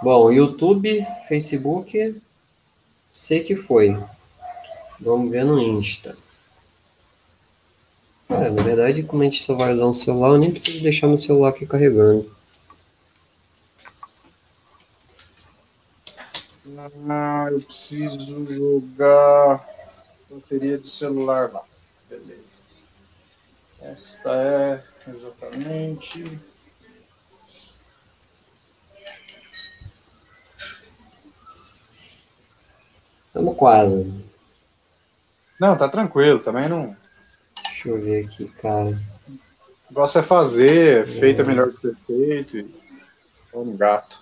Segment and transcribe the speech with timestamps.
[0.00, 2.20] Bom, YouTube, Facebook,
[3.10, 3.98] sei que foi.
[5.00, 6.16] Vamos ver no Insta.
[8.28, 11.08] É, na verdade, como a gente só vai usar um celular, eu nem preciso deixar
[11.08, 12.30] meu celular aqui carregando.
[17.08, 19.66] Ah, eu preciso jogar
[20.30, 21.64] bateria de celular lá.
[22.08, 22.42] Beleza.
[23.80, 26.38] Esta é exatamente.
[33.38, 34.12] Estamos quase.
[35.60, 36.96] Não, tá tranquilo, também não.
[37.62, 39.00] Deixa eu ver aqui, cara.
[39.28, 42.58] O negócio é fazer, feito é melhor que perfeito.
[42.58, 42.74] E...
[43.54, 44.18] Vamos, gato.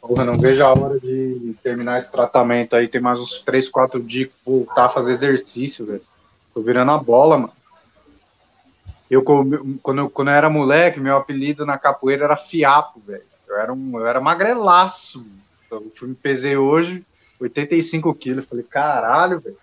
[0.00, 2.86] Porra, não vejo a hora de terminar esse tratamento aí.
[2.86, 6.02] Tem mais uns 3, 4 dias voltar a fazer exercício, velho.
[6.54, 7.52] Tô virando a bola, mano.
[9.10, 13.28] Eu, quando, eu, quando eu era moleque, meu apelido na capoeira era Fiapo, velho.
[13.50, 15.26] Eu era, um, eu era magrelaço.
[15.70, 17.04] Eu fui me pesei hoje,
[17.40, 18.44] 85 quilos.
[18.44, 19.56] Falei, caralho, velho.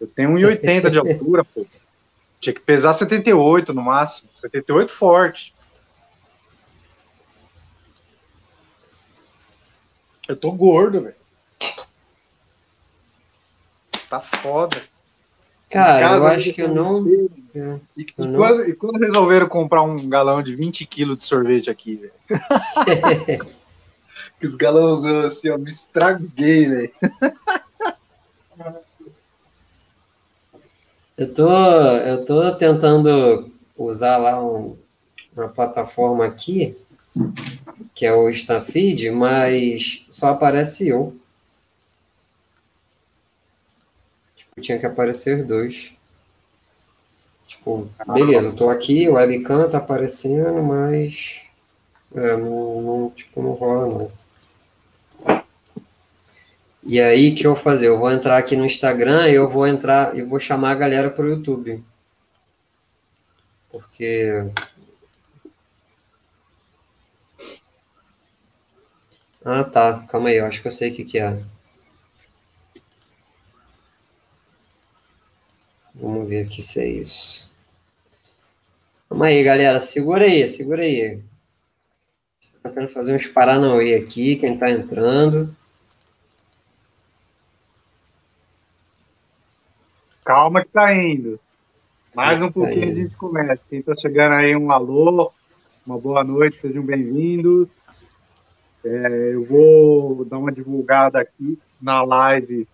[0.00, 1.66] Eu tenho 1,80 de altura, pô.
[2.40, 4.28] Tinha que pesar 78 no máximo.
[4.40, 5.54] 78 forte.
[10.28, 11.14] Eu tô gordo, velho.
[14.08, 14.82] Tá foda.
[15.70, 16.98] Cara, eu acho que eu não.
[17.06, 21.24] É, e, eu e, quando, e, quando, resolveram comprar um galão de 20 quilos de
[21.24, 22.12] sorvete aqui, velho?
[24.40, 26.92] que os galões assim, eu me estraguei, velho.
[31.16, 34.76] eu tô, eu tô tentando usar lá um,
[35.36, 36.76] uma plataforma aqui
[37.94, 41.16] que é o Stafeed, mas só aparece eu.
[44.36, 45.92] Tipo, tinha que aparecer dois.
[47.46, 51.40] Tipo, beleza, eu tô aqui, o webcam tá aparecendo, mas
[52.14, 54.23] é, não, não, tipo, não rola não.
[56.86, 57.88] E aí, o que eu vou fazer?
[57.88, 61.10] Eu vou entrar aqui no Instagram e eu vou entrar, eu vou chamar a galera
[61.10, 61.82] pro YouTube.
[63.70, 64.44] Porque
[69.44, 70.06] Ah, tá.
[70.08, 71.38] Calma aí, eu acho que eu sei o que, que é.
[75.94, 77.50] Vamos ver aqui se é isso.
[79.08, 79.82] Calma aí, galera.
[79.82, 81.22] Segura aí, segura aí.
[82.40, 85.54] Estou tentando fazer uns paranauê aqui, quem está entrando.
[90.44, 91.40] Calma que tá indo.
[92.14, 93.62] Mais um tá pouquinho a gente começa.
[93.66, 95.32] Quem está chegando aí, um alô,
[95.86, 97.70] uma boa noite, sejam bem-vindos.
[98.84, 102.68] É, eu vou dar uma divulgada aqui na live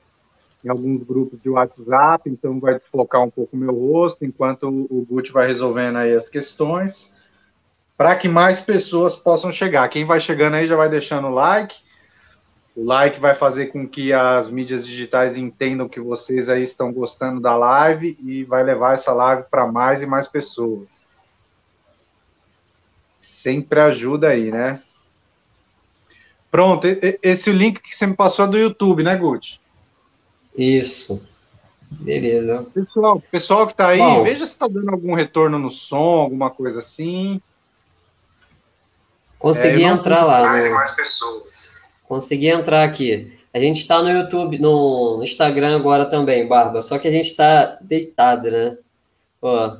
[0.64, 5.06] em alguns grupos de WhatsApp, então vai desfocar um pouco o meu rosto, enquanto o
[5.08, 7.12] Gucci vai resolvendo aí as questões,
[7.96, 9.88] para que mais pessoas possam chegar.
[9.90, 11.76] Quem vai chegando aí já vai deixando o like.
[12.76, 17.40] O like vai fazer com que as mídias digitais entendam que vocês aí estão gostando
[17.40, 21.10] da live e vai levar essa live para mais e mais pessoas.
[23.18, 24.80] Sempre ajuda aí, né?
[26.50, 26.86] Pronto,
[27.22, 29.60] esse link que você me passou é do YouTube, né, Gucci?
[30.56, 31.28] Isso.
[31.90, 32.66] Beleza.
[32.72, 36.50] Pessoal, pessoal que está aí, Bom, veja se está dando algum retorno no som, alguma
[36.50, 37.40] coisa assim.
[39.38, 40.42] Consegui é, entrar lá.
[40.42, 40.70] Mais no...
[40.70, 41.79] e mais pessoas.
[42.10, 43.38] Consegui entrar aqui.
[43.54, 46.82] A gente está no YouTube, no Instagram agora também, Barba.
[46.82, 48.76] Só que a gente está deitado, né?
[49.40, 49.76] Ó,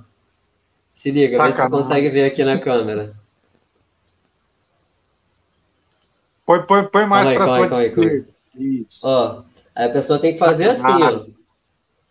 [0.92, 3.12] se liga, vê se você consegue ver aqui na câmera.
[6.46, 7.84] Põe, põe, põe mais para tua
[8.54, 9.00] Isso.
[9.02, 9.42] Ó,
[9.74, 11.26] a pessoa tem que fazer assim, ó.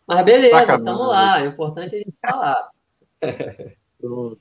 [0.05, 1.43] Mas beleza, tamo lá.
[1.43, 2.69] O importante é a gente estar tá lá.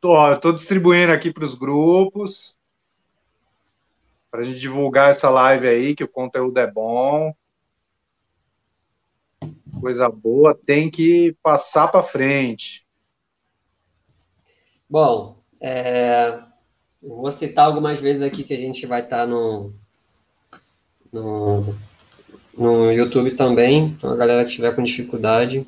[0.00, 2.56] Tô, tô distribuindo aqui para os grupos
[4.30, 7.34] para a gente divulgar essa live aí, que o conteúdo é bom.
[9.80, 12.84] Coisa boa, tem que passar para frente.
[14.88, 16.38] Bom, é,
[17.02, 19.72] vou citar algumas vezes aqui que a gente vai estar tá no,
[21.12, 21.74] no,
[22.56, 23.86] no YouTube também.
[23.86, 25.66] Então, a galera que estiver com dificuldade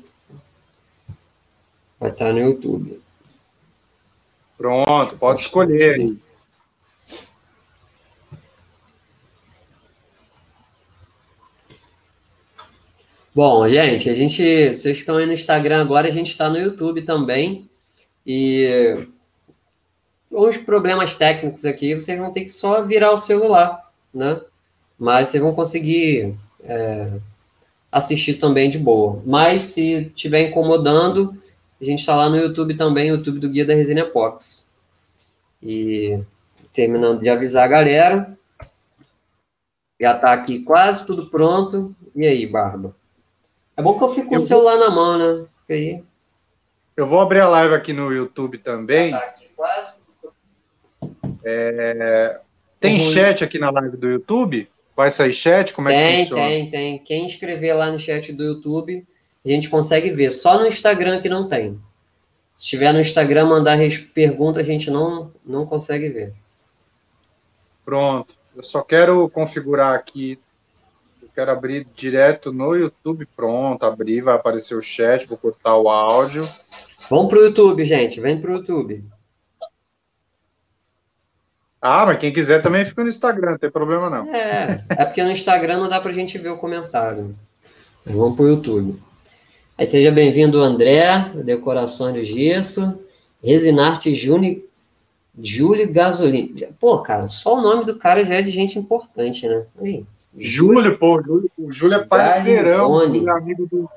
[1.99, 3.01] vai estar tá no YouTube.
[4.57, 6.15] Pronto, pode escolher
[13.35, 17.01] Bom, gente, a gente, vocês estão aí no Instagram agora, a gente está no YouTube
[17.01, 17.67] também.
[18.23, 19.07] E
[20.31, 24.39] uns problemas técnicos aqui, vocês vão ter que só virar o celular, né?
[24.99, 27.11] Mas vocês vão conseguir é,
[27.91, 29.19] assistir também de boa.
[29.25, 31.35] Mas se estiver incomodando,
[31.81, 34.69] a gente está lá no YouTube também, YouTube do Guia da Resina Pox.
[35.61, 36.19] E
[36.71, 38.37] terminando de avisar a galera.
[39.99, 41.95] Já está aqui quase tudo pronto.
[42.15, 42.95] E aí, Barba?
[43.75, 44.89] É bom que eu fico com eu o celular vou...
[44.89, 45.45] na mão, né?
[45.69, 46.03] aí...
[46.95, 49.11] Eu vou abrir a live aqui no YouTube também.
[49.11, 49.93] Tá aqui quase.
[51.43, 52.39] É...
[52.79, 53.11] Tem uhum.
[53.11, 54.69] chat aqui na live do YouTube?
[54.95, 55.73] Vai sair chat?
[55.73, 56.43] Como tem, é que funciona?
[56.43, 56.99] Tem, tem.
[56.99, 59.05] Quem escrever lá no chat do YouTube,
[59.43, 60.31] a gente consegue ver.
[60.31, 61.79] Só no Instagram que não tem.
[62.55, 63.79] Se tiver no Instagram, mandar
[64.13, 66.33] pergunta, a gente não, não consegue ver.
[67.83, 68.35] Pronto.
[68.55, 70.39] Eu só quero configurar aqui.
[71.33, 73.27] Quero abrir direto no YouTube.
[73.35, 76.47] Pronto, abrir, vai aparecer o chat, vou cortar o áudio.
[77.09, 78.21] Vamos para o YouTube, gente.
[78.21, 79.03] Vem para o YouTube.
[81.81, 84.33] Ah, mas quem quiser também fica no Instagram, não tem problema não.
[84.33, 87.35] É, é porque no Instagram não dá para a gente ver o comentário.
[88.05, 89.01] Vamos para o YouTube.
[89.77, 93.03] Aí seja bem-vindo, André, Decorações do Gesso,
[93.43, 94.61] Resinarte Júnior
[95.41, 96.69] Júlio Gasolina.
[96.79, 99.65] Pô, cara, só o nome do cara já é de gente importante, né?
[99.81, 100.05] Aí,
[100.37, 103.89] Júlio, pô, Júlio, o Júlio é parceirão, é amigo do.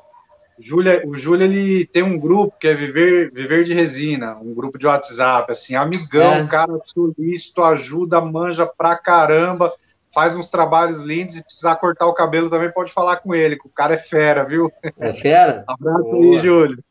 [0.58, 4.78] Júlio, o Júlio, ele tem um grupo que é Viver, Viver de Resina, um grupo
[4.78, 6.46] de WhatsApp, assim, amigão, é.
[6.46, 9.72] cara solícito, ajuda, manja pra caramba,
[10.14, 13.66] faz uns trabalhos lindos e precisar cortar o cabelo também pode falar com ele, que
[13.66, 14.72] o cara é fera, viu?
[14.98, 15.62] É fera?
[15.68, 16.24] Abraço Boa.
[16.24, 16.84] aí, Júlio.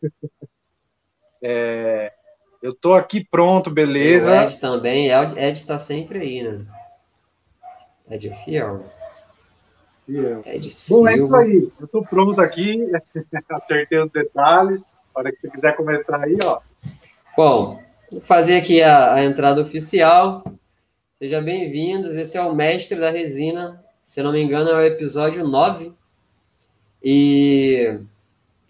[1.42, 2.12] É,
[2.62, 4.32] eu tô aqui pronto, beleza.
[4.32, 6.66] o Ed também, Ed tá sempre aí, né?
[8.12, 8.84] Ed é fiel.
[10.06, 10.44] Fiel.
[10.46, 11.02] Ed Silva.
[11.02, 11.72] Bom, é isso aí.
[11.80, 12.82] Eu tô pronto aqui,
[13.50, 14.84] acertei os detalhes.
[15.14, 16.60] Para que você quiser começar aí, ó.
[17.38, 17.82] Bom,
[18.12, 20.44] vou fazer aqui a, a entrada oficial.
[21.18, 22.16] Sejam bem-vindos.
[22.16, 23.84] Esse é o Mestre da Resina.
[24.04, 25.94] Se não me engano, é o episódio 9.
[27.02, 27.98] E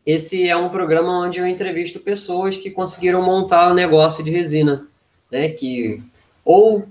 [0.06, 4.30] esse é um programa onde eu entrevisto pessoas que conseguiram montar o um negócio de
[4.30, 4.88] resina,
[5.32, 5.50] né?
[5.50, 6.02] Que
[6.44, 6.86] ou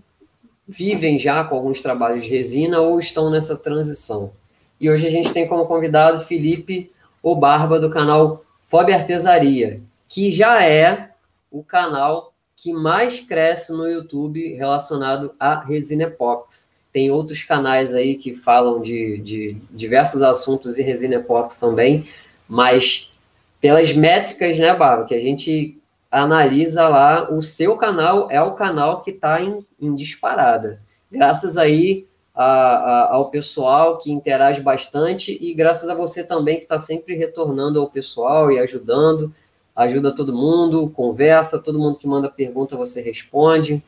[0.67, 4.33] vivem já com alguns trabalhos de resina ou estão nessa transição.
[4.81, 6.91] E hoje a gente tem como convidado Felipe
[7.23, 11.11] O Barba do canal Fob Artesaria, que já é
[11.51, 16.73] o canal que mais cresce no YouTube relacionado a resina epox.
[16.93, 22.09] Tem outros canais aí que falam de, de diversos assuntos e resina epox também,
[22.49, 23.13] mas
[23.61, 25.79] pelas métricas, né, Bárbara, que a gente
[26.23, 30.81] analisa lá, o seu canal é o canal que está em, em, disparada.
[31.11, 36.63] Graças aí a, a, ao pessoal que interage bastante e graças a você também que
[36.63, 39.35] está sempre retornando ao pessoal e ajudando,
[39.75, 43.83] ajuda todo mundo, conversa, todo mundo que manda pergunta você responde.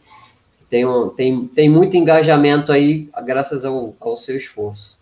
[0.69, 4.99] Tem, um, tem, tem muito engajamento aí, graças ao, ao seu esforço.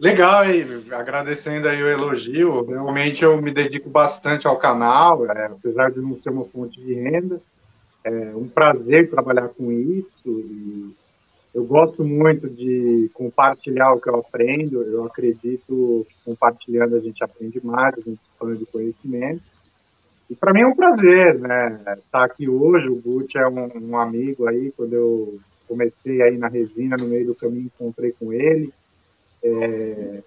[0.00, 2.64] Legal, e agradecendo aí o elogio.
[2.64, 6.94] Realmente eu me dedico bastante ao canal, é, apesar de não ser uma fonte de
[6.94, 7.38] renda.
[8.02, 10.94] É um prazer trabalhar com isso.
[11.54, 14.80] Eu gosto muito de compartilhar o que eu aprendo.
[14.84, 19.42] Eu acredito que compartilhando a gente aprende mais, a gente expande conhecimento.
[20.30, 21.78] E para mim é um prazer, né?
[21.98, 22.88] Estar aqui hoje.
[22.88, 24.72] O Gucci é um, um amigo aí.
[24.74, 25.38] Quando eu
[25.68, 28.72] comecei aí na resina, no meio do caminho, encontrei com ele
[29.42, 30.22] é,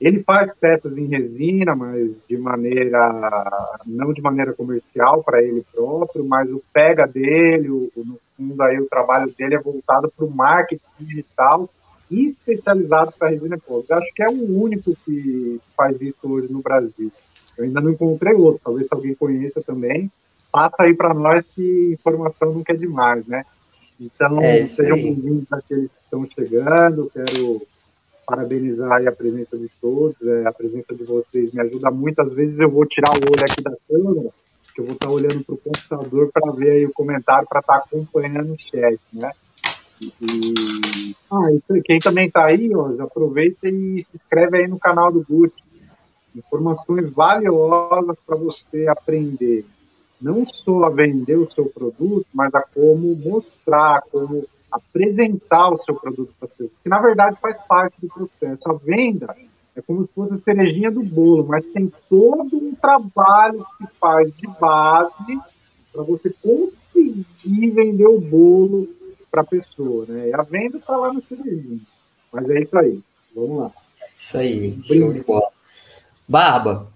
[0.00, 6.24] ele faz peças em resina, mas de maneira não de maneira comercial para ele próprio,
[6.24, 10.30] mas o pega dele, o, no fundo aí o trabalho dele é voltado para o
[10.30, 11.68] marketing digital
[12.08, 13.96] e especializado para resina ecológica.
[13.96, 17.10] Acho que é o único que faz isso hoje no Brasil.
[17.56, 20.10] Eu ainda não encontrei outro, talvez se alguém conheça também,
[20.52, 23.42] passa aí para nós que informação nunca é demais, né?
[24.00, 27.66] Então, é sejam bem-vindos àqueles que estão chegando, quero
[28.28, 32.20] parabenizar a presença de todos, é, a presença de vocês me ajuda muito.
[32.20, 34.28] Às vezes eu vou tirar o olho aqui da câmera,
[34.74, 37.76] que eu vou estar olhando para o computador para ver aí o comentário, para estar
[37.76, 39.32] acompanhando o chat, né?
[40.02, 45.10] E, ah, isso, quem também está aí, ó, aproveita e se inscreve aí no canal
[45.10, 45.56] do Gucci.
[46.36, 49.64] Informações valiosas para você aprender
[50.20, 55.94] não só a vender o seu produto, mas a como mostrar, como apresentar o seu
[55.94, 58.70] produto para você, que na verdade faz parte do processo.
[58.70, 59.34] A venda
[59.74, 63.92] é como se fosse a cerejinha do bolo, mas tem todo um trabalho que se
[63.98, 65.40] faz de base
[65.92, 68.88] para você conseguir vender o bolo
[69.30, 70.28] para a pessoa, né?
[70.28, 71.80] E a venda está lá no cerejinho.
[72.32, 73.00] Mas é isso aí.
[73.34, 73.72] Vamos lá.
[74.16, 74.82] Isso aí.
[74.84, 75.48] Show de bola.
[76.28, 76.86] Barba,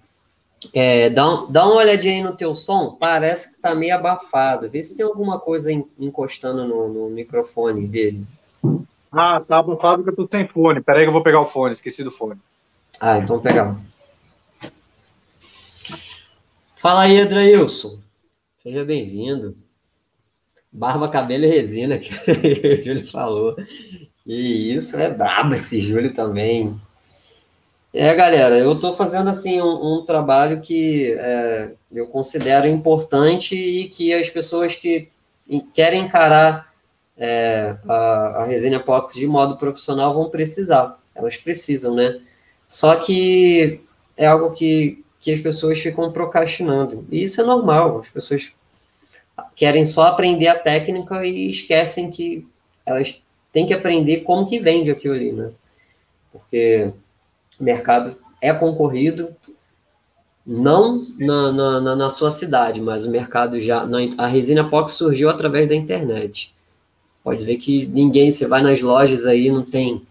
[0.73, 4.71] é, dá, dá uma olhadinha aí no teu som, parece que tá meio abafado.
[4.71, 8.25] Vê se tem alguma coisa encostando no, no microfone dele.
[9.11, 10.81] Ah, tá abafado que eu tô sem fone.
[10.81, 12.40] Peraí que eu vou pegar o fone, esqueci do fone.
[13.00, 13.76] Ah, então vou pegar.
[16.76, 17.99] Fala aí, Adrailson.
[18.59, 19.57] Seja bem-vindo.
[20.73, 23.57] Barba, cabelo e resina, que o Júlio falou.
[24.26, 26.75] E isso é brabo esse Júlio também.
[27.94, 33.87] É, galera, eu estou fazendo assim um, um trabalho que é, eu considero importante e
[33.88, 35.11] que as pessoas que
[35.75, 36.72] querem encarar
[37.18, 37.94] é, a,
[38.38, 40.99] a resina epoxy de modo profissional vão precisar.
[41.14, 42.18] Elas precisam, né?
[42.66, 43.82] Só que
[44.16, 47.06] é algo que, que as pessoas ficam procrastinando.
[47.11, 48.00] E isso é normal.
[48.00, 48.52] As pessoas
[49.54, 52.49] querem só aprender a técnica e esquecem que
[52.87, 53.22] elas
[53.52, 55.50] têm que aprender como que vende aquilo ali, né?
[56.32, 56.90] Porque
[57.62, 59.28] o mercado é concorrido,
[60.45, 63.87] não na, na, na, sua cidade, mas o mercado já.
[63.87, 66.52] Na, a resina epoxy surgiu através da internet.
[67.23, 70.02] Pode ver que ninguém, você vai nas lojas aí, não tem,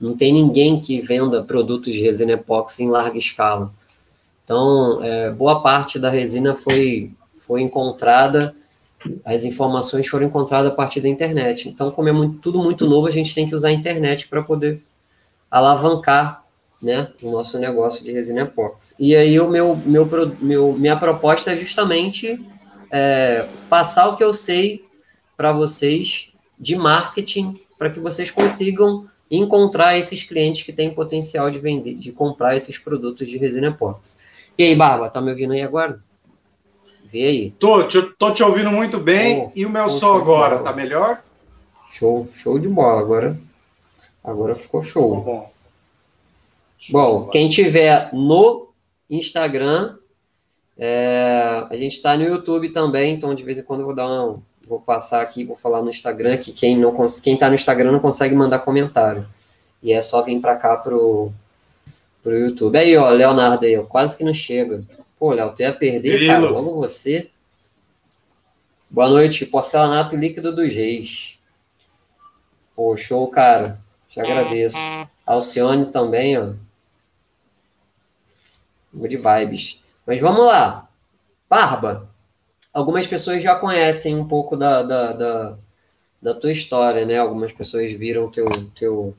[0.00, 3.70] não tem ninguém que venda produtos de resina epóxi em larga escala.
[4.42, 7.12] Então, é, boa parte da resina foi,
[7.46, 8.52] foi encontrada,
[9.24, 11.68] as informações foram encontradas a partir da internet.
[11.68, 14.42] Então, como é muito, tudo muito novo, a gente tem que usar a internet para
[14.42, 14.82] poder
[15.48, 16.44] alavancar
[16.80, 18.94] né, o nosso negócio de resina epóxi.
[18.98, 20.08] E aí, o meu, meu,
[20.40, 22.40] meu, minha proposta é justamente
[22.90, 24.84] é, passar o que eu sei
[25.36, 31.58] para vocês de marketing para que vocês consigam encontrar esses clientes que têm potencial de
[31.58, 34.16] vender, de comprar esses produtos de resina epóxi.
[34.56, 36.00] E aí, Barba, tá me ouvindo aí agora?
[37.04, 37.50] Vê aí.
[37.52, 39.44] Tô, te, tô te ouvindo muito bem.
[39.46, 41.22] Oh, e o meu som agora, tá melhor?
[41.90, 43.00] Show, show de bola.
[43.00, 43.38] Agora,
[44.24, 45.20] agora ficou show.
[45.20, 45.55] bom.
[46.90, 48.68] Bom, quem tiver no
[49.08, 49.96] Instagram,
[50.78, 54.08] é, a gente está no YouTube também, então de vez em quando eu vou dar
[54.08, 57.92] um, vou passar aqui, vou falar no Instagram que quem não quem está no Instagram
[57.92, 59.26] não consegue mandar comentário.
[59.82, 61.32] E é só vir para cá pro
[62.22, 62.76] pro YouTube.
[62.76, 64.82] Aí, ó, Leonardo aí, ó, quase que não chega.
[65.18, 66.26] Pô, Léo, tu ia perder, Grilo.
[66.26, 67.30] cara, logo você.
[68.90, 71.38] Boa noite, porcelanato líquido dos reis.
[72.74, 73.78] Pô, show, cara.
[74.08, 74.76] Te agradeço.
[75.24, 76.50] Alcione também, ó.
[78.96, 79.82] Good vibes.
[80.06, 80.88] Mas vamos lá.
[81.48, 82.08] Barba
[82.76, 85.56] algumas pessoas já conhecem um pouco da, da, da,
[86.20, 87.16] da tua história, né?
[87.16, 88.46] Algumas pessoas viram teu,
[88.78, 89.14] teu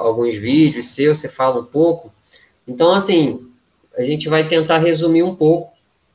[0.00, 2.10] alguns vídeos seus, você fala um pouco.
[2.66, 3.46] Então, assim,
[3.98, 5.70] a gente vai tentar resumir um pouco,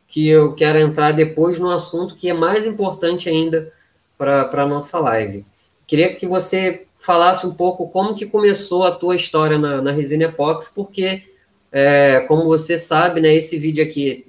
[0.07, 3.71] que eu quero entrar depois no assunto que é mais importante ainda
[4.17, 5.45] para a nossa live.
[5.85, 10.23] Queria que você falasse um pouco como que começou a tua história na, na resina
[10.23, 11.30] epóxi, porque,
[11.71, 14.27] é, como você sabe, né, esse vídeo aqui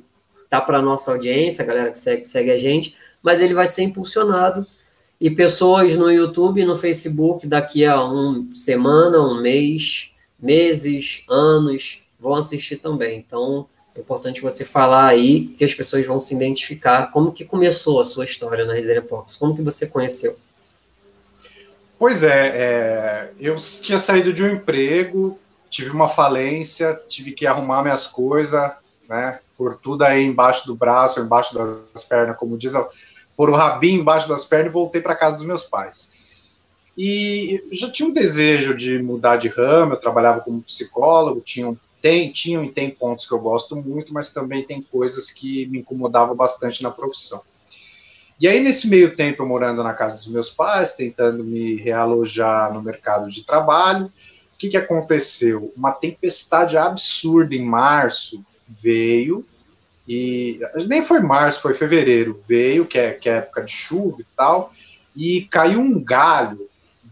[0.48, 3.82] tá para nossa audiência, a galera que segue, segue a gente, mas ele vai ser
[3.82, 4.66] impulsionado
[5.20, 12.34] e pessoas no YouTube, no Facebook, daqui a uma semana, um mês, meses, anos, vão
[12.34, 13.18] assistir também.
[13.18, 17.12] Então, é importante você falar aí que as pessoas vão se identificar.
[17.12, 19.36] Como que começou a sua história na Resenha Pox?
[19.36, 20.36] Como que você conheceu?
[21.98, 25.38] Pois é, é, eu tinha saído de um emprego,
[25.72, 28.70] tive uma falência, tive que arrumar minhas coisas,
[29.08, 29.40] né?
[29.56, 32.74] por tudo aí embaixo do braço, embaixo das pernas, como diz,
[33.34, 36.10] por o rabinho embaixo das pernas e voltei para casa dos meus pais.
[36.96, 42.30] E já tinha um desejo de mudar de ramo, eu trabalhava como psicólogo, tinha, tem,
[42.30, 46.36] tinham e tem pontos que eu gosto muito, mas também tem coisas que me incomodavam
[46.36, 47.40] bastante na profissão.
[48.38, 52.74] E aí, nesse meio tempo, eu morando na casa dos meus pais, tentando me realojar
[52.74, 54.12] no mercado de trabalho,
[54.62, 55.72] que, que aconteceu?
[55.76, 59.44] Uma tempestade absurda em março veio
[60.06, 64.26] e nem foi março, foi fevereiro, veio, que é, que é época de chuva e
[64.36, 64.72] tal,
[65.16, 66.68] e caiu um galho,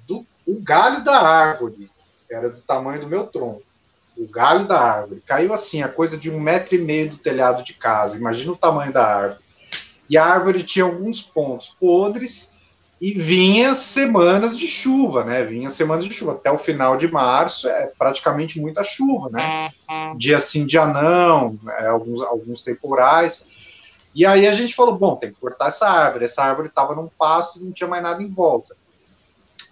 [0.06, 1.90] do, o galho da árvore,
[2.30, 3.62] era do tamanho do meu tronco,
[4.16, 7.64] o galho da árvore, caiu assim, a coisa de um metro e meio do telhado
[7.64, 9.40] de casa, imagina o tamanho da árvore.
[10.08, 12.56] E a árvore tinha alguns pontos podres,
[13.00, 15.42] e vinha semanas de chuva, né?
[15.42, 16.32] Vinha semanas de chuva.
[16.32, 19.70] Até o final de março é praticamente muita chuva, né?
[20.16, 23.48] Dia sim, dia não, é, alguns, alguns temporais.
[24.14, 26.26] E aí a gente falou, bom, tem que cortar essa árvore.
[26.26, 28.76] Essa árvore estava num pasto e não tinha mais nada em volta.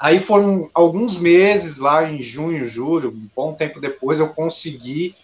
[0.00, 5.14] Aí foram alguns meses, lá em junho, julho, um bom tempo depois, eu consegui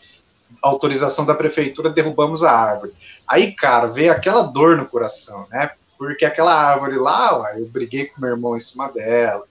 [0.61, 2.93] autorização da prefeitura, derrubamos a árvore.
[3.27, 5.71] Aí, cara, veio aquela dor no coração, né?
[5.99, 9.45] Porque aquela árvore lá, eu briguei com meu irmão em cima dela.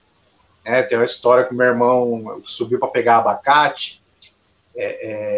[0.64, 0.82] Né?
[0.82, 4.02] Tem uma história que meu irmão subiu para pegar abacate,
[4.76, 4.84] é,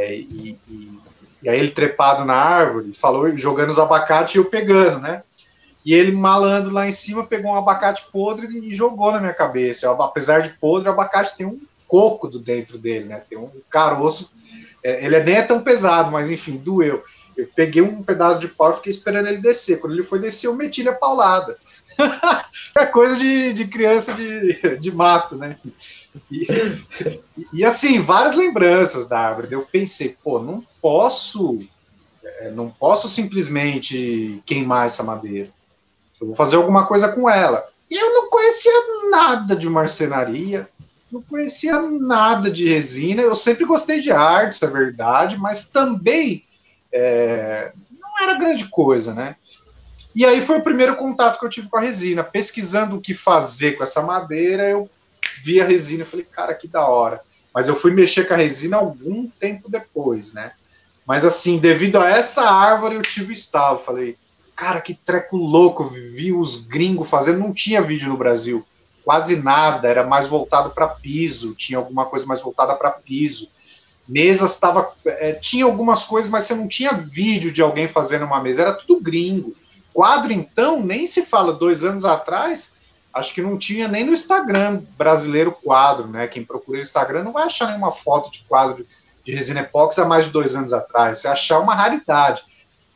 [0.09, 0.99] é, e, e,
[1.43, 5.23] e, aí ele trepado na árvore, falou jogando os abacates e eu pegando, né?
[5.85, 9.87] E ele malando lá em cima, pegou um abacate podre e jogou na minha cabeça.
[9.87, 13.23] Eu, apesar de podre, o abacate tem um coco do dentro dele, né?
[13.29, 14.33] Tem um caroço.
[14.83, 17.05] É, ele nem é tão pesado, mas enfim, doeu.
[17.37, 19.79] Eu peguei um pedaço de pau e fiquei esperando ele descer.
[19.79, 21.59] Quando ele foi descer, eu meti-lhe a paulada.
[22.77, 25.59] é coisa de, de criança de, de mato, né?
[26.31, 26.47] E,
[27.53, 29.53] e, assim, várias lembranças da árvore.
[29.53, 31.61] Eu pensei, pô, não posso,
[32.25, 35.51] é, não posso simplesmente queimar essa madeira.
[36.19, 37.67] Eu vou fazer alguma coisa com ela.
[37.91, 38.73] E eu não conhecia
[39.11, 40.69] nada de marcenaria,
[41.13, 43.21] não conhecia nada de resina.
[43.21, 46.45] Eu sempre gostei de arte, isso é verdade, mas também
[46.93, 49.37] é, não era grande coisa, né?
[50.15, 52.25] E aí foi o primeiro contato que eu tive com a resina.
[52.25, 54.89] Pesquisando o que fazer com essa madeira, eu
[55.43, 57.21] vi a resina e falei, cara, que da hora.
[57.53, 60.53] Mas eu fui mexer com a resina algum tempo depois, né?
[61.07, 63.79] Mas assim, devido a essa árvore, eu tive o estalo.
[63.79, 64.17] Falei,
[64.57, 65.85] cara, que treco louco.
[65.85, 68.67] Vi os gringos fazendo, não tinha vídeo no Brasil.
[69.05, 73.49] Quase nada, era mais voltado para piso, tinha alguma coisa mais voltada para piso.
[74.09, 74.93] Mesas estava.
[75.05, 78.73] É, tinha algumas coisas, mas você não tinha vídeo de alguém fazendo uma mesa, era
[78.73, 79.55] tudo gringo.
[79.93, 82.77] Quadro, então, nem se fala dois anos atrás,
[83.13, 86.27] acho que não tinha nem no Instagram brasileiro quadro, né?
[86.29, 88.85] Quem procura o Instagram não vai achar nenhuma foto de quadro
[89.25, 91.19] de resina epóxi há mais de dois anos atrás.
[91.19, 92.45] Se achar uma raridade.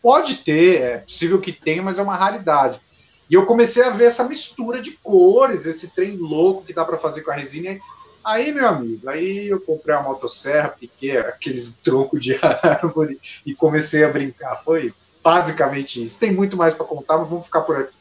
[0.00, 2.80] Pode ter, é possível que tenha, mas é uma raridade.
[3.28, 6.98] E eu comecei a ver essa mistura de cores, esse trem louco que dá para
[6.98, 7.78] fazer com a resina.
[8.24, 14.04] Aí, meu amigo, aí eu comprei a motosserra, piquei aqueles troncos de árvore e comecei
[14.04, 14.62] a brincar.
[14.62, 16.18] Foi basicamente isso.
[16.18, 17.94] Tem muito mais para contar, mas vamos ficar por aqui.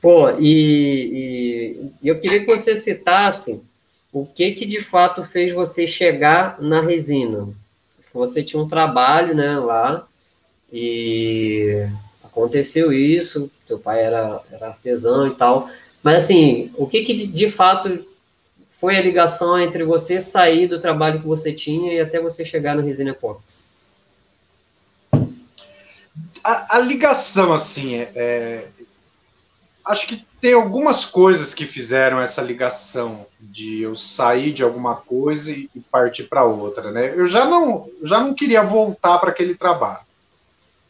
[0.00, 3.60] Pô, e, e, eu queria que você citasse
[4.12, 7.48] o que que de fato fez você chegar na resina.
[8.12, 10.06] Você tinha um trabalho, né, lá,
[10.72, 11.86] e
[12.24, 15.70] aconteceu isso, teu pai era, era artesão e tal,
[16.02, 18.04] mas assim, o que que de, de fato
[18.80, 22.74] foi a ligação entre você sair do trabalho que você tinha e até você chegar
[22.74, 23.68] no Resina Epox?
[26.42, 28.68] A, a, ligação, assim, é, é,
[29.84, 35.52] acho que tem algumas coisas que fizeram essa ligação de eu sair de alguma coisa
[35.52, 37.12] e, e partir para outra, né?
[37.14, 40.06] Eu já não, já não queria voltar para aquele trabalho.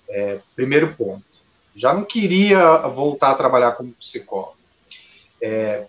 [0.09, 1.25] É, primeiro ponto.
[1.75, 4.55] Já não queria voltar a trabalhar como psicólogo.
[5.43, 5.87] É,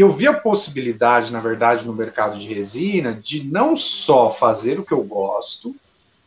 [0.00, 4.84] eu vi a possibilidade, na verdade, no mercado de resina, de não só fazer o
[4.84, 5.74] que eu gosto,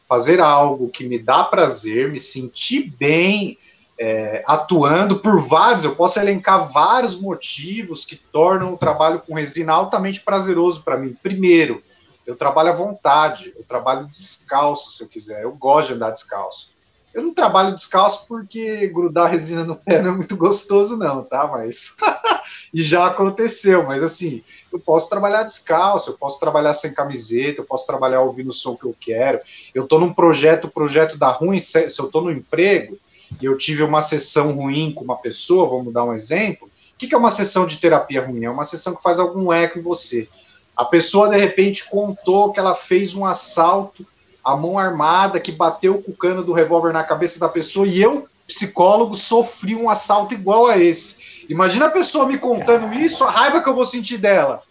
[0.07, 3.57] fazer algo que me dá prazer, me sentir bem
[3.97, 9.73] é, atuando por vários, eu posso elencar vários motivos que tornam o trabalho com resina
[9.73, 11.17] altamente prazeroso para mim.
[11.23, 11.81] Primeiro,
[12.25, 16.74] eu trabalho à vontade, eu trabalho descalço, se eu quiser, eu gosto de andar descalço.
[17.15, 21.47] Eu não trabalho descalço porque grudar resina no pé não é muito gostoso, não, tá?
[21.47, 21.95] Mas.
[22.73, 27.65] e já aconteceu, mas assim, eu posso trabalhar descalço, eu posso trabalhar sem camiseta, eu
[27.65, 29.39] posso trabalhar ouvindo o som que eu quero.
[29.73, 32.99] Eu tô num projeto, o projeto dá ruim, se eu tô no emprego
[33.41, 36.69] e eu tive uma sessão ruim com uma pessoa, vamos dar um exemplo.
[36.93, 38.43] O que é uma sessão de terapia ruim?
[38.43, 40.27] É uma sessão que faz algum eco em você.
[40.75, 44.05] A pessoa, de repente, contou que ela fez um assalto
[44.45, 47.99] a mão armada que bateu com o cano do revólver na cabeça da pessoa e
[47.99, 51.45] eu, psicólogo, sofri um assalto igual a esse.
[51.49, 54.61] Imagina a pessoa me contando isso, a raiva que eu vou sentir dela.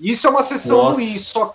[0.00, 1.00] Isso é uma sessão Nossa.
[1.00, 1.18] ruim.
[1.18, 1.54] Só,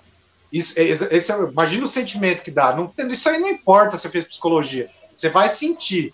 [0.53, 2.75] isso, esse é, imagina o sentimento que dá.
[2.75, 4.87] Não, isso aí não importa se fez psicologia.
[5.11, 6.13] Você vai sentir.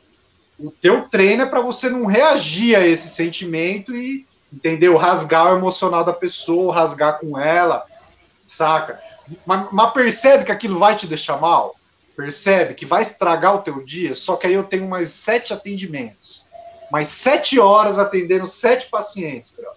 [0.57, 4.95] O teu treino é para você não reagir a esse sentimento e, entendeu?
[4.95, 7.83] Rasgar o emocional da pessoa, rasgar com ela,
[8.47, 9.01] saca?
[9.45, 11.75] Mas, mas, percebe que aquilo vai te deixar mal?
[12.15, 14.13] Percebe que vai estragar o teu dia?
[14.15, 16.45] Só que aí eu tenho mais sete atendimentos.
[16.91, 19.71] Mais sete horas atendendo sete pacientes, bro.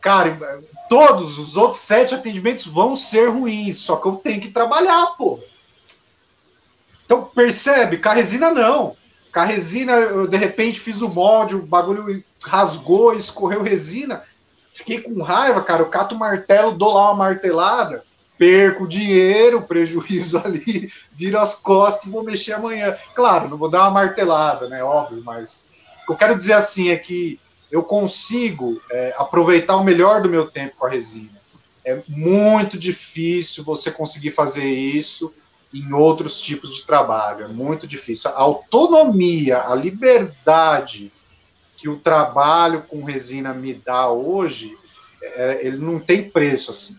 [0.00, 5.14] Cara, todos os outros sete atendimentos vão ser ruins, só que eu tenho que trabalhar,
[5.16, 5.38] pô.
[7.04, 7.98] Então, percebe?
[7.98, 8.96] Carresina não.
[9.30, 14.22] Carresina, eu de repente fiz o molde, o bagulho rasgou, escorreu resina.
[14.72, 15.82] Fiquei com raiva, cara.
[15.82, 18.02] Eu cato o martelo, dou lá uma martelada,
[18.38, 22.96] perco dinheiro, prejuízo ali, viro as costas e vou mexer amanhã.
[23.14, 24.82] Claro, não vou dar uma martelada, né?
[24.82, 25.66] Óbvio, mas
[26.02, 27.38] o que eu quero dizer assim é que
[27.70, 31.40] eu consigo é, aproveitar o melhor do meu tempo com a resina.
[31.84, 35.32] É muito difícil você conseguir fazer isso
[35.72, 37.44] em outros tipos de trabalho.
[37.44, 38.30] É muito difícil.
[38.30, 41.12] A autonomia, a liberdade
[41.82, 44.72] que o trabalho com resina me dá hoje,
[45.20, 46.96] é, ele não tem preço assim.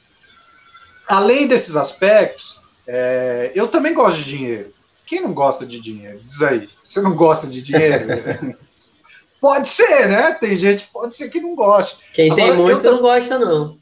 [1.08, 4.74] Além desses aspectos, é, eu também gosto de dinheiro.
[5.06, 6.19] Quem não gosta de dinheiro?
[6.26, 6.69] Diz aí.
[6.84, 8.08] Você não gosta de dinheiro?
[9.39, 10.34] pode ser, né?
[10.34, 12.00] Tem gente pode ser que não goste.
[12.13, 13.78] Quem Agora, tem muito eu, não gosta, não.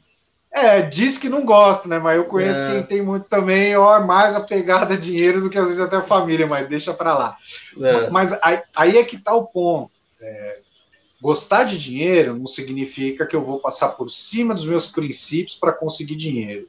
[0.52, 1.98] É, diz que não gosta, né?
[1.98, 2.72] Mas eu conheço é.
[2.74, 6.02] quem tem muito também, ó, mais apegada a dinheiro do que às vezes até a
[6.02, 7.36] família, mas deixa para lá.
[7.80, 8.08] É.
[8.08, 9.98] Mas aí, aí, é que tá o ponto.
[10.20, 10.58] É,
[11.22, 15.72] gostar de dinheiro não significa que eu vou passar por cima dos meus princípios para
[15.72, 16.66] conseguir dinheiro.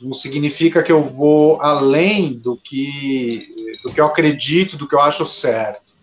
[0.00, 3.36] Não significa que eu vou além do que,
[3.82, 5.96] do que eu acredito, do que eu acho certo.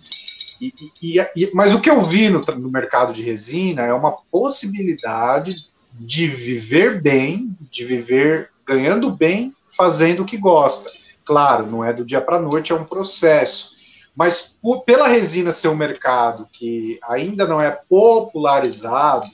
[0.59, 4.11] E, e, e, mas o que eu vi no, no mercado de resina é uma
[4.11, 5.55] possibilidade
[5.93, 10.91] de viver bem, de viver ganhando bem, fazendo o que gosta.
[11.23, 13.72] Claro, não é do dia para a noite, é um processo.
[14.15, 19.27] Mas por, pela resina ser um mercado que ainda não é popularizado,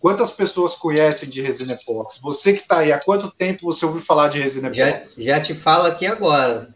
[0.00, 2.20] quantas pessoas conhecem de resina epóxi?
[2.20, 5.22] Você que está aí, há quanto tempo você ouviu falar de resina epóxi?
[5.22, 6.74] Já, já te falo aqui agora.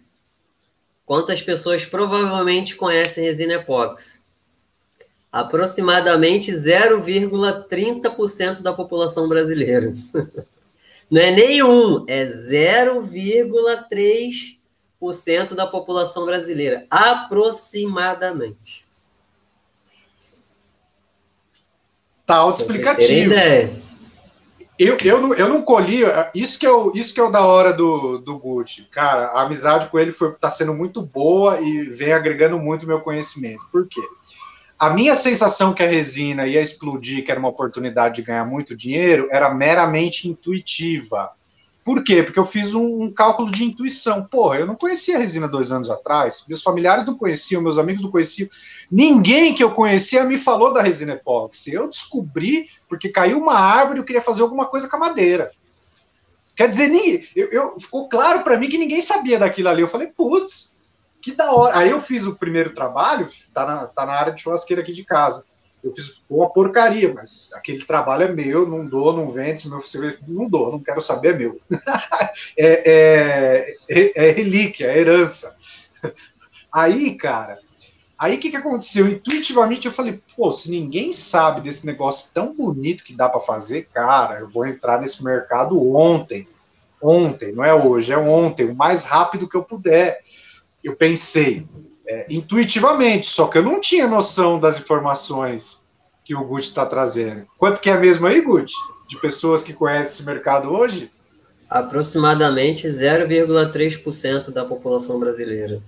[1.05, 4.29] Quantas pessoas provavelmente conhecem resina epóxi?
[5.31, 9.95] aproximadamente 0,30% da população brasileira.
[11.11, 14.58] Não é nenhum, é 0,3%
[15.55, 18.87] da população brasileira, aproximadamente.
[22.27, 23.33] Tá autoexplicativo.
[24.79, 27.45] Eu, eu, não, eu não colhi, isso que, é o, isso que é o da
[27.45, 28.83] hora do, do Gucci.
[28.93, 33.01] Cara, a amizade com ele foi, tá sendo muito boa e vem agregando muito meu
[33.01, 33.67] conhecimento.
[33.73, 34.01] Por quê?
[34.79, 38.77] A minha sensação que a resina ia explodir, que era uma oportunidade de ganhar muito
[38.77, 41.31] dinheiro, era meramente intuitiva.
[41.89, 42.23] Por quê?
[42.23, 44.23] Porque eu fiz um, um cálculo de intuição.
[44.23, 48.03] Porra, eu não conhecia a resina dois anos atrás, meus familiares não conheciam, meus amigos
[48.03, 48.47] não conheciam.
[48.91, 51.73] Ninguém que eu conhecia me falou da resina epóxi.
[51.73, 55.51] Eu descobri porque caiu uma árvore e eu queria fazer alguma coisa com a madeira.
[56.55, 59.81] Quer dizer, ninguém, eu, eu ficou claro para mim que ninguém sabia daquilo ali.
[59.81, 60.77] Eu falei, putz,
[61.23, 61.79] que da hora.
[61.79, 65.05] Aí eu fiz o primeiro trabalho, tá na, tá na área de churrasqueira aqui de
[65.05, 65.43] casa.
[65.83, 69.83] Eu fiz uma porcaria, mas aquele trabalho é meu, não dou, não vende, meu
[70.27, 71.61] não dou, não quero saber, é meu.
[72.57, 75.57] é, é, é, é relíquia, é herança.
[76.73, 77.59] Aí, cara,
[78.19, 79.09] aí o que, que aconteceu?
[79.09, 83.89] Intuitivamente eu falei, pô, se ninguém sabe desse negócio tão bonito que dá para fazer,
[83.93, 86.47] cara, eu vou entrar nesse mercado ontem.
[87.01, 90.19] Ontem, não é hoje, é ontem, o mais rápido que eu puder
[90.83, 91.67] eu pensei
[92.09, 95.83] é, intuitivamente, só que eu não tinha noção das informações
[96.25, 97.47] que o Gucci está trazendo.
[97.59, 98.75] Quanto que é mesmo aí, Gucci?
[99.07, 101.11] De pessoas que conhecem esse mercado hoje?
[101.69, 105.83] Aproximadamente 0,3% da população brasileira.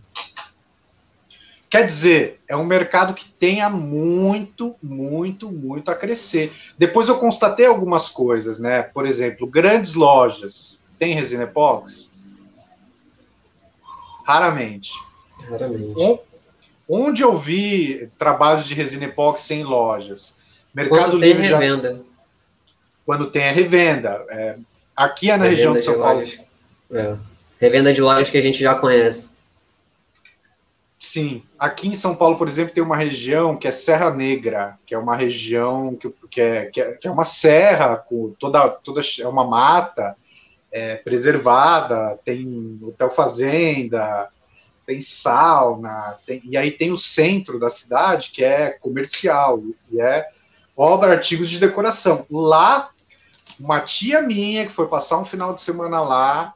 [1.70, 6.52] Quer dizer, é um mercado que tenha muito, muito, muito a crescer.
[6.76, 8.82] Depois eu constatei algumas coisas, né?
[8.82, 12.10] Por exemplo, grandes lojas têm resina epóxi?
[14.26, 14.92] Raramente.
[15.48, 16.20] Raramente.
[16.88, 20.38] Onde eu vi trabalhos de resina epóxi em lojas?
[20.74, 21.92] Mercado Quando Livre tem revenda.
[21.94, 22.00] Já...
[23.06, 24.24] Quando tem a revenda.
[24.28, 24.56] É...
[24.96, 26.24] Aqui é na revenda região de São de Paulo.
[26.92, 27.16] É.
[27.60, 29.40] Revenda de lojas que a gente já conhece.
[30.98, 34.94] Sim, aqui em São Paulo, por exemplo, tem uma região que é Serra Negra, que
[34.94, 39.00] é uma região que, que, é, que, é, que é uma serra com toda, toda
[39.18, 40.14] é uma mata,
[40.70, 44.28] é, preservada, tem hotel fazenda,
[44.90, 50.26] tem sauna, tem, e aí tem o centro da cidade, que é comercial, e é
[50.76, 52.26] obra, artigos de decoração.
[52.28, 52.90] Lá,
[53.58, 56.52] uma tia minha, que foi passar um final de semana lá,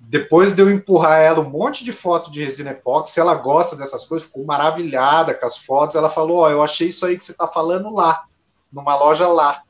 [0.00, 4.06] depois de eu empurrar ela um monte de foto de resina epóxi, ela gosta dessas
[4.06, 7.24] coisas, ficou maravilhada com as fotos, ela falou, ó, oh, eu achei isso aí que
[7.24, 8.24] você está falando lá,
[8.72, 9.60] numa loja lá.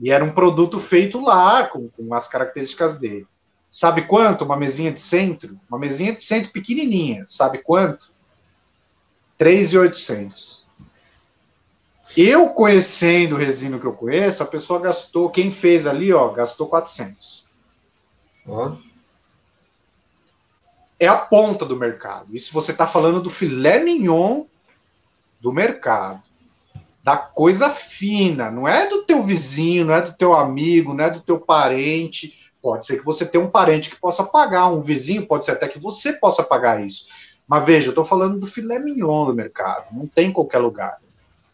[0.00, 3.26] E era um produto feito lá, com, com as características dele.
[3.70, 4.44] Sabe quanto?
[4.44, 5.58] Uma mesinha de centro?
[5.68, 7.24] Uma mesinha de centro pequenininha.
[7.26, 8.10] Sabe quanto?
[9.36, 10.64] 3,800.
[12.16, 16.66] Eu conhecendo o resino que eu conheço, a pessoa gastou, quem fez ali, ó, gastou
[16.68, 17.44] 400.
[18.46, 18.76] Ó.
[20.98, 22.34] É a ponta do mercado.
[22.34, 24.44] Isso você está falando do filé mignon
[25.40, 26.22] do mercado
[27.06, 31.08] da coisa fina, não é do teu vizinho, não é do teu amigo, não é
[31.08, 32.45] do teu parente.
[32.66, 35.68] Pode ser que você tenha um parente que possa pagar, um vizinho, pode ser até
[35.68, 37.06] que você possa pagar isso.
[37.46, 40.96] Mas veja, eu estou falando do filé mignon do mercado, não tem em qualquer lugar.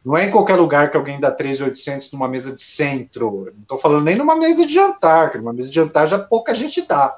[0.03, 3.53] Não é em qualquer lugar que alguém dá 3,800 numa mesa de centro.
[3.55, 6.55] Não estou falando nem numa mesa de jantar, que numa mesa de jantar já pouca
[6.55, 7.15] gente dá.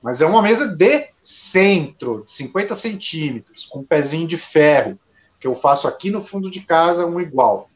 [0.00, 4.96] Mas é uma mesa de centro, de 50 centímetros, com um pezinho de ferro
[5.40, 7.68] que eu faço aqui no fundo de casa um igual.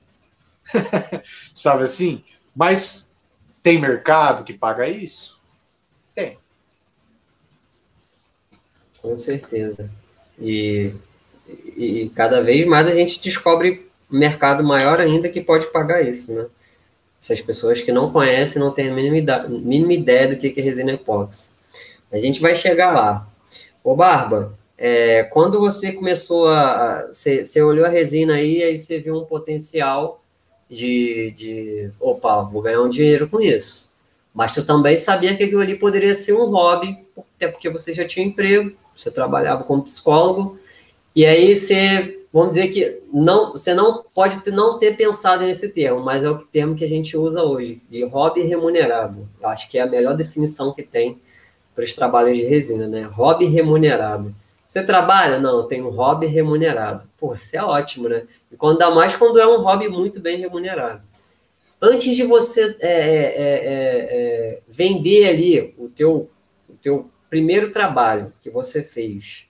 [1.52, 2.22] Sabe assim?
[2.54, 3.12] Mas
[3.64, 5.39] tem mercado que paga isso?
[9.02, 9.90] Com certeza.
[10.38, 10.92] E,
[11.76, 16.46] e, cada vez mais a gente descobre mercado maior ainda que pode pagar isso, né?
[17.20, 20.92] Essas pessoas que não conhecem não têm a mínima, mínima ideia do que é resina
[20.92, 21.50] epóxi.
[22.10, 23.28] A gente vai chegar lá.
[23.84, 27.06] Ô, Barba, é, quando você começou a.
[27.06, 30.22] Você, você olhou a resina aí, aí você viu um potencial
[30.70, 31.90] de, de.
[32.00, 33.90] Opa, vou ganhar um dinheiro com isso.
[34.32, 36.96] Mas tu também sabia que aquilo ali poderia ser um hobby,
[37.36, 40.58] até porque você já tinha emprego, você trabalhava como psicólogo,
[41.14, 45.68] e aí você vamos dizer que não, você não pode ter, não ter pensado nesse
[45.68, 49.28] termo, mas é o termo que a gente usa hoje, de hobby remunerado.
[49.40, 51.20] Eu acho que é a melhor definição que tem
[51.74, 53.02] para os trabalhos de resina, né?
[53.02, 54.34] Hobby remunerado.
[54.66, 55.38] Você trabalha?
[55.38, 57.08] Não, tem um hobby remunerado.
[57.18, 58.24] Pô, isso é ótimo, né?
[58.52, 61.02] E quando dá mais quando é um hobby muito bem remunerado.
[61.82, 63.50] Antes de você é, é, é,
[64.56, 66.30] é vender ali o teu,
[66.68, 69.48] o teu primeiro trabalho que você fez,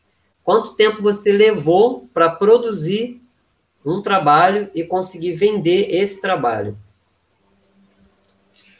[0.50, 3.20] Quanto tempo você levou para produzir
[3.84, 6.76] um trabalho e conseguir vender esse trabalho?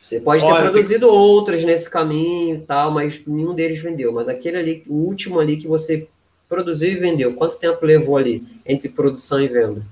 [0.01, 1.17] Você pode ter Olha, produzido tem...
[1.17, 4.13] outros nesse caminho e tal, mas nenhum deles vendeu.
[4.13, 6.09] Mas aquele ali, o último ali que você
[6.49, 9.87] produziu e vendeu, quanto tempo levou ali entre produção e venda?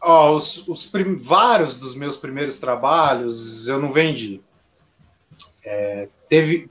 [0.00, 1.16] Oh, os, os prim...
[1.16, 4.40] vários dos meus primeiros trabalhos eu não vendi.
[5.64, 6.70] É, teve,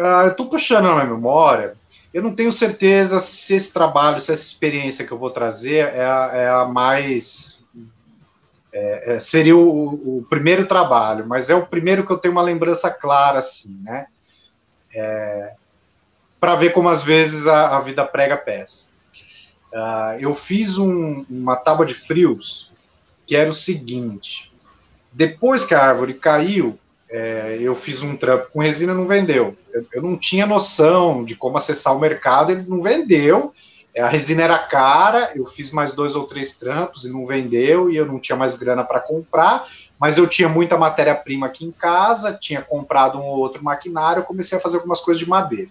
[0.00, 1.74] Uh, eu estou puxando na memória.
[2.12, 6.04] Eu não tenho certeza se esse trabalho, se essa experiência que eu vou trazer é
[6.04, 7.62] a, é a mais.
[8.72, 12.42] É, é, seria o, o, primeiro trabalho, mas é o primeiro que eu tenho uma
[12.42, 14.06] lembrança clara, assim, né?
[14.94, 15.54] É,
[16.38, 18.90] Para ver como às vezes a, a vida prega peça.
[19.72, 22.72] Uh, eu fiz um, uma tábua de frios
[23.26, 24.49] que era o seguinte:
[25.12, 26.78] depois que a árvore caiu,
[27.10, 29.56] é, eu fiz um trampo com resina não vendeu.
[29.72, 33.52] Eu, eu, não tinha noção de como acessar o mercado, ele não vendeu.
[33.92, 37.90] É, a resina era cara, eu fiz mais dois ou três trampos e não vendeu,
[37.90, 39.66] e eu não tinha mais grana para comprar,
[39.98, 44.56] mas eu tinha muita matéria-prima aqui em casa, tinha comprado um ou outro maquinário, comecei
[44.56, 45.70] a fazer algumas coisas de madeira.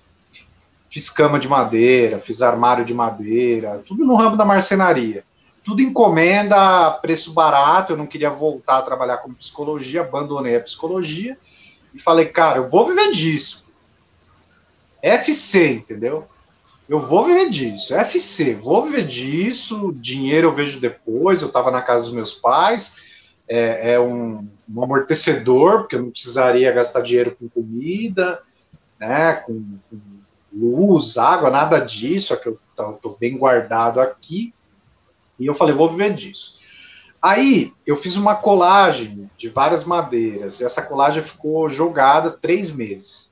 [0.90, 5.24] Fiz cama de madeira, fiz armário de madeira, tudo no ramo da marcenaria
[5.70, 7.94] tudo encomenda, preço barato.
[7.94, 11.38] Eu não queria voltar a trabalhar com psicologia, abandonei a psicologia
[11.94, 13.68] e falei, cara, eu vou viver disso.
[15.00, 16.28] FC, entendeu?
[16.88, 17.94] Eu vou viver disso.
[17.94, 19.94] FC, vou viver disso.
[19.96, 21.44] Dinheiro eu vejo depois.
[21.44, 22.96] Eu estava na casa dos meus pais.
[23.48, 28.42] É, é um, um, amortecedor, porque eu não precisaria gastar dinheiro com comida,
[29.00, 30.00] né, com, com
[30.52, 32.34] luz, água, nada disso.
[32.34, 34.52] É que eu estou bem guardado aqui.
[35.40, 36.60] E eu falei, vou viver disso.
[37.22, 40.62] Aí eu fiz uma colagem de várias madeiras.
[40.62, 43.30] Essa colagem ficou jogada três meses.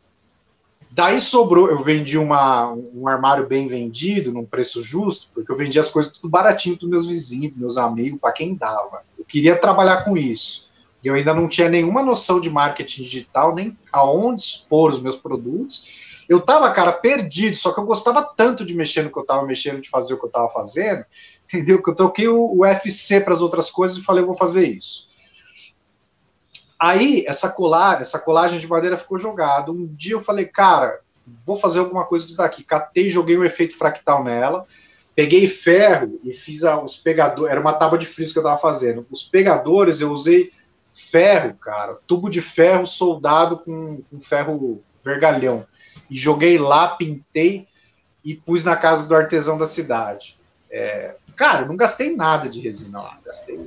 [0.89, 5.77] Daí sobrou, eu vendi uma, um armário bem vendido, num preço justo, porque eu vendi
[5.77, 9.03] as coisas tudo baratinho para meus vizinhos, meus amigos, para quem dava.
[9.17, 10.67] Eu queria trabalhar com isso.
[11.03, 15.15] E eu ainda não tinha nenhuma noção de marketing digital, nem aonde expor os meus
[15.15, 16.06] produtos.
[16.27, 19.45] Eu tava, cara, perdido, só que eu gostava tanto de mexer no que eu tava
[19.45, 21.05] mexendo, de fazer o que eu tava fazendo,
[21.43, 21.81] entendeu?
[21.81, 25.07] Que eu troquei o, UFC para as outras coisas e falei, eu vou fazer isso.
[26.77, 29.71] Aí, essa colagem, essa colagem de madeira ficou jogada.
[29.71, 30.99] Um dia eu falei, cara,
[31.45, 32.63] vou fazer alguma coisa disso daqui.
[32.63, 34.65] Catei, joguei um efeito fractal nela,
[35.15, 37.51] peguei ferro e fiz a, os pegadores.
[37.51, 39.07] Era uma tábua de frios que eu tava fazendo.
[39.09, 40.51] Os pegadores eu usei
[40.91, 45.65] ferro, cara, tubo de ferro soldado com, com ferro vergalhão.
[46.09, 47.67] E joguei lá, pintei
[48.23, 50.37] e pus na casa do artesão da cidade.
[50.69, 53.19] É, Cara, não gastei nada de resina lá.
[53.23, 53.63] Gastei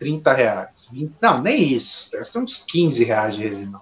[0.00, 0.88] 30 reais.
[0.92, 2.10] 20, não, nem isso.
[2.12, 3.80] Gastei uns 15 reais de resina.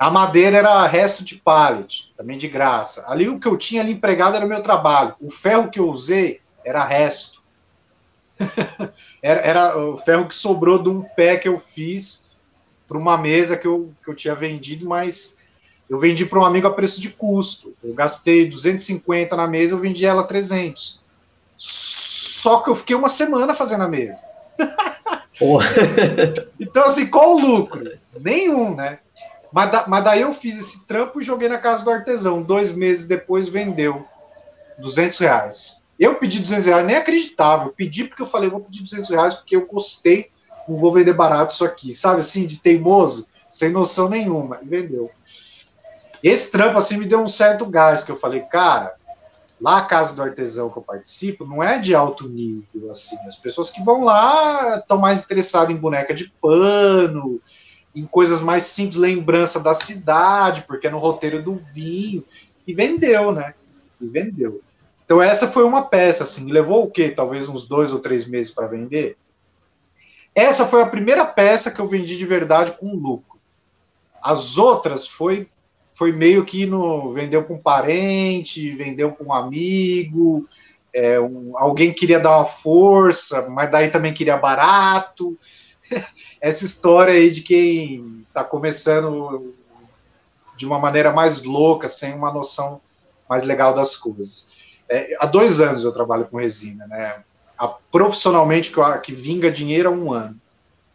[0.00, 3.04] A madeira era resto de pallet, também de graça.
[3.08, 5.14] Ali o que eu tinha ali empregado era o meu trabalho.
[5.20, 7.40] O ferro que eu usei era resto.
[9.22, 12.28] era, era o ferro que sobrou de um pé que eu fiz
[12.88, 15.38] para uma mesa que eu, que eu tinha vendido, mas
[15.88, 17.74] eu vendi para um amigo a preço de custo.
[17.82, 21.00] Eu gastei 250 na mesa, eu vendi ela 300.
[21.56, 24.26] Só que eu fiquei uma semana fazendo a mesa.
[26.58, 27.92] então, assim, qual o lucro?
[28.18, 28.98] Nenhum, né?
[29.52, 32.42] Mas, da, mas daí eu fiz esse trampo e joguei na casa do artesão.
[32.42, 34.04] Dois meses depois vendeu
[34.78, 35.82] 200 reais.
[35.98, 37.66] Eu pedi 200 reais, nem acreditava.
[37.66, 40.30] Eu pedi porque eu falei, vou pedir 200 reais porque eu gostei,
[40.68, 41.94] não vou vender barato isso aqui.
[41.94, 44.58] Sabe assim, de teimoso, sem noção nenhuma.
[44.62, 45.10] E vendeu.
[46.24, 48.96] Esse trampo, assim, me deu um certo gás, que eu falei, cara,
[49.60, 53.16] Lá a casa do artesão que eu participo não é de alto nível, assim.
[53.26, 57.40] As pessoas que vão lá estão mais interessadas em boneca de pano,
[57.94, 62.24] em coisas mais simples, lembrança da cidade, porque é no roteiro do vinho.
[62.66, 63.54] E vendeu, né?
[64.00, 64.60] E vendeu.
[65.04, 66.50] Então essa foi uma peça, assim.
[66.50, 67.10] Levou o quê?
[67.10, 69.16] Talvez uns dois ou três meses para vender.
[70.34, 73.38] Essa foi a primeira peça que eu vendi de verdade com lucro.
[74.20, 75.48] As outras foi
[75.94, 80.44] foi meio que no vendeu para um parente, vendeu para um amigo,
[80.92, 85.38] é, um, alguém queria dar uma força, mas daí também queria barato.
[86.40, 89.54] Essa história aí de quem está começando
[90.56, 92.80] de uma maneira mais louca, sem uma noção
[93.30, 94.52] mais legal das coisas.
[94.88, 97.22] É, há dois anos eu trabalho com resina, né?
[97.56, 100.40] A, profissionalmente que, eu, que vinga dinheiro há um ano.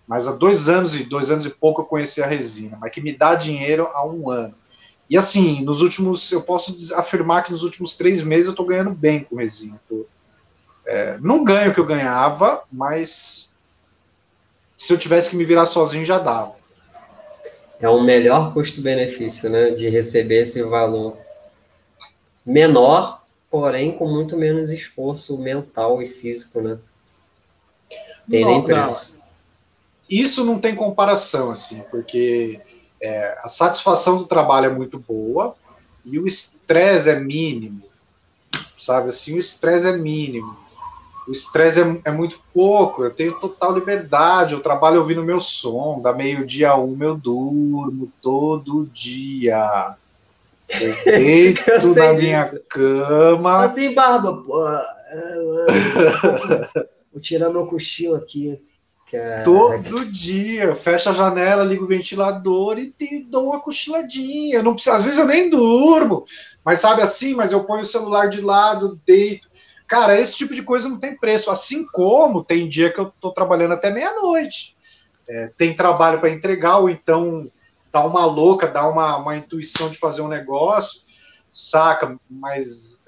[0.05, 2.99] Mas há dois anos e dois anos e pouco eu conheci a resina, mas que
[2.99, 4.55] me dá dinheiro há um ano.
[5.09, 8.91] E assim, nos últimos, eu posso afirmar que nos últimos três meses eu estou ganhando
[8.91, 9.81] bem com resina.
[9.89, 10.05] Tô,
[10.85, 13.55] é, não ganho o que eu ganhava, mas
[14.77, 16.55] se eu tivesse que me virar sozinho já dava.
[17.79, 21.17] É um melhor custo-benefício, né, de receber esse valor
[22.45, 26.77] menor, porém com muito menos esforço mental e físico, né?
[28.29, 29.17] Tem nem preço.
[29.17, 29.25] Não.
[30.09, 32.59] Isso não tem comparação, assim, porque
[33.01, 35.55] é, a satisfação do trabalho é muito boa
[36.05, 37.83] e o estresse é mínimo,
[38.73, 39.09] sabe?
[39.09, 40.57] Assim, o estresse é mínimo.
[41.27, 46.01] O estresse é, é, muito pouco, eu tenho total liberdade, eu trabalho ouvindo meu som,
[46.01, 49.95] da meio-dia a uma eu durmo todo dia.
[50.81, 52.23] Eu deito eu na disso.
[52.23, 53.63] minha cama.
[53.63, 54.59] Assim, Barba, pô,
[57.11, 58.59] vou tirar meu cochilo aqui.
[59.11, 59.43] Caraca.
[59.43, 64.61] Todo dia, fecha a janela, ligo o ventilador e te dou uma cochiladinha.
[64.61, 66.25] Não às vezes eu nem durmo,
[66.63, 69.49] mas sabe assim, mas eu ponho o celular de lado, deito.
[69.87, 71.49] Cara, esse tipo de coisa não tem preço.
[71.49, 74.77] Assim como tem dia que eu tô trabalhando até meia-noite.
[75.27, 77.51] É, tem trabalho para entregar, ou então
[77.91, 81.01] dá uma louca, dá uma, uma intuição de fazer um negócio,
[81.49, 82.15] saca?
[82.29, 83.01] Mas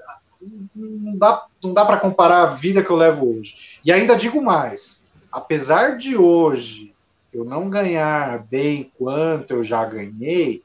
[0.75, 3.79] não dá, não dá para comparar a vida que eu levo hoje.
[3.85, 5.00] E ainda digo mais
[5.31, 6.93] apesar de hoje
[7.33, 10.61] eu não ganhar bem quanto eu já ganhei,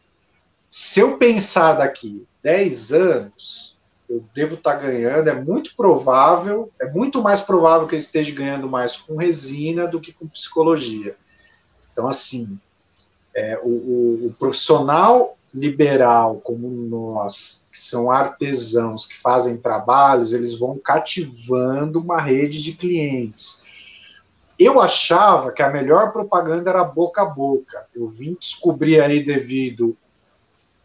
[0.69, 3.79] se eu pensar daqui 10 anos,
[4.11, 8.35] eu devo estar tá ganhando, é muito provável, é muito mais provável que eu esteja
[8.35, 11.17] ganhando mais com resina do que com psicologia.
[11.93, 12.59] Então, assim,
[13.35, 20.59] é, o, o, o profissional liberal como nós, que são artesãos, que fazem trabalhos, eles
[20.59, 23.66] vão cativando uma rede de clientes
[24.59, 27.87] eu achava que a melhor propaganda era boca a boca.
[27.95, 29.97] Eu vim descobrir aí, devido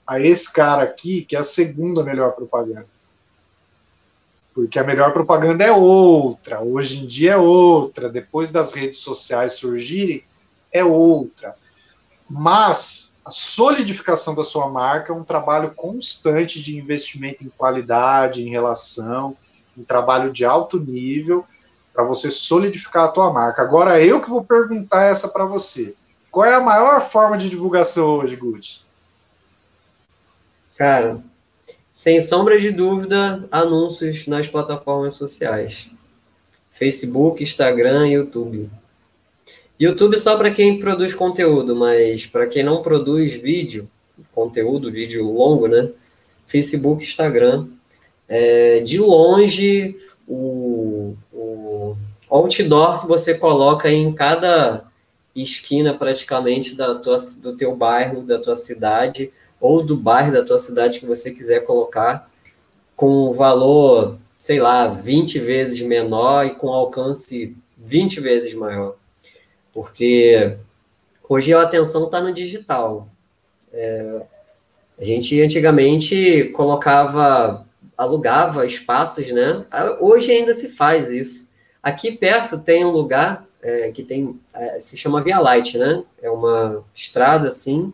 [0.06, 2.88] a esse cara aqui, que é a segunda melhor propaganda.
[4.54, 9.54] Porque a melhor propaganda é outra, hoje em dia é outra, depois das redes sociais
[9.54, 10.26] surgirem,
[10.70, 11.56] é outra.
[12.30, 18.50] Mas a solidificação da sua marca é um trabalho constante de investimento em qualidade, em
[18.50, 19.38] relação,
[19.78, 21.46] um trabalho de alto nível
[21.94, 23.62] para você solidificar a tua marca.
[23.62, 25.94] Agora eu que vou perguntar essa para você.
[26.30, 28.80] Qual é a maior forma de divulgação hoje, Gucci?
[30.78, 31.22] Cara,
[31.94, 35.92] sem sombra de dúvida, anúncios nas plataformas sociais.
[36.72, 38.70] Facebook, Instagram, YouTube.
[39.80, 43.90] YouTube só para quem produz conteúdo, mas para quem não produz vídeo,
[44.34, 45.90] conteúdo, vídeo longo, né?
[46.48, 47.68] Facebook, Instagram.
[48.28, 50.91] É, de longe, o
[52.32, 54.86] outdoor que você coloca em cada
[55.36, 60.58] esquina praticamente da tua, do teu bairro, da tua cidade, ou do bairro da tua
[60.58, 62.30] cidade que você quiser colocar,
[62.96, 68.96] com valor, sei lá, 20 vezes menor e com alcance 20 vezes maior.
[69.74, 70.58] Porque
[71.28, 73.08] hoje a atenção está no digital.
[73.74, 74.22] É,
[75.00, 77.66] a gente antigamente colocava
[77.98, 79.64] alugava espaços, né?
[80.00, 81.51] Hoje ainda se faz isso.
[81.82, 86.04] Aqui perto tem um lugar é, que tem é, se chama Via Light, né?
[86.22, 87.94] É uma estrada assim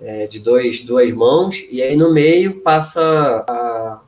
[0.00, 4.00] é, de dois, duas mãos e aí no meio passa a,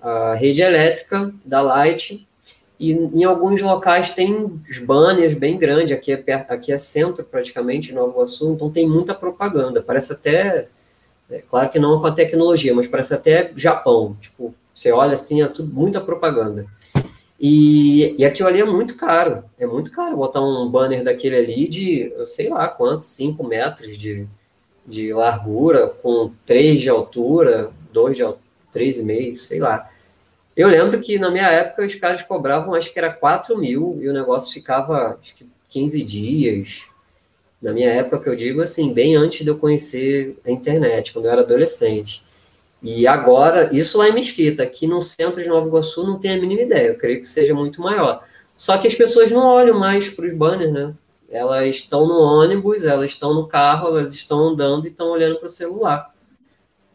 [0.00, 2.26] a rede elétrica da Light
[2.80, 5.96] e em alguns locais tem banners bem grandes.
[5.96, 9.82] Aqui é perto, aqui é centro praticamente, Nova Iguaçu, então tem muita propaganda.
[9.82, 10.68] Parece até
[11.30, 14.16] é, claro que não com a tecnologia, mas parece até Japão.
[14.20, 16.66] Tipo, você olha assim, é tudo muita propaganda.
[17.40, 19.44] E, e aquilo ali é muito caro.
[19.58, 23.96] É muito caro botar um banner daquele ali de, eu sei lá quantos, 5 metros
[23.96, 24.26] de,
[24.86, 29.88] de largura, com 3 de altura, 2 de altura, 3,5, sei lá.
[30.56, 34.08] Eu lembro que na minha época os caras cobravam, acho que era 4 mil, e
[34.08, 36.88] o negócio ficava, acho que 15 dias,
[37.60, 41.26] na minha época, que eu digo assim, bem antes de eu conhecer a internet, quando
[41.26, 42.24] eu era adolescente.
[42.82, 46.40] E agora, isso lá em Mesquita, aqui no centro de Nova Iguaçu, não tenho a
[46.40, 48.24] mínima ideia, eu creio que seja muito maior.
[48.56, 50.94] Só que as pessoas não olham mais para os banners, né?
[51.30, 55.46] Elas estão no ônibus, elas estão no carro, elas estão andando e estão olhando para
[55.46, 56.14] o celular.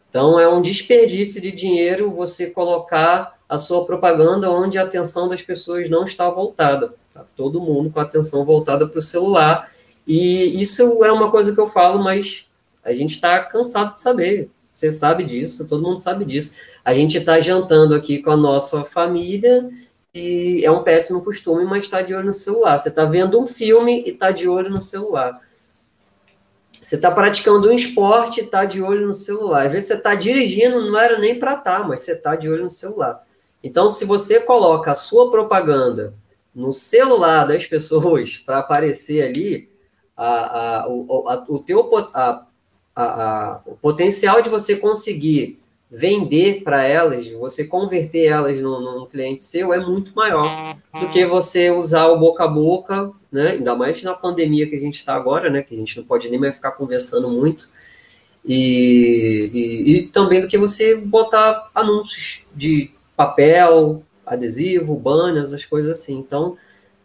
[0.08, 5.42] Então, é um desperdício de dinheiro você colocar a sua propaganda onde a atenção das
[5.42, 6.94] pessoas não está voltada.
[7.12, 7.24] Tá?
[7.36, 9.70] Todo mundo com a atenção voltada para o celular.
[10.06, 12.50] E isso é uma coisa que eu falo, mas
[12.82, 14.50] a gente está cansado de saber.
[14.74, 16.56] Você sabe disso, todo mundo sabe disso.
[16.84, 19.70] A gente está jantando aqui com a nossa família
[20.12, 22.76] e é um péssimo costume, mas está de olho no celular.
[22.76, 25.40] Você está vendo um filme e está de olho no celular.
[26.72, 29.66] Você está praticando um esporte e está de olho no celular.
[29.66, 32.48] Às vezes você está dirigindo, não era nem para estar, tá, mas você está de
[32.48, 33.24] olho no celular.
[33.62, 36.14] Então, se você coloca a sua propaganda
[36.52, 39.70] no celular das pessoas para aparecer ali,
[40.16, 42.46] a, a, o, a, o, teu, a,
[42.94, 45.58] a, o potencial de você conseguir
[45.90, 51.24] vender para elas, você converter elas num, num, cliente seu é muito maior do que
[51.24, 53.50] você usar o boca a boca, né?
[53.52, 55.62] Ainda mais na pandemia que a gente está agora, né?
[55.62, 57.68] Que a gente não pode nem mais ficar conversando muito.
[58.44, 65.92] E, e, e também do que você botar anúncios de papel, adesivo, banners, as coisas
[65.92, 66.18] assim.
[66.18, 66.56] Então,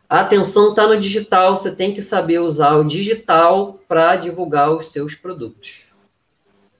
[0.09, 4.91] a atenção está no digital, você tem que saber usar o digital para divulgar os
[4.91, 5.89] seus produtos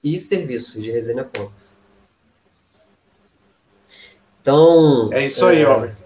[0.02, 1.80] e serviços de resina Cox.
[4.40, 5.12] Então.
[5.12, 5.96] É isso aí, é...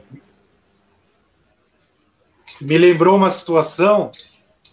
[2.60, 4.10] Me lembrou uma situação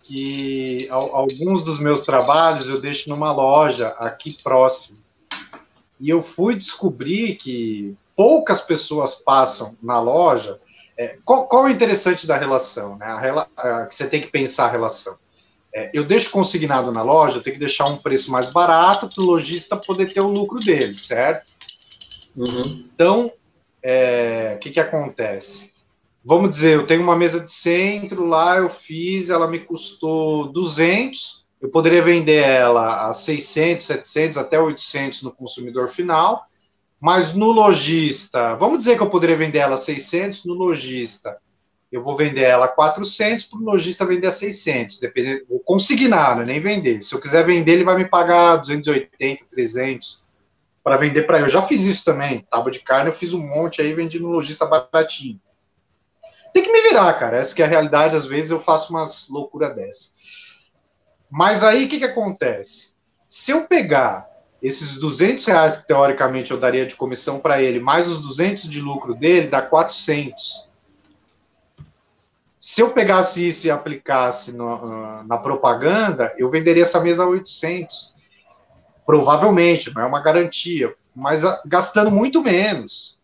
[0.04, 4.98] que alguns dos meus trabalhos eu deixo numa loja aqui próximo.
[6.00, 10.60] E eu fui descobrir que poucas pessoas passam na loja.
[11.02, 12.96] É, qual, qual, é o interessante da relação?
[12.96, 13.08] Né?
[13.08, 15.18] A, a, que você tem que pensar a relação.
[15.74, 19.24] É, eu deixo consignado na loja, eu tenho que deixar um preço mais barato para
[19.24, 21.52] o lojista poder ter o lucro dele, certo?
[22.38, 22.90] Uhum.
[22.94, 23.34] Então,
[23.82, 25.72] é, o que, que acontece?
[26.24, 31.44] Vamos dizer, eu tenho uma mesa de centro lá, eu fiz, ela me custou 200,
[31.60, 36.46] eu poderia vender ela a 600, 700, até 800 no consumidor final,
[37.02, 41.36] mas no lojista, vamos dizer que eu poderia vender ela a 600, no lojista,
[41.92, 46.38] eu vou vender ela a 400, para o lojista vender a 600, dependendo, vou consignar,
[46.38, 47.02] né, nem vender.
[47.02, 50.22] Se eu quiser vender, ele vai me pagar 280, 300
[50.84, 51.50] para vender para eu.
[51.50, 54.68] Já fiz isso também, tábua de carne, eu fiz um monte aí, vendi no lojista
[54.68, 55.42] baratinho.
[56.54, 57.38] Tem que me virar, cara.
[57.38, 60.12] Essa que é a realidade, às vezes eu faço umas loucuras dessa.
[61.32, 62.94] Mas aí o que, que acontece?
[63.26, 64.31] Se eu pegar
[64.62, 68.80] esses 200 reais que teoricamente eu daria de comissão para ele, mais os 200 de
[68.80, 70.70] lucro dele, dá 400.
[72.60, 77.28] Se eu pegasse isso e aplicasse no, ah, na propaganda, eu venderia essa mesa a
[77.28, 78.14] 800.
[79.04, 83.20] Provavelmente, não é uma garantia, mas ah, gastando muito menos.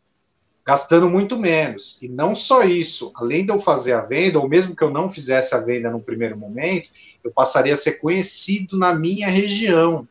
[0.66, 2.02] Gastando muito menos.
[2.02, 5.12] E não só isso, além de eu fazer a venda, ou mesmo que eu não
[5.12, 6.90] fizesse a venda no primeiro momento,
[7.24, 10.08] eu passaria a ser conhecido na minha região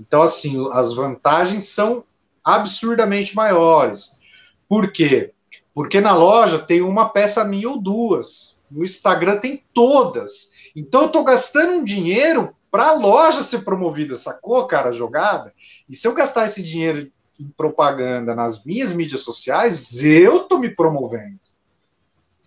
[0.00, 2.04] então, assim, as vantagens são
[2.42, 4.18] absurdamente maiores.
[4.66, 5.32] Por quê?
[5.74, 8.56] Porque na loja tem uma peça minha ou duas.
[8.70, 10.52] No Instagram tem todas.
[10.74, 15.52] Então eu estou gastando um dinheiro para a loja ser promovida, sacou, cara, jogada?
[15.88, 20.68] E se eu gastar esse dinheiro em propaganda nas minhas mídias sociais, eu estou me
[20.68, 21.40] promovendo.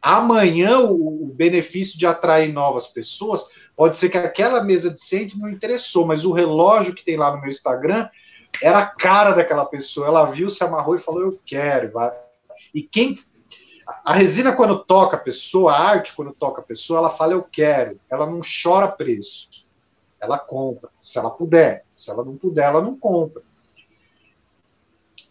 [0.04, 5.50] Amanhã, o, benefício de atrair novas pessoas pode ser que aquela mesa de centro não
[5.50, 8.10] interessou, mas o relógio que tem lá no meu Instagram
[8.62, 10.08] era a cara daquela pessoa.
[10.08, 11.94] Ela viu, se amarrou e falou: Eu quero.
[11.94, 12.12] Vai.
[12.76, 13.16] E quem.
[14.04, 17.42] A resina, quando toca a pessoa, a arte, quando toca a pessoa, ela fala: Eu
[17.42, 17.98] quero.
[18.12, 19.66] Ela não chora preço.
[20.20, 21.86] Ela compra, se ela puder.
[21.92, 23.42] Se ela não puder, ela não compra.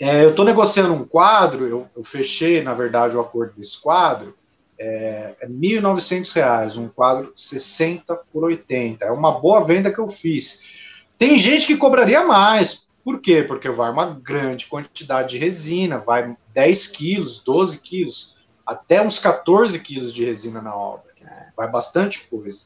[0.00, 4.34] É, eu estou negociando um quadro, eu, eu fechei, na verdade, o acordo desse quadro
[4.82, 9.04] é, é R$ 1.900, um quadro 60 por 80.
[9.04, 11.04] É uma boa venda que eu fiz.
[11.16, 12.88] Tem gente que cobraria mais.
[13.04, 13.42] Por quê?
[13.42, 19.78] Porque vai uma grande quantidade de resina, vai 10 quilos, 12 quilos, até uns 14
[19.78, 21.12] quilos de resina na obra.
[21.56, 22.64] Vai bastante coisa.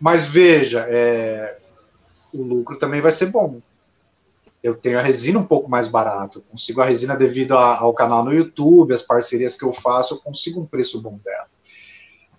[0.00, 1.58] Mas veja, é,
[2.32, 3.60] o lucro também vai ser bom
[4.62, 6.38] eu tenho a resina um pouco mais barato.
[6.38, 10.14] Eu consigo a resina devido a, ao canal no YouTube, as parcerias que eu faço,
[10.14, 11.46] eu consigo um preço bom dela.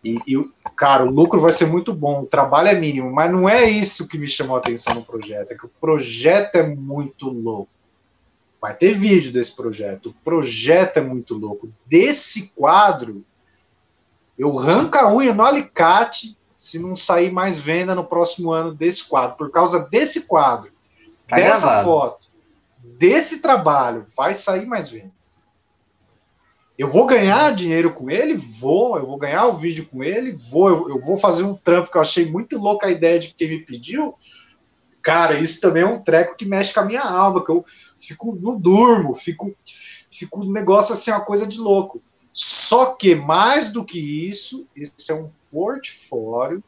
[0.03, 3.49] E, e, cara, o lucro vai ser muito bom, o trabalho é mínimo, mas não
[3.49, 7.30] é isso que me chamou a atenção no projeto, é que o projeto é muito
[7.30, 7.72] louco.
[8.61, 11.70] Vai ter vídeo desse projeto, o projeto é muito louco.
[11.86, 13.26] Desse quadro,
[14.38, 19.03] eu arranco a unha no alicate se não sair mais venda no próximo ano desse
[19.05, 20.72] quadro, por causa desse quadro
[21.30, 21.84] Tá dessa gravado.
[21.84, 22.28] foto,
[22.98, 25.14] desse trabalho, vai sair mais venda.
[26.76, 28.36] Eu vou ganhar dinheiro com ele?
[28.36, 28.98] Vou.
[28.98, 30.32] Eu vou ganhar o vídeo com ele?
[30.32, 30.70] Vou.
[30.70, 33.50] Eu, eu vou fazer um trampo que eu achei muito louca a ideia de quem
[33.50, 34.16] me pediu.
[35.02, 37.64] Cara, isso também é um treco que mexe com a minha alma, que eu
[38.00, 39.54] fico, não durmo, fico,
[40.10, 42.02] fico um negócio assim, uma coisa de louco.
[42.32, 46.64] Só que, mais do que isso, esse é um portfólio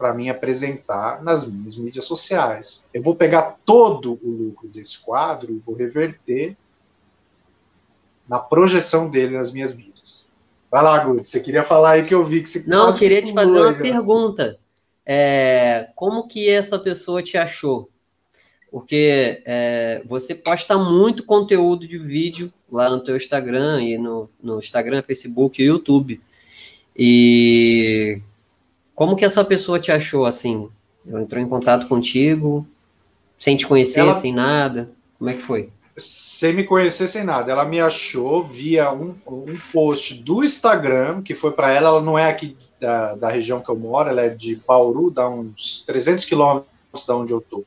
[0.00, 2.88] para mim apresentar nas minhas mídias sociais.
[2.92, 6.56] Eu vou pegar todo o lucro desse quadro e vou reverter
[8.26, 10.30] na projeção dele nas minhas mídias.
[10.70, 12.64] Vai lá, Guto, você queria falar aí que eu vi que você...
[12.66, 14.58] Não, eu queria te fazer uma pergunta.
[15.04, 17.90] É, como que essa pessoa te achou?
[18.70, 24.60] Porque é, você posta muito conteúdo de vídeo lá no teu Instagram e no, no
[24.60, 26.20] Instagram, Facebook e YouTube.
[26.96, 28.22] E
[29.00, 30.68] como que essa pessoa te achou assim?
[31.08, 32.68] Ela entrou em contato contigo,
[33.38, 34.12] sem te conhecer, Ela...
[34.12, 34.90] sem nada?
[35.18, 35.70] Como é que foi?
[35.96, 37.50] sem me conhecer, sem nada.
[37.50, 41.88] Ela me achou via um, um post do Instagram, que foi para ela.
[41.88, 45.26] Ela não é aqui da, da região que eu moro, ela é de Bauru, dá
[45.26, 47.64] uns 300 quilômetros da onde eu tô.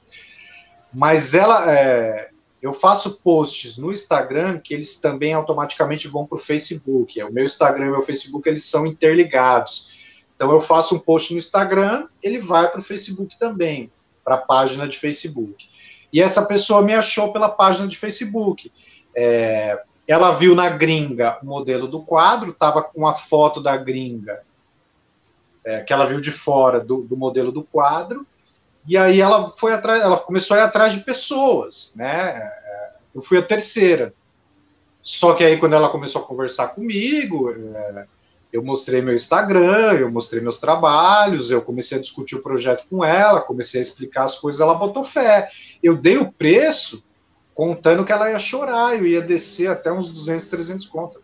[0.93, 2.29] Mas ela, é,
[2.61, 7.21] eu faço posts no Instagram que eles também automaticamente vão para o Facebook.
[7.23, 10.02] O meu Instagram e o meu Facebook eles são interligados.
[10.35, 13.91] Então eu faço um post no Instagram, ele vai para o Facebook também,
[14.23, 15.67] para a página de Facebook.
[16.11, 18.71] E essa pessoa me achou pela página de Facebook.
[19.15, 24.41] É, ela viu na gringa o modelo do quadro, estava com a foto da gringa,
[25.63, 28.27] é, que ela viu de fora do, do, modelo do quadro,
[28.85, 32.51] e aí ela foi atrás, ela começou a ir atrás de pessoas, né?
[33.15, 34.13] Eu fui a terceira.
[35.01, 38.05] Só que aí, quando ela começou a conversar comigo, é,
[38.53, 43.03] eu mostrei meu Instagram, eu mostrei meus trabalhos, eu comecei a discutir o projeto com
[43.03, 45.49] ela, comecei a explicar as coisas, ela botou fé.
[45.81, 47.03] Eu dei o preço
[47.55, 51.23] contando que ela ia chorar, eu ia descer até uns 200, 300 contas.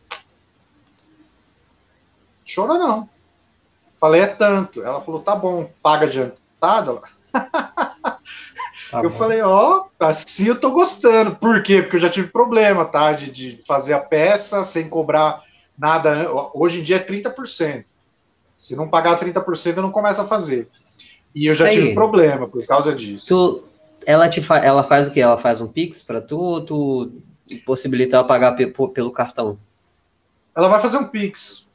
[2.44, 3.08] Chora não.
[4.00, 4.82] Falei, é tanto.
[4.82, 7.04] Ela falou, tá bom, paga adiantado.
[7.32, 8.18] Tá
[9.04, 9.16] eu bom.
[9.16, 11.36] falei, ó, assim eu tô gostando.
[11.36, 11.84] Por quê?
[11.84, 13.14] Porque eu já tive problema, tá?
[13.14, 15.48] De, de fazer a peça sem cobrar
[15.80, 16.30] nada.
[16.54, 17.94] Hoje em dia é 30%.
[18.58, 20.68] Se não pagar 30%, eu não começo a fazer.
[21.34, 23.28] E eu já Aí, tive problema por causa disso.
[23.28, 23.64] Tu,
[24.06, 25.22] ela, te fa ela faz o quê?
[25.22, 27.12] Ela faz um Pix para tu ou tu
[27.66, 29.58] possibilita ela pagar pe pelo cartão?
[30.56, 31.68] Ela vai fazer um Pix.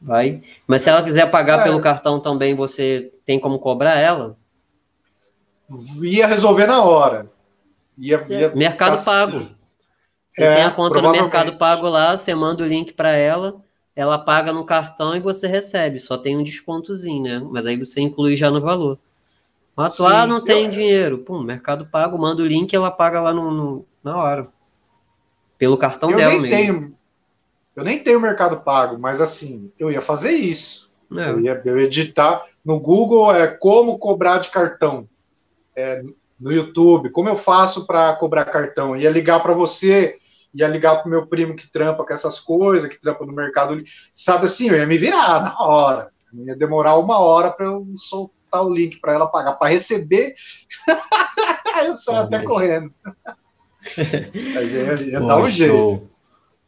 [0.00, 0.42] Vai.
[0.66, 1.62] Mas se ela quiser pagar é.
[1.62, 4.36] pelo cartão também, você tem como cobrar ela?
[6.02, 7.30] Ia resolver na hora.
[7.96, 9.48] Ia, ia Mercado Pago.
[10.34, 13.62] Você é, tem a conta no Mercado Pago lá, você manda o link para ela,
[13.94, 16.00] ela paga no cartão e você recebe.
[16.00, 17.48] Só tem um descontozinho, né?
[17.52, 18.98] Mas aí você inclui já no valor.
[19.76, 20.70] Mas tu, ah, não tem eu...
[20.72, 21.18] dinheiro.
[21.18, 24.48] Pum, Mercado Pago, manda o link e ela paga lá no, no na hora.
[25.56, 26.56] Pelo cartão eu dela nem mesmo.
[26.56, 26.98] Tenho,
[27.76, 30.90] eu nem tenho Mercado Pago, mas assim, eu ia fazer isso.
[31.16, 31.30] É.
[31.30, 35.08] Eu, ia, eu ia editar no Google é como cobrar de cartão.
[35.76, 36.02] É,
[36.40, 38.96] no YouTube, como eu faço para cobrar cartão?
[38.96, 40.18] Eu ia ligar para você
[40.54, 44.44] ia ligar pro meu primo que trampa com essas coisas, que trampa no mercado, sabe
[44.44, 46.10] assim, eu ia me virar na hora.
[46.32, 49.54] Ia demorar uma hora para eu soltar o link para ela pagar.
[49.54, 50.34] Para receber,
[51.84, 52.46] eu saio até mas...
[52.46, 52.92] correndo.
[54.54, 56.08] Mas ia, ia dar um jeito.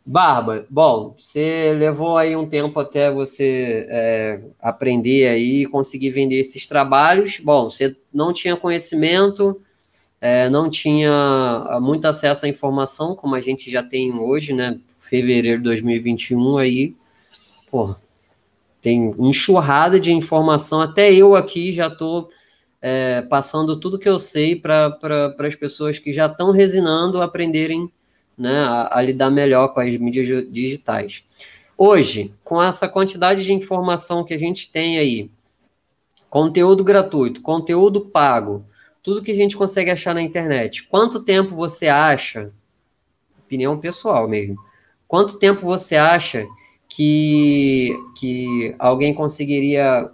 [0.05, 6.67] Barba, bom, você levou aí um tempo até você é, aprender aí, conseguir vender esses
[6.67, 7.41] trabalhos.
[7.41, 9.61] Bom, você não tinha conhecimento,
[10.21, 14.79] é, não tinha ah, muito acesso à informação, como a gente já tem hoje, né?
[14.99, 16.97] Fevereiro de 2021 aí,
[17.71, 17.95] pô,
[18.81, 20.81] tem enxurrada de informação.
[20.81, 22.29] Até eu aqui já estou
[22.81, 27.91] é, passando tudo que eu sei para pra, as pessoas que já estão resinando aprenderem
[28.37, 31.25] né, a, a lidar melhor com as mídias digitais.
[31.77, 35.31] Hoje, com essa quantidade de informação que a gente tem aí,
[36.31, 38.65] conteúdo gratuito, conteúdo pago,
[39.07, 40.83] tudo que a gente consegue achar na internet.
[40.89, 42.51] Quanto tempo você acha,
[43.39, 44.57] opinião pessoal mesmo,
[45.07, 46.45] quanto tempo você acha
[46.89, 50.11] que, que alguém conseguiria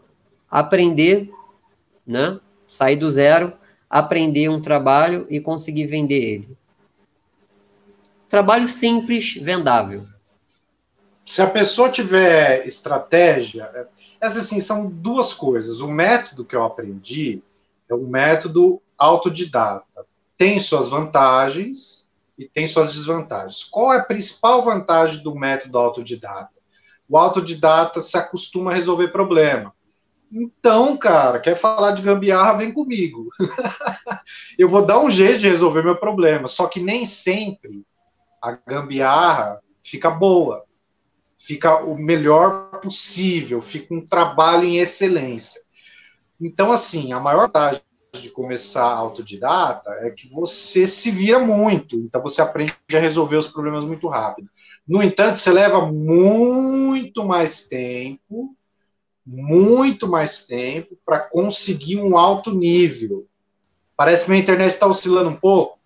[0.50, 1.32] aprender,
[2.06, 2.38] né?
[2.66, 3.54] Sair do zero,
[3.88, 6.56] aprender um trabalho e conseguir vender ele?
[8.28, 10.04] Trabalho simples, vendável.
[11.24, 13.88] Se a pessoa tiver estratégia,
[14.20, 15.80] essas assim são duas coisas.
[15.80, 17.42] O método que eu aprendi
[17.92, 20.06] é um método autodidata.
[20.36, 23.64] Tem suas vantagens e tem suas desvantagens.
[23.64, 26.50] Qual é a principal vantagem do método autodidata?
[27.08, 29.74] O autodidata se acostuma a resolver problema.
[30.32, 33.28] Então, cara, quer falar de gambiarra, vem comigo.
[34.58, 36.48] eu vou dar um jeito de resolver meu problema.
[36.48, 37.84] Só que nem sempre
[38.40, 40.64] a gambiarra fica boa.
[41.38, 45.60] fica o melhor possível, fica um trabalho em excelência.
[46.42, 47.80] Então, assim, a maior vantagem
[48.20, 53.46] de começar autodidata é que você se vira muito, então você aprende a resolver os
[53.46, 54.50] problemas muito rápido.
[54.86, 58.54] No entanto, você leva muito mais tempo,
[59.24, 63.26] muito mais tempo para conseguir um alto nível.
[63.96, 65.78] Parece que minha internet está oscilando um pouco.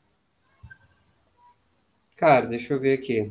[2.17, 3.31] Cara, deixa eu ver aqui.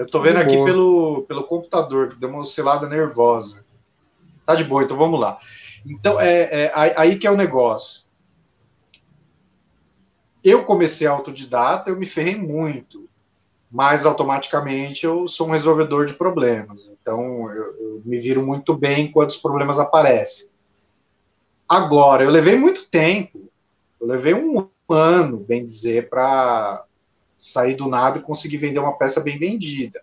[0.00, 3.62] Eu tô vendo aqui pelo, pelo computador, que deu uma oscilada nervosa.
[4.46, 5.36] Tá de boa, então vamos lá.
[5.84, 8.04] Então, é, é aí que é o negócio.
[10.42, 13.10] Eu comecei autodidata, eu me ferrei muito,
[13.70, 16.90] mas automaticamente eu sou um resolvedor de problemas.
[16.98, 20.48] Então, eu, eu me viro muito bem quando os problemas aparecem.
[21.68, 23.50] Agora, eu levei muito tempo,
[24.00, 26.86] eu levei um ano, bem dizer, para
[27.40, 30.02] sair do nada e conseguir vender uma peça bem vendida.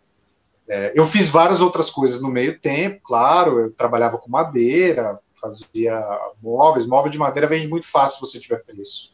[0.68, 6.04] É, eu fiz várias outras coisas no meio tempo, claro, eu trabalhava com madeira, fazia
[6.42, 9.12] móveis, móvel de madeira vende muito fácil se você tiver preço.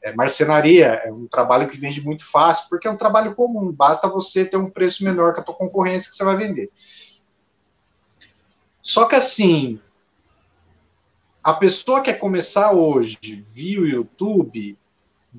[0.00, 4.08] É, marcenaria é um trabalho que vende muito fácil, porque é um trabalho comum, basta
[4.08, 6.70] você ter um preço menor que a tua concorrência que você vai vender.
[8.80, 9.80] Só que assim,
[11.42, 14.78] a pessoa quer começar hoje via o YouTube,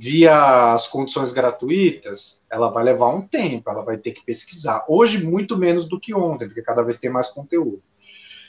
[0.02, 4.86] via as condições gratuitas, ela vai levar um tempo, ela vai ter que pesquisar.
[4.88, 7.84] Hoje, muito menos do que ontem, porque cada vez tem mais conteúdo.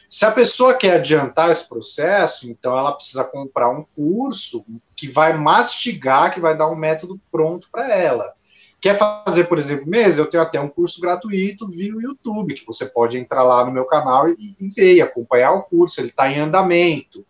[0.06, 5.36] Se a pessoa quer adiantar esse processo, então ela precisa comprar um curso que vai
[5.36, 8.32] mastigar, que vai dar um método pronto para ela.
[8.80, 10.18] Quer fazer, por exemplo, mês?
[10.18, 13.72] Eu tenho até um curso gratuito via o YouTube, que você pode entrar lá no
[13.72, 17.26] meu canal e, e ver, e acompanhar o curso, ele está em andamento.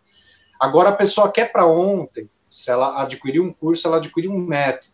[0.59, 4.93] Agora a pessoa quer para ontem, se ela adquirir um curso, ela adquirir um método.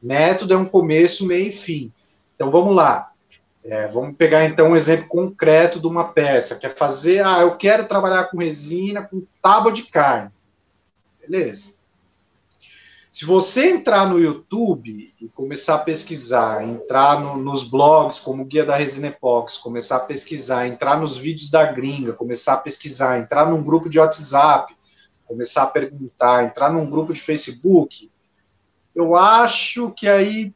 [0.00, 1.92] Método é um começo, meio e fim.
[2.36, 3.10] Então vamos lá.
[3.64, 6.54] É, vamos pegar então um exemplo concreto de uma peça.
[6.54, 10.30] Quer fazer, ah, eu quero trabalhar com resina, com tábua de carne.
[11.20, 11.74] Beleza.
[13.10, 18.64] Se você entrar no YouTube e começar a pesquisar, entrar no, nos blogs como Guia
[18.64, 23.50] da Resina Epox, começar a pesquisar, entrar nos vídeos da gringa, começar a pesquisar, entrar
[23.50, 24.72] num grupo de WhatsApp,
[25.32, 28.10] começar a perguntar, entrar num grupo de Facebook,
[28.94, 30.54] eu acho que aí,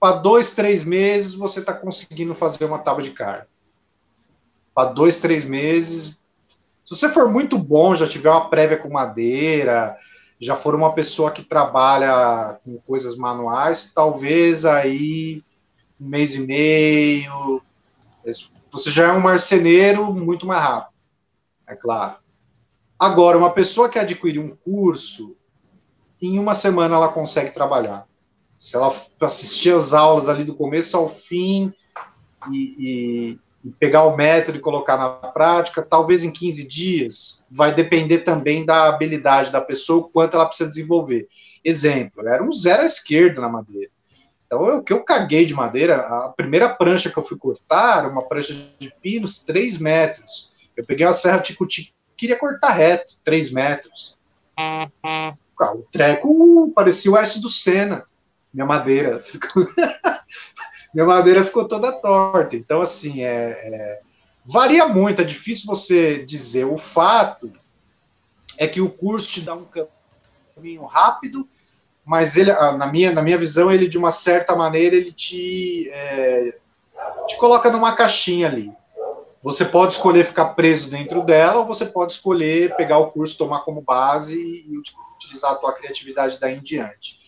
[0.00, 3.46] para dois, três meses, você está conseguindo fazer uma tábua de carne.
[4.74, 6.18] Para dois, três meses.
[6.84, 9.96] Se você for muito bom, já tiver uma prévia com madeira,
[10.40, 15.44] já for uma pessoa que trabalha com coisas manuais, talvez aí
[16.00, 17.62] um mês e meio.
[18.72, 20.94] Você já é um marceneiro muito mais rápido,
[21.68, 22.21] é claro.
[23.02, 25.34] Agora, uma pessoa que adquire um curso,
[26.22, 28.06] em uma semana ela consegue trabalhar.
[28.56, 31.74] Se ela assistir as aulas ali do começo ao fim
[32.52, 37.74] e, e, e pegar o método e colocar na prática, talvez em 15 dias, vai
[37.74, 41.26] depender também da habilidade da pessoa, o quanto ela precisa desenvolver.
[41.64, 43.90] Exemplo, era um zero à esquerda na madeira.
[44.46, 48.22] Então, o que eu caguei de madeira, a primeira prancha que eu fui cortar, uma
[48.22, 50.52] prancha de pinos, 3 metros.
[50.76, 54.18] Eu peguei uma serra tico-tico queria cortar reto, 3 metros.
[55.74, 58.04] O treco parecia o S do Senna.
[58.52, 59.66] Minha madeira ficou...
[60.92, 62.56] minha madeira ficou toda torta.
[62.56, 64.00] Então, assim, é, é,
[64.44, 66.64] varia muito, é difícil você dizer.
[66.64, 67.52] O fato
[68.58, 69.66] é que o curso te dá um
[70.54, 71.48] caminho rápido,
[72.04, 75.88] mas ele, ah, na minha, na minha visão, ele, de uma certa maneira, ele te,
[75.90, 76.56] é,
[77.26, 78.72] te coloca numa caixinha ali.
[79.42, 83.60] Você pode escolher ficar preso dentro dela, ou você pode escolher pegar o curso, tomar
[83.60, 84.78] como base e
[85.16, 87.18] utilizar a tua criatividade daí em diante.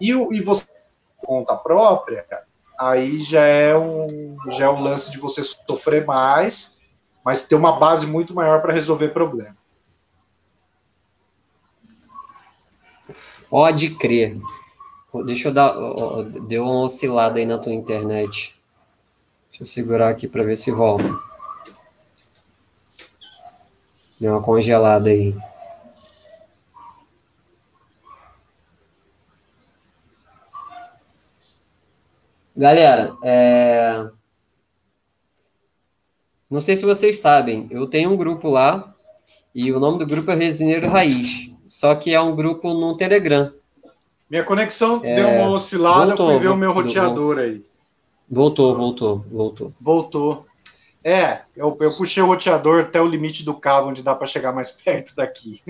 [0.00, 0.66] E, e você
[1.18, 2.24] conta própria,
[2.78, 6.80] aí já é um já é um lance de você sofrer mais,
[7.22, 9.54] mas ter uma base muito maior para resolver problema.
[13.50, 14.38] Pode crer.
[15.26, 15.74] Deixa eu dar.
[16.46, 18.54] Deu uma oscilada aí na tua internet.
[19.50, 21.29] Deixa eu segurar aqui para ver se volta.
[24.20, 25.34] Deu uma congelada aí.
[32.54, 34.06] Galera, é...
[36.50, 38.94] não sei se vocês sabem, eu tenho um grupo lá
[39.54, 43.50] e o nome do grupo é Resineiro Raiz, só que é um grupo no Telegram.
[44.28, 45.14] Minha conexão é...
[45.14, 47.64] deu uma oscilada, voltou, eu fui ver o meu roteador aí.
[48.28, 49.72] Voltou, voltou, voltou.
[49.80, 50.46] Voltou.
[51.02, 54.52] É, eu, eu puxei o roteador até o limite do cabo, onde dá para chegar
[54.52, 55.62] mais perto daqui.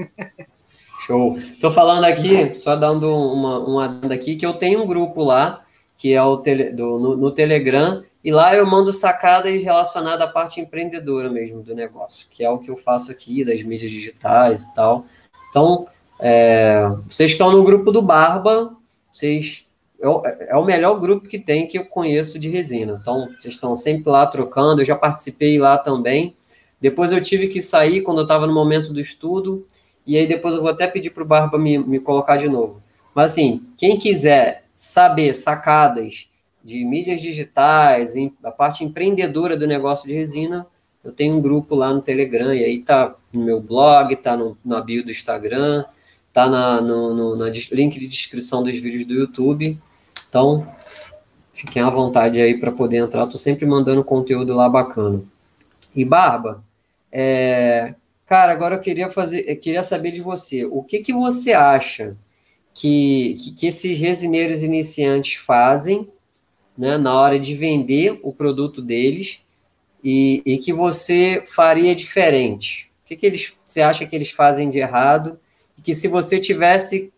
[1.01, 1.39] Show.
[1.61, 5.65] Tô falando aqui, só dando uma, uma aqui, que eu tenho um grupo lá,
[5.97, 10.31] que é o tele, do, no, no, Telegram, e lá eu mando sacadas relacionadas à
[10.31, 14.65] parte empreendedora mesmo do negócio, que é o que eu faço aqui, das mídias digitais
[14.65, 15.07] e tal.
[15.49, 15.87] Então,
[16.19, 18.77] é, vocês estão no grupo do Barba,
[19.11, 19.67] vocês
[20.03, 22.99] é, é o melhor grupo que tem que eu conheço de resina.
[23.01, 26.37] Então, vocês estão sempre lá trocando, eu já participei lá também.
[26.81, 29.67] Depois eu tive que sair quando eu estava no momento do estudo,
[30.07, 32.83] e aí depois eu vou até pedir para o Barba me, me colocar de novo.
[33.15, 36.29] Mas assim, quem quiser saber sacadas
[36.65, 40.67] de mídias digitais, a parte empreendedora do negócio de resina,
[41.05, 44.57] eu tenho um grupo lá no Telegram, e aí tá no meu blog, tá no,
[44.65, 45.85] na bio do Instagram,
[46.33, 49.79] tá na, no, no na link de descrição dos vídeos do YouTube.
[50.31, 50.73] Então,
[51.53, 53.25] fiquem à vontade aí para poder entrar.
[53.25, 55.23] Estou sempre mandando conteúdo lá bacana.
[55.95, 56.65] E Barba,
[57.11, 60.65] é, cara, agora eu queria fazer, eu queria saber de você.
[60.65, 62.17] O que que você acha
[62.73, 66.09] que, que, que esses resineiros iniciantes fazem,
[66.79, 69.41] né, na hora de vender o produto deles
[70.03, 72.89] e, e que você faria diferente?
[73.05, 75.41] O que que eles, você acha que eles fazem de errado?
[75.77, 77.13] E que se você tivesse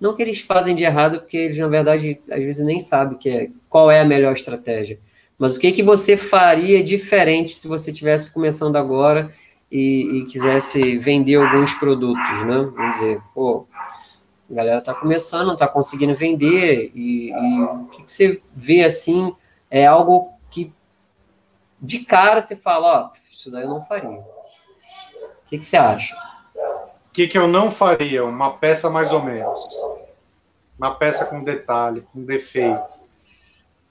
[0.00, 3.28] não que eles fazem de errado, porque eles, na verdade, às vezes nem sabem que
[3.28, 4.98] é, qual é a melhor estratégia.
[5.38, 9.32] Mas o que, que você faria diferente se você estivesse começando agora
[9.70, 12.70] e, e, quisesse vender alguns produtos, né?
[12.74, 13.66] Vamos dizer, pô,
[14.50, 18.84] a galera está começando, não está conseguindo vender, e, e, o que, que você vê
[18.84, 19.34] assim
[19.70, 20.72] é algo que
[21.80, 24.10] de cara você fala, ó, isso daí eu não faria.
[24.10, 24.24] O
[25.48, 26.16] que, que você acha?
[27.10, 28.24] O que, que eu não faria?
[28.24, 29.66] Uma peça mais ou menos.
[30.78, 33.00] Uma peça com detalhe, com defeito.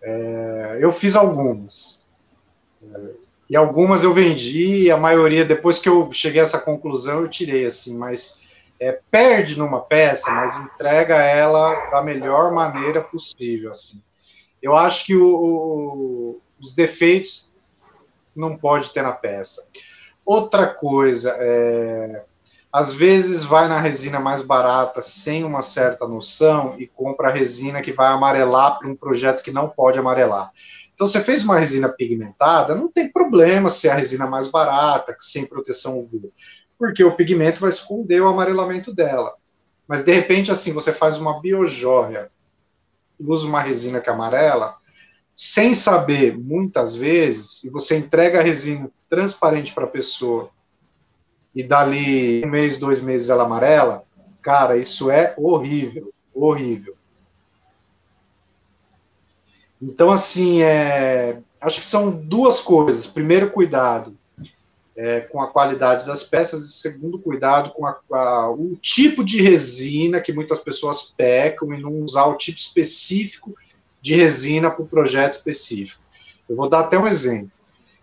[0.02, 2.08] É, eu fiz algumas.
[3.50, 7.66] E algumas eu vendi, a maioria, depois que eu cheguei a essa conclusão, eu tirei,
[7.66, 8.42] assim, mas
[8.80, 14.02] é, perde numa peça, mas entrega ela da melhor maneira possível, assim.
[14.62, 17.54] Eu acho que o, o, os defeitos
[18.34, 19.68] não pode ter na peça.
[20.26, 22.24] Outra coisa, é,
[22.72, 27.82] às vezes vai na resina mais barata sem uma certa noção e compra a resina
[27.82, 30.52] que vai amarelar para um projeto que não pode amarelar.
[30.94, 35.46] Então, você fez uma resina pigmentada, não tem problema ser a resina mais barata, sem
[35.46, 36.32] proteção UV,
[36.78, 39.34] porque o pigmento vai esconder o amarelamento dela.
[39.88, 42.30] Mas, de repente, assim, você faz uma biojóia,
[43.20, 44.76] usa uma resina que amarela,
[45.34, 50.52] sem saber, muitas vezes, e você entrega a resina transparente para a pessoa
[51.56, 54.04] e dali um mês, dois meses ela amarela,
[54.42, 56.96] cara, isso é horrível, horrível.
[59.82, 63.06] Então, assim, é, acho que são duas coisas.
[63.06, 64.18] Primeiro, cuidado
[64.96, 69.42] é, com a qualidade das peças, e segundo, cuidado com a, a, o tipo de
[69.42, 73.54] resina que muitas pessoas pecam e não usar o tipo específico
[74.02, 76.04] de resina para o projeto específico.
[76.50, 77.52] Eu vou dar até um exemplo.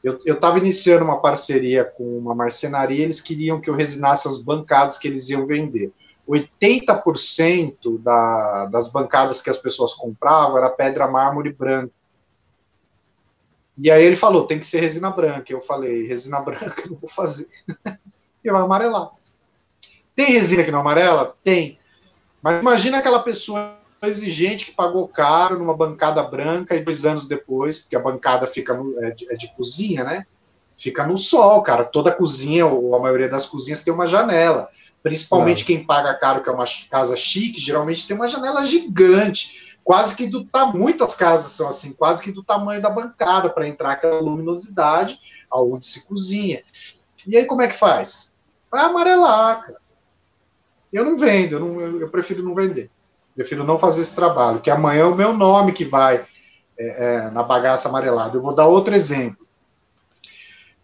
[0.06, 4.98] Eu estava iniciando uma parceria com uma marcenaria, eles queriam que eu resinasse as bancadas
[4.98, 5.92] que eles iam vender.
[6.28, 11.92] 80% da, das bancadas que as pessoas compravam era pedra mármore branca.
[13.78, 15.52] E aí ele falou, tem que ser resina branca.
[15.52, 17.48] Eu falei, resina branca não vou fazer.
[18.44, 19.10] e vai amarelar.
[20.14, 21.36] Tem resina que não amarela?
[21.42, 21.78] Tem.
[22.40, 27.78] Mas imagina aquela pessoa exigente que pagou caro numa bancada branca e dois anos depois,
[27.78, 30.26] porque a bancada fica no, é, de, é, de, cozinha, né?
[30.76, 31.84] Fica no sol, cara.
[31.84, 34.68] Toda cozinha, ou a maioria das cozinhas, tem uma janela.
[35.02, 39.78] Principalmente quem paga caro, que é uma casa chique, geralmente tem uma janela gigante.
[39.82, 43.68] Quase que do tamanho, muitas casas são assim, quase que do tamanho da bancada, para
[43.68, 45.18] entrar aquela luminosidade
[45.50, 46.60] aonde se cozinha.
[47.26, 48.32] E aí, como é que faz?
[48.70, 49.78] Vai amarelar, cara.
[50.92, 52.90] Eu não vendo, eu, não, eu prefiro não vender.
[53.36, 56.24] Prefiro não fazer esse trabalho, que amanhã é o meu nome que vai
[56.78, 58.36] é, é, na bagaça amarelada.
[58.36, 59.46] Eu vou dar outro exemplo.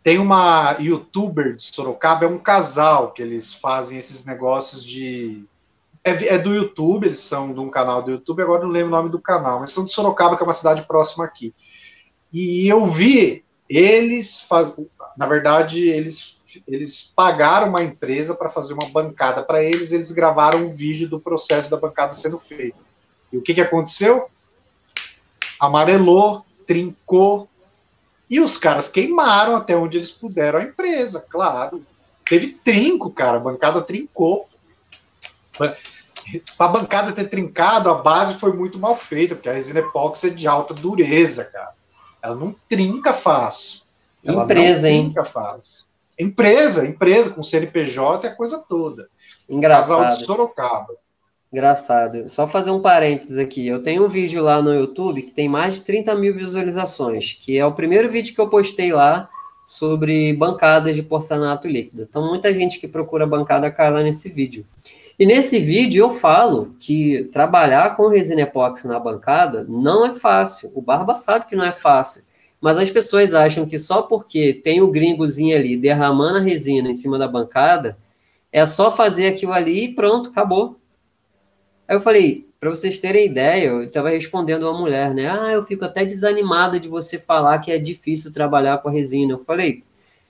[0.02, 5.44] Tem uma youtuber de Sorocaba, é um casal que eles fazem esses negócios de.
[6.04, 8.96] É, é, do YouTube, eles são de um canal do YouTube, agora não lembro o
[8.96, 11.54] nome do canal, mas são de Sorocaba, que é uma cidade próxima aqui.
[12.32, 14.74] E eu vi eles faz...
[15.16, 16.36] na verdade, eles
[16.66, 21.20] eles pagaram uma empresa para fazer uma bancada para eles, eles gravaram um vídeo do
[21.20, 22.78] processo da bancada sendo feito.
[23.32, 24.28] E o que, que aconteceu?
[25.58, 27.48] Amarelou, trincou,
[28.32, 31.84] e os caras queimaram até onde eles puderam a empresa, claro.
[32.24, 34.48] Teve trinco, cara, a bancada trincou.
[36.58, 40.30] A bancada ter trincado, a base foi muito mal feita, porque a resina epóxi é
[40.30, 41.74] de alta dureza, cara.
[42.22, 43.82] Ela não trinca fácil.
[44.24, 45.26] Ela empresa, não trinca hein?
[45.26, 45.84] fácil.
[46.18, 49.08] Empresa, empresa com CNPJ é a coisa toda.
[49.48, 49.98] Engraçado.
[49.98, 50.94] Casal de Sorocaba.
[51.52, 52.28] Engraçado.
[52.28, 53.66] Só fazer um parênteses aqui.
[53.66, 57.58] Eu tenho um vídeo lá no YouTube que tem mais de 30 mil visualizações, que
[57.58, 59.28] é o primeiro vídeo que eu postei lá
[59.66, 62.02] sobre bancadas de porcelanato líquido.
[62.02, 64.66] Então, muita gente que procura bancada cai lá nesse vídeo.
[65.18, 70.72] E nesse vídeo eu falo que trabalhar com resina epóxi na bancada não é fácil.
[70.74, 72.24] O Barba sabe que não é fácil.
[72.62, 76.94] Mas as pessoas acham que só porque tem o gringozinho ali derramando a resina em
[76.94, 77.98] cima da bancada,
[78.52, 80.76] é só fazer aquilo ali e pronto, acabou.
[81.88, 85.28] Aí eu falei, para vocês terem ideia, eu estava respondendo uma mulher, né?
[85.28, 89.32] Ah, eu fico até desanimada de você falar que é difícil trabalhar com a resina.
[89.32, 89.82] Eu falei,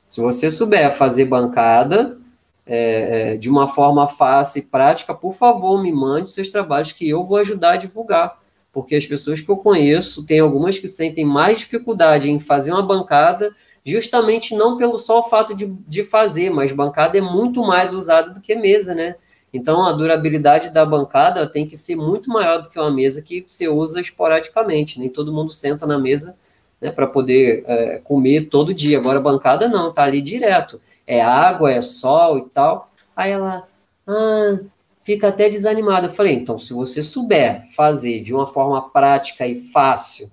[0.08, 2.16] se você souber fazer bancada
[2.64, 7.06] é, é, de uma forma fácil e prática, por favor, me mande seus trabalhos que
[7.06, 8.40] eu vou ajudar a divulgar.
[8.72, 12.82] Porque as pessoas que eu conheço, tem algumas que sentem mais dificuldade em fazer uma
[12.82, 13.54] bancada,
[13.84, 18.40] justamente não pelo só fato de, de fazer, mas bancada é muito mais usada do
[18.40, 19.16] que mesa, né?
[19.52, 23.44] Então, a durabilidade da bancada tem que ser muito maior do que uma mesa que
[23.46, 24.98] você usa esporadicamente.
[24.98, 26.34] Nem todo mundo senta na mesa
[26.80, 28.96] né, para poder é, comer todo dia.
[28.96, 30.80] Agora, a bancada não, tá ali direto.
[31.06, 32.90] É água, é sol e tal.
[33.14, 33.68] Aí ela,
[34.06, 34.58] ah,
[35.02, 36.06] fica até desanimada.
[36.06, 40.30] Eu falei, então, se você souber fazer de uma forma prática e fácil,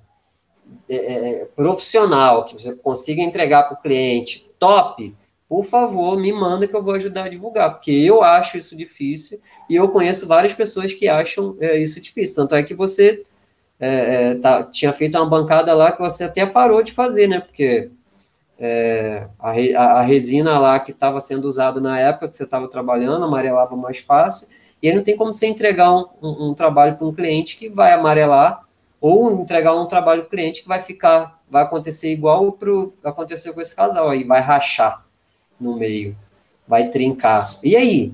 [0.87, 5.15] é, é profissional, que você consiga entregar para o cliente, top,
[5.47, 9.41] por favor, me manda que eu vou ajudar a divulgar, porque eu acho isso difícil
[9.67, 12.35] e eu conheço várias pessoas que acham é, isso difícil.
[12.35, 13.23] Tanto é que você
[13.79, 13.87] é,
[14.31, 17.39] é, tá, tinha feito uma bancada lá que você até parou de fazer, né?
[17.39, 17.89] Porque
[18.59, 19.51] é, a,
[19.99, 23.99] a, resina lá que estava sendo usada na época que você estava trabalhando amarelava mais
[23.99, 24.47] fácil,
[24.83, 27.69] e aí não tem como você entregar um, um, um trabalho para um cliente que
[27.69, 28.63] vai amarelar,
[28.99, 33.53] ou entregar um trabalho para o cliente que vai ficar, vai acontecer igual pro, aconteceu
[33.53, 35.05] com esse casal aí, vai rachar
[35.59, 36.15] no meio,
[36.67, 37.45] vai trincar.
[37.63, 38.13] E aí?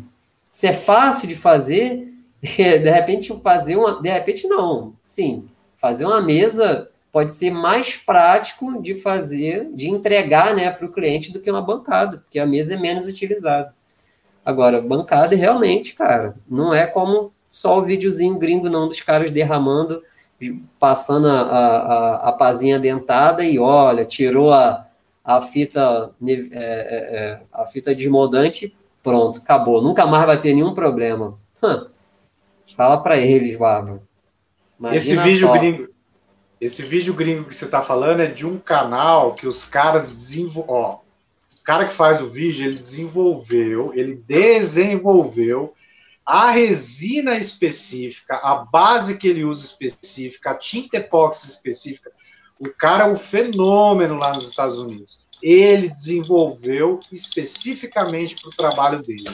[0.50, 6.22] Se é fácil de fazer, de repente fazer uma, de repente não, sim, fazer uma
[6.22, 11.50] mesa pode ser mais prático de fazer, de entregar, né, para o cliente do que
[11.50, 13.74] uma bancada, porque a mesa é menos utilizada.
[14.44, 20.04] Agora, bancada realmente, cara, não é como só o videozinho gringo não dos caras derramando,
[20.78, 24.86] passando a, a, a pazinha dentada e olha, tirou a,
[25.24, 29.82] a fita, é, é, é, a fita desmoldante, pronto, acabou.
[29.82, 31.40] Nunca mais vai ter nenhum problema.
[31.64, 31.88] Hum,
[32.76, 34.02] fala para eles, Bárbara.
[34.92, 35.54] Esse vídeo só.
[35.54, 35.95] gringo,
[36.60, 41.02] esse vídeo gringo que você está falando é de um canal que os caras desenvolveram.
[41.60, 45.74] O cara que faz o vídeo, ele desenvolveu, ele desenvolveu
[46.26, 52.12] a resina específica, a base que ele usa específica, a tinta epóxi específica.
[52.60, 55.20] O cara é um fenômeno lá nos Estados Unidos.
[55.44, 59.30] Ele desenvolveu especificamente para o trabalho dele.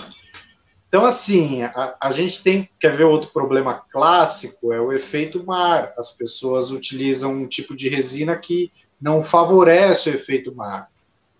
[0.91, 5.93] Então, assim, a, a, gente tem, quer ver outro problema clássico, é o efeito mar.
[5.97, 8.69] As pessoas utilizam um tipo de resina que
[9.01, 10.91] não favorece o efeito mar.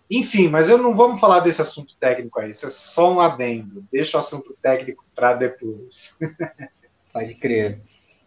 [0.10, 3.86] Enfim, mas eu não vamos falar desse assunto técnico aí, isso é só um adendo.
[3.92, 6.18] Deixa o assunto técnico para depois.
[7.12, 7.82] Pode crer.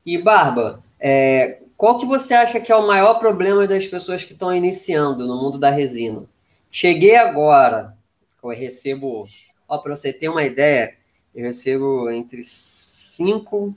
[0.04, 4.34] E, Barba, é, qual que você acha que é o maior problema das pessoas que
[4.34, 6.26] estão iniciando no mundo da resina?
[6.70, 7.96] Cheguei agora,
[8.42, 9.24] eu recebo,
[9.66, 11.02] para você ter uma ideia,
[11.34, 13.74] eu recebo entre cinco,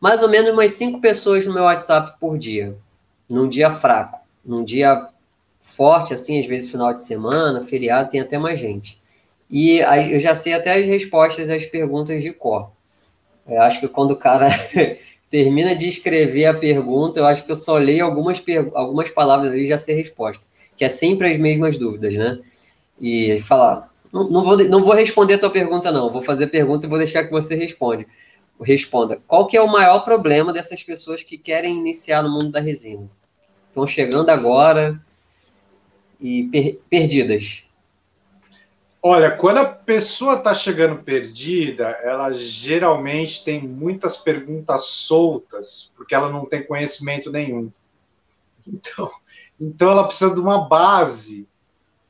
[0.00, 2.76] mais ou menos umas cinco pessoas no meu WhatsApp por dia,
[3.28, 5.08] num dia fraco, num dia
[5.60, 9.02] forte, assim, às vezes final de semana, feriado, tem até mais gente.
[9.50, 9.78] E
[10.10, 12.70] eu já sei até as respostas às perguntas de cor.
[13.46, 14.48] Eu acho que quando o cara
[15.30, 18.42] termina de escrever a pergunta, eu acho que eu só leio algumas,
[18.74, 22.38] algumas palavras ali e já sei a resposta, que é sempre as mesmas dúvidas, né?
[23.00, 26.88] E falar, não, vou, não vou responder a tua pergunta, não, vou fazer pergunta e
[26.88, 28.06] vou deixar que você responde.
[28.60, 29.20] Responda.
[29.26, 33.10] Qual que é o maior problema dessas pessoas que querem iniciar no mundo da resina?
[33.68, 35.04] Estão chegando agora
[36.20, 37.64] e per, perdidas.
[39.02, 46.30] Olha, quando a pessoa está chegando perdida, ela geralmente tem muitas perguntas soltas, porque ela
[46.30, 47.70] não tem conhecimento nenhum.
[48.66, 49.10] Então,
[49.60, 51.46] então ela precisa de uma base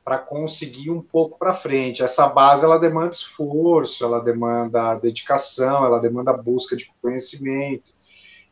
[0.05, 2.03] para conseguir um pouco para frente.
[2.03, 7.91] Essa base ela demanda esforço, ela demanda dedicação, ela demanda busca de conhecimento.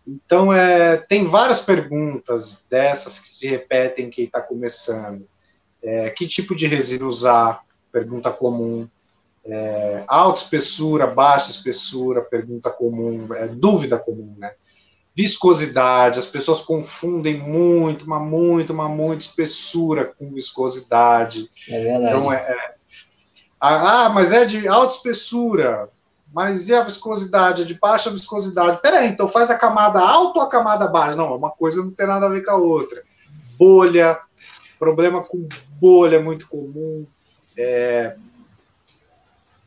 [0.06, 5.26] Então, é, tem várias perguntas dessas que se repetem quem está começando.
[5.82, 7.64] É, que tipo de resina usar?
[7.94, 8.90] pergunta comum.
[9.46, 14.54] É, alta espessura, baixa espessura, pergunta comum, é, dúvida comum, né?
[15.16, 21.48] Viscosidade, as pessoas confundem muito, uma muito, uma muito espessura com viscosidade.
[21.70, 22.18] É verdade.
[22.18, 22.74] Então, é, é
[23.66, 25.90] ah, mas é de alta espessura.
[26.34, 27.62] mas e a viscosidade?
[27.62, 28.82] É de baixa viscosidade.
[28.82, 31.16] Peraí, então faz a camada alta ou a camada baixa?
[31.16, 33.04] Não, uma coisa não tem nada a ver com a outra.
[33.58, 34.20] Bolha,
[34.78, 35.48] problema com
[35.80, 37.08] bolha é muito comum.
[37.58, 38.18] É,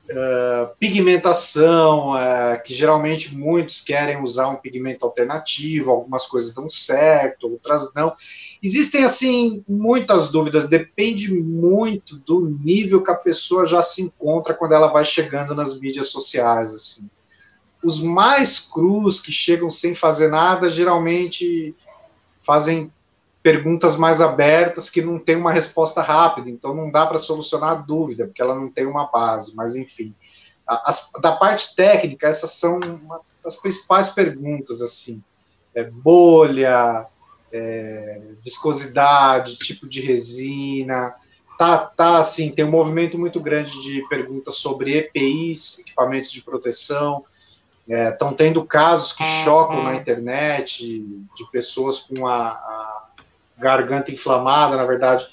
[0.08, 7.48] Uh, pigmentação, uh, que geralmente muitos querem usar um pigmento alternativo, algumas coisas dão certo,
[7.48, 8.12] outras não.
[8.62, 14.74] Existem, assim, muitas dúvidas, depende muito do nível que a pessoa já se encontra quando
[14.74, 17.10] ela vai chegando nas mídias sociais, assim.
[17.82, 21.74] Os mais crus, que chegam sem fazer nada, geralmente
[22.42, 22.92] fazem
[23.46, 27.74] perguntas mais abertas que não tem uma resposta rápida, então não dá para solucionar a
[27.76, 30.12] dúvida, porque ela não tem uma base, mas enfim.
[30.66, 35.22] As, da parte técnica, essas são uma, as principais perguntas, assim.
[35.72, 37.06] É, bolha,
[37.52, 41.14] é, viscosidade, tipo de resina,
[41.56, 47.24] tá, tá, assim, tem um movimento muito grande de perguntas sobre EPIs, equipamentos de proteção,
[47.88, 53.05] estão é, tendo casos que chocam na internet de pessoas com a, a
[53.58, 55.26] garganta inflamada, na verdade,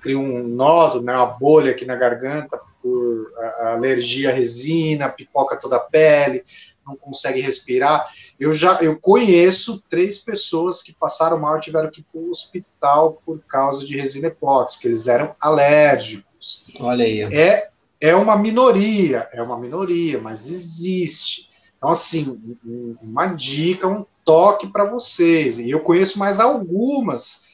[0.00, 5.76] cria um nódulo, né, uma bolha aqui na garganta por alergia à resina, pipoca toda
[5.76, 6.44] a pele,
[6.86, 8.08] não consegue respirar.
[8.38, 12.30] Eu já eu conheço três pessoas que passaram mal e tiveram que ir para o
[12.30, 16.66] hospital por causa de resina epóxi, porque eles eram alérgicos.
[16.80, 17.22] Olha aí.
[17.22, 17.68] É,
[18.00, 21.48] é uma minoria, é uma minoria, mas existe.
[21.76, 22.56] Então, assim,
[23.02, 25.58] uma dica, um toque para vocês.
[25.58, 27.47] E eu conheço mais algumas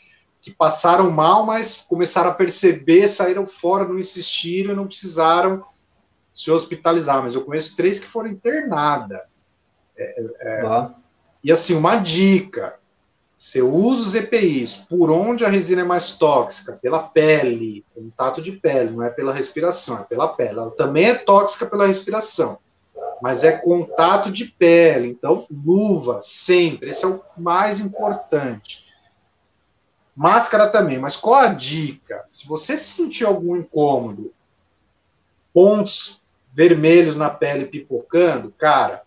[0.44, 5.64] que passaram mal, mas começaram a perceber, saíram fora, não insistiram e não precisaram
[6.30, 7.22] se hospitalizar.
[7.22, 9.22] Mas eu conheço três que foram internadas.
[9.96, 10.60] É, é,
[11.42, 12.74] E assim, uma dica:
[13.34, 16.78] você usa os EPIs por onde a resina é mais tóxica?
[16.82, 20.58] Pela pele, contato de pele, não é pela respiração, é pela pele.
[20.58, 22.58] Ela também é tóxica pela respiração,
[23.22, 25.08] mas é contato de pele.
[25.08, 26.90] Então, luva, sempre.
[26.90, 28.83] Esse é o mais importante.
[30.14, 32.24] Máscara também, mas qual a dica?
[32.30, 34.32] Se você sentir algum incômodo,
[35.52, 39.02] pontos vermelhos na pele pipocando, cara,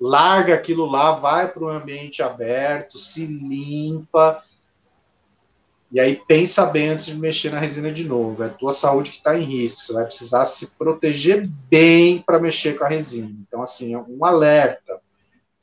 [0.00, 4.42] larga aquilo lá, vai para o ambiente aberto, se limpa.
[5.90, 8.42] E aí pensa bem antes de mexer na resina de novo.
[8.42, 9.80] É a tua saúde que está em risco.
[9.80, 13.36] Você vai precisar se proteger bem para mexer com a resina.
[13.46, 15.00] Então, assim, é um alerta,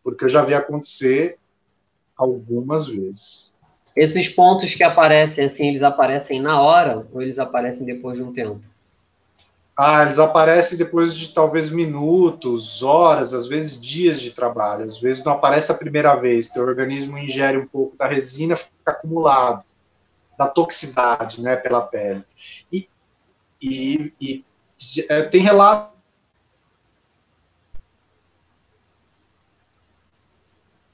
[0.04, 1.38] porque eu já vi acontecer
[2.16, 3.49] algumas vezes.
[4.00, 8.32] Esses pontos que aparecem assim, eles aparecem na hora ou eles aparecem depois de um
[8.32, 8.62] tempo?
[9.78, 14.86] Ah, eles aparecem depois de talvez minutos, horas, às vezes dias de trabalho.
[14.86, 16.50] Às vezes não aparece a primeira vez.
[16.50, 19.66] Teu organismo ingere um pouco da resina, fica acumulado
[20.38, 22.24] da toxicidade, né, pela pele.
[22.72, 22.88] E,
[23.62, 24.46] e, e
[25.10, 26.00] é, tem relatos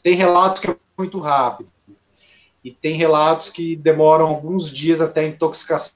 [0.01, 1.74] tem relatos que é muito rápido
[2.66, 5.93] e tem relatos que demoram alguns dias até a intoxicação.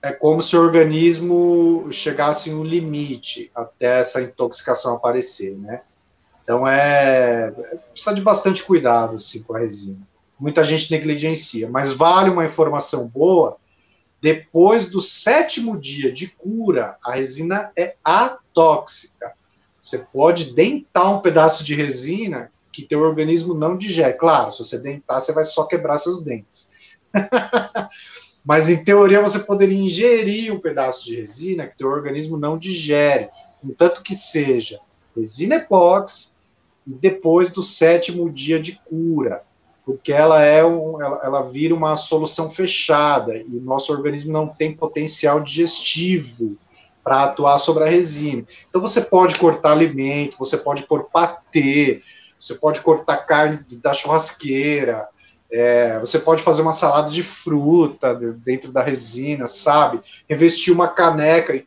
[0.00, 5.82] É como se o organismo chegasse em um limite até essa intoxicação aparecer, né?
[6.44, 7.50] Então é
[7.90, 9.98] precisa de bastante cuidado assim com a resina.
[10.38, 13.56] Muita gente negligencia, mas vale uma informação boa.
[14.22, 19.32] Depois do sétimo dia de cura, a resina é atóxica.
[19.80, 24.12] Você pode dentar um pedaço de resina que teu organismo não digere.
[24.14, 26.76] Claro, se você dentar, você vai só quebrar seus dentes.
[28.44, 33.28] Mas em teoria você poderia ingerir um pedaço de resina que teu organismo não digere,
[33.60, 34.78] contanto que seja
[35.16, 36.34] resina epóxi
[36.86, 39.42] depois do sétimo dia de cura,
[39.84, 44.46] porque ela é um, ela, ela vira uma solução fechada e o nosso organismo não
[44.46, 46.56] tem potencial digestivo
[47.02, 48.44] para atuar sobre a resina.
[48.68, 52.02] Então você pode cortar alimento, você pode pôr patê,
[52.38, 55.08] você pode cortar carne da churrasqueira,
[55.50, 60.00] é, você pode fazer uma salada de fruta dentro da resina, sabe?
[60.28, 61.66] Revestir uma caneca e,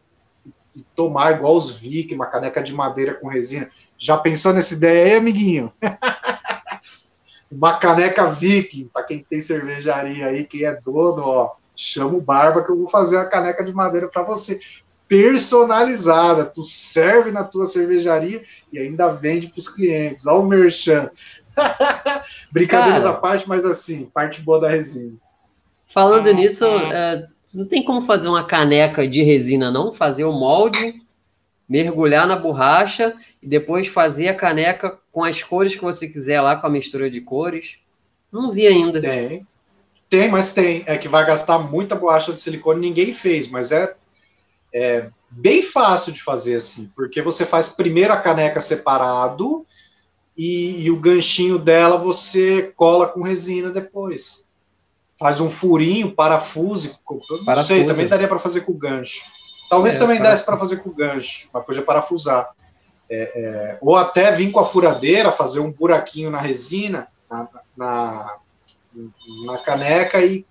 [0.75, 3.69] e tomar igual os Vic, uma caneca de madeira com resina.
[3.97, 5.73] Já pensou nessa ideia aí, amiguinho?
[7.51, 12.63] uma caneca Viking, para quem tem cervejaria aí, quem é dono, ó, chama o Barba
[12.63, 14.59] que eu vou fazer uma caneca de madeira para você
[15.09, 16.45] personalizada.
[16.45, 20.27] Tu serve na tua cervejaria e ainda vende para os clientes.
[20.27, 21.09] Olha o merchan.
[22.53, 25.17] Brincadeiras Cara, à parte, mas assim, parte boa da resina.
[25.87, 29.91] Falando nisso, é, não tem como fazer uma caneca de resina, não?
[29.91, 31.01] Fazer o molde,
[31.67, 36.55] mergulhar na borracha e depois fazer a caneca com as cores que você quiser lá,
[36.55, 37.79] com a mistura de cores.
[38.31, 39.01] Não vi ainda.
[39.01, 39.45] Tem.
[40.07, 40.83] Tem, mas tem.
[40.85, 43.95] É que vai gastar muita borracha de silicone, ninguém fez, mas é
[44.73, 49.65] é, bem fácil de fazer assim, porque você faz primeiro a caneca separado
[50.37, 54.47] e, e o ganchinho dela você cola com resina depois.
[55.17, 57.67] Faz um furinho, parafuse, não Parafusa.
[57.67, 59.21] sei, também daria para fazer com o gancho.
[59.69, 60.35] Talvez É, também parafusa.
[60.35, 62.51] desse para fazer com o gancho, mas podia parafusar.
[63.09, 68.37] É, é, ou até vir com a furadeira, fazer um buraquinho na resina, na, na,
[69.45, 70.45] na caneca e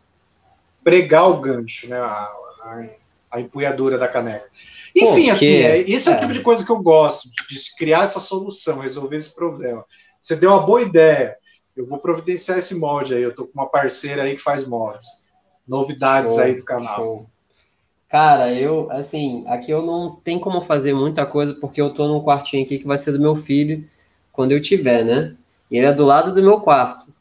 [0.84, 1.96] pregar o gancho, né?
[1.98, 2.28] A,
[2.62, 2.86] a,
[3.30, 4.46] a empunhadura da caneca.
[4.94, 6.20] Enfim, Pô, assim, é, esse é, o é.
[6.20, 9.84] tipo de coisa que eu gosto, de, de criar essa solução, resolver esse problema.
[10.20, 11.36] Você deu uma boa ideia.
[11.76, 13.22] Eu vou providenciar esse molde aí.
[13.22, 15.06] Eu tô com uma parceira aí que faz moldes.
[15.66, 16.96] Novidades Show, aí do canal.
[16.96, 17.26] show.
[18.08, 22.22] Cara, eu, assim, aqui eu não tem como fazer muita coisa, porque eu tô num
[22.22, 23.86] quartinho aqui que vai ser do meu filho
[24.32, 25.36] quando eu tiver, né?
[25.70, 27.12] E ele é do lado do meu quarto.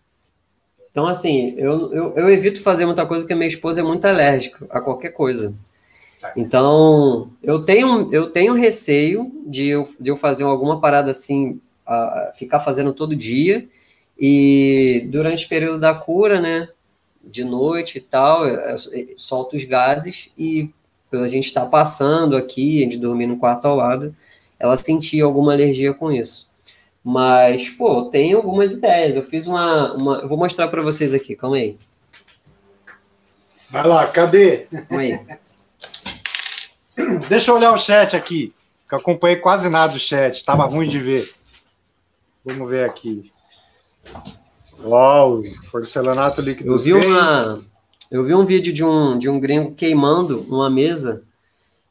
[0.89, 4.65] Então, assim, eu, eu, eu evito fazer muita coisa porque minha esposa é muito alérgica
[4.69, 5.55] a qualquer coisa.
[6.36, 12.32] Então, eu tenho, eu tenho receio de eu, de eu fazer alguma parada assim, a-
[12.36, 13.68] ficar fazendo todo dia,
[14.20, 16.68] e durante o período da cura, né?
[17.30, 18.78] de noite e tal, eu- eu
[19.18, 20.70] solto os gases e
[21.11, 24.15] pela gente estar passando aqui, a gente dormir no quarto ao lado,
[24.59, 26.53] ela sentia alguma alergia com isso.
[27.03, 29.15] Mas, pô, tem algumas ideias.
[29.15, 31.78] Eu fiz uma, uma eu vou mostrar para vocês aqui, calma aí.
[33.70, 34.68] Vai lá, cadê?
[34.88, 35.20] Calma aí.
[37.29, 38.53] Deixa eu olhar o chat aqui,
[38.87, 41.29] que eu acompanhei quase nada do chat, tava ruim de ver.
[42.43, 43.31] Vamos ver aqui.
[44.83, 45.41] Uau,
[45.71, 46.71] porcelanato líquido.
[46.73, 47.63] Eu vi uma,
[48.11, 51.23] eu vi um vídeo de um de um gringo queimando uma mesa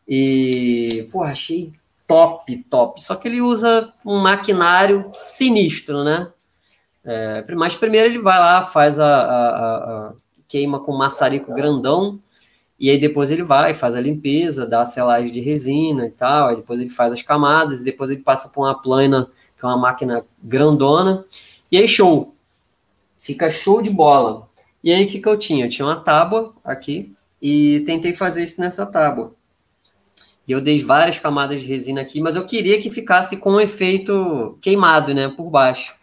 [0.08, 1.72] e, pô, achei
[2.06, 3.02] top, top.
[3.02, 6.28] Só que ele usa um maquinário sinistro, né?
[7.04, 10.12] É, mas primeiro ele vai lá, faz a, a- a- a-
[10.48, 12.20] queima com maçarico grandão
[12.78, 16.48] e aí depois ele vai, faz a limpeza, dá a selagem de resina e tal,
[16.48, 19.68] aí depois ele faz as camadas, e depois ele passa por uma plana, que é
[19.68, 21.24] uma máquina grandona,
[21.70, 22.34] e aí show.
[23.18, 24.48] Fica show de bola.
[24.84, 25.64] E aí o que, que eu tinha?
[25.64, 29.34] Eu tinha uma tábua aqui e tentei fazer isso nessa tábua.
[30.46, 34.56] Eu dei várias camadas de resina aqui, mas eu queria que ficasse com um efeito
[34.60, 35.96] queimado, né, por baixo.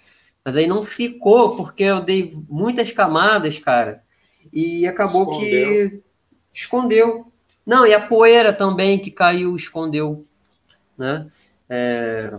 [0.44, 4.04] Mas aí não ficou, porque eu dei muitas camadas, cara,
[4.52, 6.04] e acabou que
[6.54, 7.26] escondeu.
[7.66, 10.26] Não, e a poeira também que caiu, escondeu,
[10.98, 11.28] né?
[11.70, 12.32] É,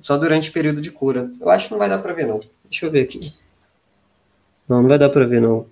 [0.00, 1.30] Só durante o período de cura.
[1.40, 2.40] Eu acho que não vai dar para ver, não.
[2.64, 3.32] Deixa eu ver aqui.
[4.68, 5.66] Não, não vai dar para ver, não.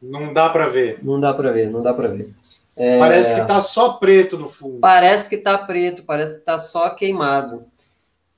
[0.00, 0.98] Não dá para ver.
[1.02, 2.34] Não dá para ver, não dá para ver.
[2.76, 4.78] É, Parece que tá só preto no fundo.
[4.78, 7.64] Parece que tá preto, parece que tá só queimado.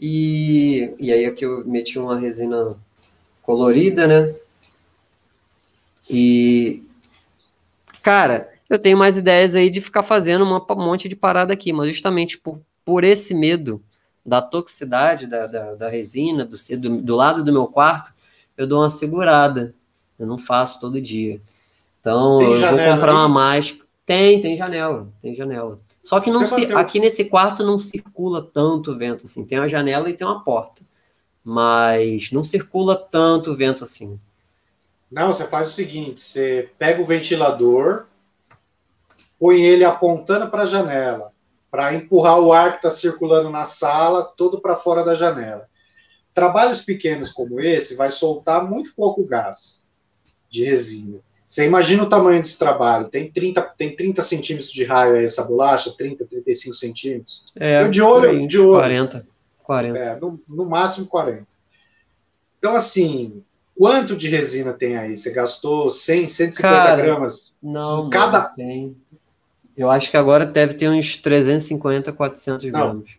[0.01, 2.77] E, e aí aqui eu meti uma resina
[3.43, 4.35] colorida, né?
[6.11, 6.83] E,
[8.03, 11.73] cara, eu tenho mais ideias aí de ficar fazendo uma, um monte de parada aqui,
[11.73, 13.83] mas justamente por, por esse medo
[14.25, 18.13] da toxicidade da, da, da resina, do, do, do lado do meu quarto,
[18.57, 19.75] eu dou uma segurada.
[20.19, 21.41] Eu não faço todo dia.
[22.01, 23.17] Então, Tem eu vou janela comprar aí?
[23.19, 23.83] uma máscara.
[24.05, 25.81] Tem, tem janela, tem janela.
[26.03, 29.45] Só que não se, bateu- aqui nesse quarto não circula tanto vento assim.
[29.45, 30.83] Tem uma janela e tem uma porta.
[31.45, 34.19] Mas não circula tanto vento assim.
[35.13, 38.07] Não, você faz o seguinte: você pega o ventilador,
[39.39, 41.33] põe ele apontando para a janela,
[41.71, 45.69] para empurrar o ar que está circulando na sala todo para fora da janela.
[46.33, 49.87] Trabalhos pequenos como esse vai soltar muito pouco gás
[50.49, 51.21] de resina.
[51.47, 53.11] Você imagina o tamanho desse trabalho?
[53.11, 57.53] Tem 30, tem 30 centímetros de raio aí essa bolacha, 30, 35 centímetros.
[57.55, 58.79] É, Eu de olho, aí, de olho.
[58.79, 59.27] 40.
[59.63, 59.99] 40.
[59.99, 61.47] É, no, no máximo 40.
[62.59, 63.45] Então, assim,
[63.79, 65.17] quanto de resina tem aí?
[65.17, 67.53] Você gastou 100, 150 Cara, gramas?
[67.63, 68.97] Não, Cada- não tem.
[69.77, 72.73] Eu acho que agora deve ter uns 350, 400 Não.
[72.73, 73.11] gramas.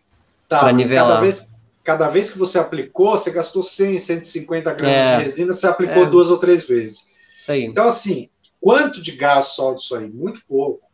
[0.48, 1.08] Tá, pra mas nivelar.
[1.08, 1.46] cada vez,
[1.82, 5.16] cada vez que você aplicou, você gastou 100, 150 gramas É.
[5.16, 6.06] de resina, você aplicou É.
[6.10, 7.12] duas ou três vezes.
[7.38, 7.64] Isso aí.
[7.64, 8.28] Então, assim,
[8.60, 10.08] quanto de gás solta isso aí?
[10.08, 10.86] Muito pouco.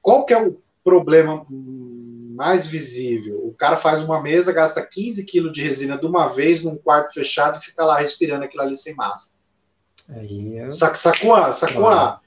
[0.00, 1.44] Qual que é o problema
[2.32, 3.46] mais visível?
[3.46, 7.12] O cara faz uma mesa, gasta 15 quilos de resina de uma vez num quarto
[7.12, 9.36] fechado e fica lá respirando aquilo ali sem máscara.
[10.10, 10.68] Aí é...
[10.68, 12.20] Sa- Sacou, a- sacou, a-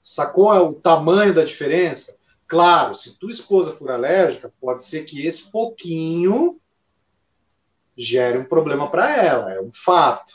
[0.00, 2.16] sacou a- o tamanho da diferença?
[2.46, 6.60] Claro, se tua esposa for alérgica, pode ser que esse pouquinho
[7.96, 10.34] gere um problema para ela, é um fato.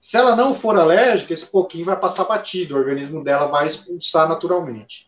[0.00, 4.28] Se ela não for alérgica, esse pouquinho vai passar batido, o organismo dela vai expulsar
[4.28, 5.06] naturalmente.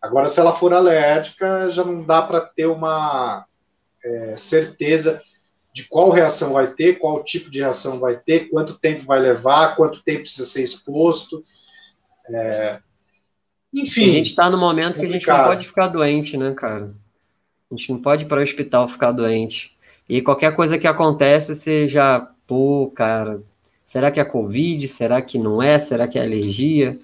[0.00, 3.46] Agora, se ela for alérgica, já não dá para ter uma
[4.02, 5.20] é, certeza
[5.72, 9.76] de qual reação vai ter, qual tipo de reação vai ter, quanto tempo vai levar,
[9.76, 11.42] quanto tempo precisa ser exposto.
[12.28, 12.80] É,
[13.72, 14.08] Enfim.
[14.08, 15.10] A gente está no momento complicado.
[15.10, 16.94] que a gente não pode ficar doente, né, cara?
[17.70, 19.76] A gente não pode ir para o hospital ficar doente.
[20.08, 23.40] E qualquer coisa que acontece, você já, pô, cara,
[23.84, 24.88] será que é Covid?
[24.88, 25.78] Será que não é?
[25.78, 26.98] Será que é alergia?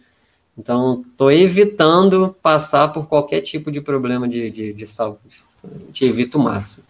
[0.58, 5.44] Então, estou evitando passar por qualquer tipo de problema de, de, de saúde.
[5.62, 6.86] A gente evita o máximo.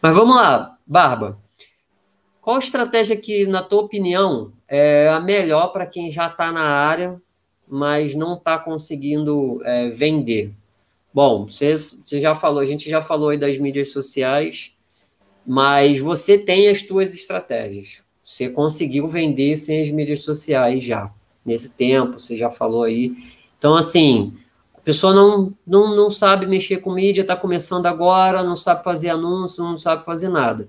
[0.00, 1.38] Mas vamos lá, Barba.
[2.40, 7.20] Qual estratégia que, na tua opinião, é a melhor para quem já está na área,
[7.68, 10.52] mas não está conseguindo é, vender?
[11.14, 11.74] Bom, você,
[12.20, 14.72] já falou, a gente já falou aí das mídias sociais,
[15.46, 18.02] mas você tem as suas estratégias.
[18.22, 21.12] Você conseguiu vender sem as mídias sociais já,
[21.44, 23.14] nesse tempo, você já falou aí.
[23.58, 24.34] Então, assim,
[24.74, 29.10] a pessoa não, não, não sabe mexer com mídia, está começando agora, não sabe fazer
[29.10, 30.68] anúncio, não sabe fazer nada.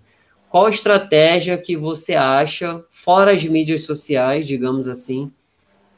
[0.49, 5.31] Qual estratégia que você acha, fora as mídias sociais, digamos assim,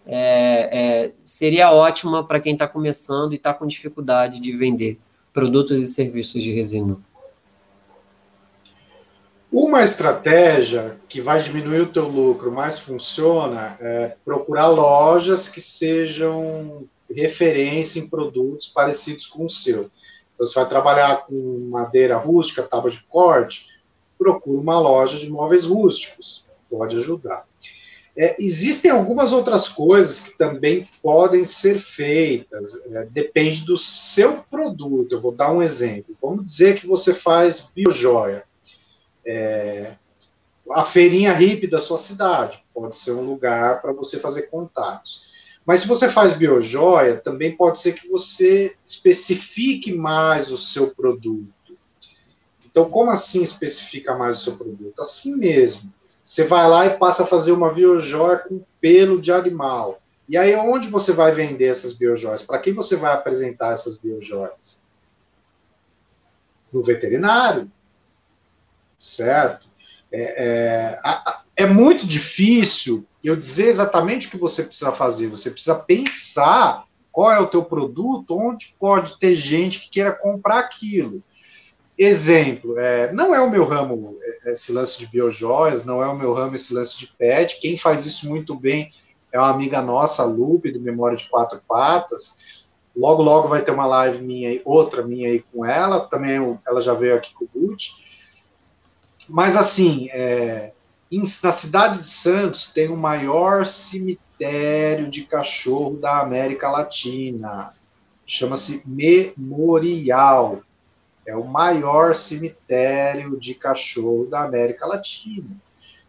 [0.07, 4.97] é, é, seria ótima para quem está começando e está com dificuldade de vender
[5.33, 6.97] produtos e serviços de resina?
[9.57, 16.85] Uma estratégia que vai diminuir o teu lucro, mas funciona, é procurar lojas que sejam
[17.09, 19.89] referência em produtos parecidos com o seu.
[20.33, 23.67] Então, você vai trabalhar com madeira rústica, tábua de corte,
[24.17, 27.45] procura uma loja de móveis rústicos, pode ajudar.
[28.13, 35.13] É, existem algumas outras coisas que também podem ser feitas, é, depende do seu produto.
[35.13, 36.13] Eu vou dar um exemplo.
[36.21, 38.43] Vamos dizer que você faz biojoia.
[39.25, 39.95] É,
[40.71, 45.33] a feirinha hippie da sua cidade pode ser um lugar para você fazer contatos.
[45.65, 51.77] Mas se você faz biojoia, também pode ser que você especifique mais o seu produto.
[52.63, 54.99] Então, como assim especifica mais o seu produto?
[54.99, 55.91] Assim mesmo.
[56.23, 60.01] Você vai lá e passa a fazer uma biojoia com pelo de animal.
[60.27, 62.41] E aí, onde você vai vender essas biojoias?
[62.41, 64.83] Para quem você vai apresentar essas biojoias?
[66.73, 67.71] No veterinário.
[68.97, 69.67] Certo?
[70.11, 75.27] É, é, é muito difícil eu dizer exatamente o que você precisa fazer.
[75.27, 80.59] Você precisa pensar qual é o teu produto, onde pode ter gente que queira comprar
[80.59, 81.23] aquilo.
[81.97, 86.17] Exemplo, é, não é o meu ramo é, esse lance de biojoias, não é o
[86.17, 87.61] meu ramo esse lance de pet.
[87.61, 88.91] Quem faz isso muito bem
[89.31, 92.73] é uma amiga nossa, a Lupe, do Memória de Quatro Patas.
[92.95, 96.01] Logo, logo vai ter uma live minha outra minha aí com ela.
[96.01, 97.91] Também ela já veio aqui com o Gucci.
[99.27, 100.71] Mas assim, é,
[101.43, 107.73] na cidade de Santos tem o maior cemitério de cachorro da América Latina.
[108.25, 110.61] Chama-se Memorial
[111.25, 115.49] é o maior cemitério de cachorro da América Latina.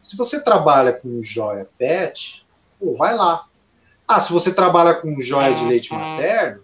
[0.00, 2.46] Se você trabalha com joia pet,
[2.78, 3.46] pô, vai lá.
[4.06, 6.62] Ah, se você trabalha com joia de leite materno,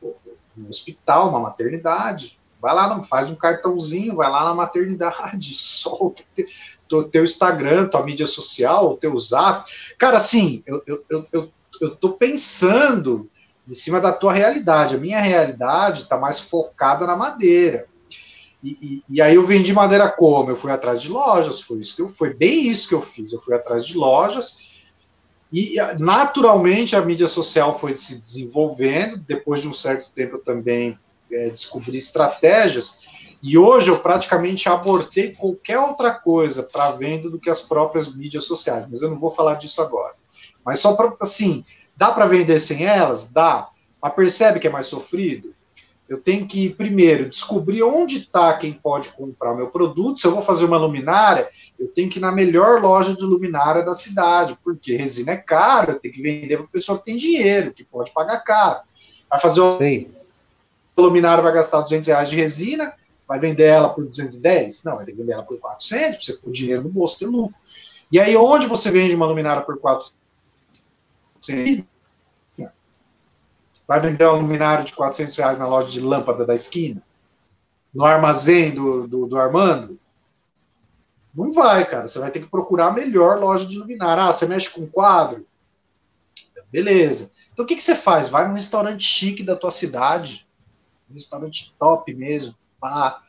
[0.00, 0.14] pô,
[0.56, 6.22] um hospital, uma maternidade, vai lá, faz um cartãozinho, vai lá na maternidade, solta
[6.90, 9.70] teu, teu Instagram, tua mídia social, o teu zap.
[9.96, 13.30] Cara, assim, eu, eu, eu, eu, tô pensando
[13.66, 14.96] em cima da tua realidade.
[14.96, 17.86] A minha realidade está mais focada na madeira.
[18.62, 20.50] E, e, e, aí eu vendi madeira como?
[20.50, 23.32] Eu fui atrás de lojas, foi isso que eu, foi bem isso que eu fiz.
[23.32, 24.68] Eu fui atrás de lojas
[25.52, 29.16] e naturalmente a mídia social foi se desenvolvendo.
[29.16, 30.98] Depois de um certo tempo eu também
[31.32, 33.00] é, descobri estratégias
[33.42, 38.44] e hoje eu praticamente abortei qualquer outra coisa para venda do que as próprias mídias
[38.44, 38.86] sociais.
[38.88, 40.14] Mas eu não vou falar disso agora.
[40.64, 41.64] Mas só para assim
[42.00, 43.30] Dá para vender sem elas?
[43.30, 43.68] Dá.
[44.02, 45.54] Mas percebe que é mais sofrido?
[46.08, 50.18] Eu tenho que, primeiro, descobrir onde está quem pode comprar meu produto.
[50.18, 51.46] Se eu vou fazer uma luminária,
[51.78, 55.92] eu tenho que ir na melhor loja de luminária da cidade, porque resina é caro,
[55.92, 58.80] eu tenho que vender para pessoa que tem dinheiro, que pode pagar caro.
[59.28, 60.08] Vai fazer uma Sim.
[61.00, 62.92] Luminária, vai gastar 200 reais de resina,
[63.26, 64.84] vai vender ela por 210?
[64.84, 67.26] Não, vai ter que vender ela por 400, para você pôr dinheiro no bolso ter
[67.26, 67.54] lucro.
[68.10, 70.18] E aí, onde você vende uma luminária por 400?
[73.86, 77.02] Vai vender um luminário de 400 reais na loja de lâmpada da esquina?
[77.92, 79.98] No armazém do, do, do Armando?
[81.34, 82.06] Não vai, cara.
[82.06, 84.22] Você vai ter que procurar a melhor loja de luminária.
[84.22, 85.44] Ah, você mexe com quadro?
[86.70, 87.32] Beleza.
[87.52, 88.28] Então o que, que você faz?
[88.28, 90.46] Vai num restaurante chique da tua cidade,
[91.10, 93.20] um restaurante top mesmo, pá,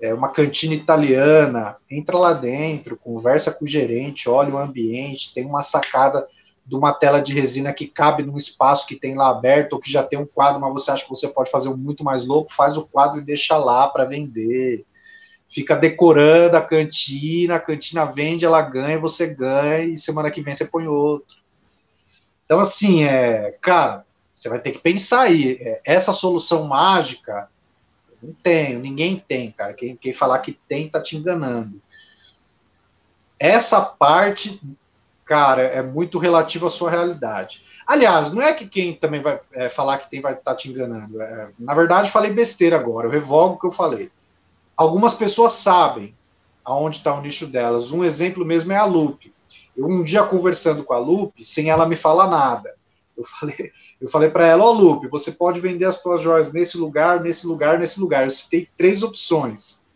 [0.00, 5.44] é uma cantina italiana, entra lá dentro, conversa com o gerente, olha o ambiente, tem
[5.44, 6.26] uma sacada
[6.64, 9.90] de uma tela de resina que cabe num espaço que tem lá aberto ou que
[9.90, 12.52] já tem um quadro, mas você acha que você pode fazer um muito mais louco,
[12.52, 14.84] faz o quadro e deixa lá para vender.
[15.46, 20.54] Fica decorando a cantina, a cantina vende, ela ganha, você ganha e semana que vem
[20.54, 21.38] você põe outro.
[22.44, 24.04] Então assim, é, cara,
[24.38, 25.58] Você vai ter que pensar aí.
[25.60, 27.48] É, essa solução mágica,
[28.22, 29.74] não tenho, ninguém tem, cara.
[29.74, 31.82] Quem, quem falar que tem, tá te enganando.
[33.36, 34.60] Essa parte,
[35.24, 37.64] cara, é muito relativa à sua realidade.
[37.84, 40.68] Aliás, não é que quem também vai é, falar que tem vai estar tá te
[40.70, 41.20] enganando.
[41.20, 44.08] É, na verdade, falei besteira agora, eu revogo o que eu falei.
[44.76, 46.14] Algumas pessoas sabem
[46.64, 47.90] aonde está o nicho delas.
[47.90, 49.34] Um exemplo mesmo é a Lupe.
[49.76, 52.78] Eu um dia conversando com a Lupe, sem ela me falar nada,
[53.18, 56.52] eu falei, eu falei para ela, ó oh, Lupe, você pode vender as suas joias
[56.52, 58.24] nesse lugar, nesse lugar, nesse lugar.
[58.24, 59.86] Eu citei três opções.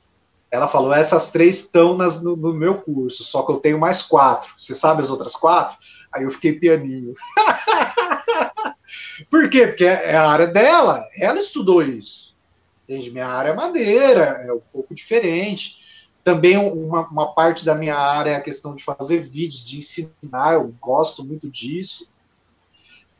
[0.50, 4.02] Ela falou, essas três estão nas, no, no, meu curso, só que eu tenho mais
[4.02, 4.52] quatro.
[4.58, 5.78] Você sabe as outras quatro?
[6.12, 7.14] Aí eu fiquei pianinho.
[9.30, 9.68] Por quê?
[9.68, 12.36] Porque é a área dela, ela estudou isso.
[12.84, 13.10] Entende?
[13.10, 15.80] Minha área é madeira, é um pouco diferente.
[16.22, 20.54] Também uma, uma parte da minha área é a questão de fazer vídeos, de ensinar,
[20.54, 22.11] eu gosto muito disso.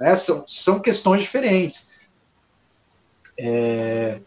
[0.02, 0.16] Né?
[0.16, 1.92] São, são questões diferentes.
[3.38, 4.18] É,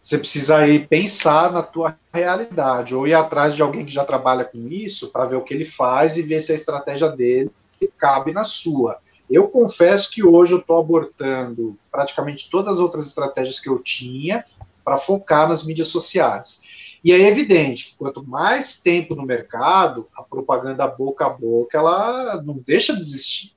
[0.00, 4.44] você precisa aí pensar na tua realidade, ou ir atrás de alguém que já trabalha
[4.44, 7.50] com isso, para ver o que ele faz e ver se a estratégia dele
[7.98, 8.98] cabe na sua.
[9.28, 14.44] Eu confesso que hoje eu estou abortando praticamente todas as outras estratégias que eu tinha
[14.84, 16.96] para focar nas mídias sociais.
[17.02, 22.40] E é evidente que quanto mais tempo no mercado, a propaganda boca a boca, ela
[22.40, 23.52] não deixa de existir.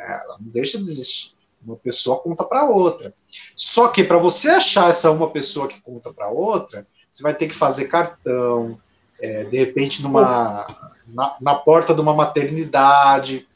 [0.00, 1.32] Ela não deixa de existir.
[1.64, 3.12] Uma pessoa conta para outra.
[3.54, 7.48] Só que para você achar essa uma pessoa que conta para outra, você vai ter
[7.48, 8.80] que fazer cartão,
[9.20, 10.66] é, de repente numa
[11.06, 13.46] na, na porta de uma maternidade.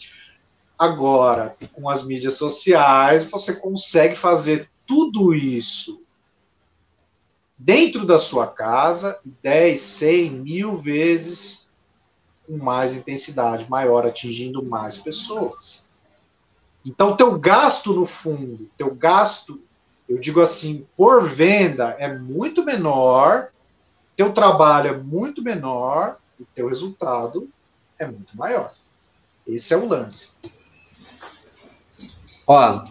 [0.79, 6.03] Agora, com as mídias sociais, você consegue fazer tudo isso
[7.57, 11.69] dentro da sua casa, 10, 100, mil vezes
[12.47, 15.84] com mais intensidade, maior, atingindo mais pessoas.
[16.85, 19.61] Então, teu gasto no fundo, teu gasto,
[20.09, 23.49] eu digo assim, por venda é muito menor,
[24.15, 27.49] teu trabalho é muito menor, e teu resultado
[27.99, 28.71] é muito maior.
[29.47, 30.33] Esse é o lance.
[32.47, 32.85] Ó,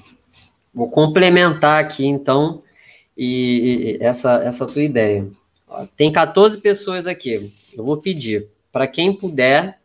[0.73, 2.63] vou complementar aqui então
[3.17, 5.29] e, e essa, essa tua ideia.
[5.95, 7.53] Tem 14 pessoas aqui.
[7.75, 9.79] Eu vou pedir para quem puder,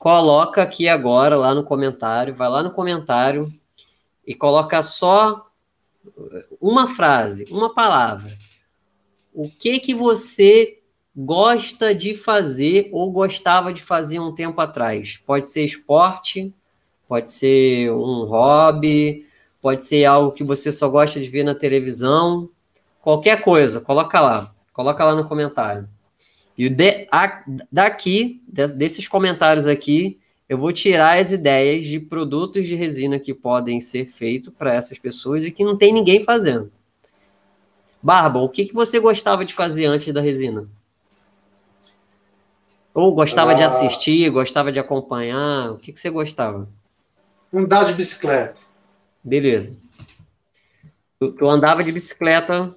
[0.00, 3.52] coloca aqui agora lá no comentário, vai lá no comentário
[4.26, 5.46] e coloca só
[6.58, 8.32] uma frase, uma palavra.
[9.34, 10.78] O que que você
[11.14, 15.18] gosta de fazer ou gostava de fazer um tempo atrás?
[15.18, 16.50] Pode ser esporte,
[17.06, 19.26] pode ser um hobby,
[19.60, 22.48] pode ser algo que você só gosta de ver na televisão,
[23.02, 25.86] qualquer coisa, coloca lá, coloca lá no comentário.
[26.60, 27.42] E de, a,
[27.72, 33.80] daqui, desses comentários aqui, eu vou tirar as ideias de produtos de resina que podem
[33.80, 36.70] ser feitos para essas pessoas e que não tem ninguém fazendo.
[38.02, 40.68] Barba, o que, que você gostava de fazer antes da resina?
[42.92, 45.70] Ou gostava ah, de assistir, gostava de acompanhar?
[45.70, 46.68] O que, que você gostava?
[47.50, 48.60] Andar de bicicleta.
[49.24, 49.74] Beleza.
[51.18, 52.76] Tu andava de bicicleta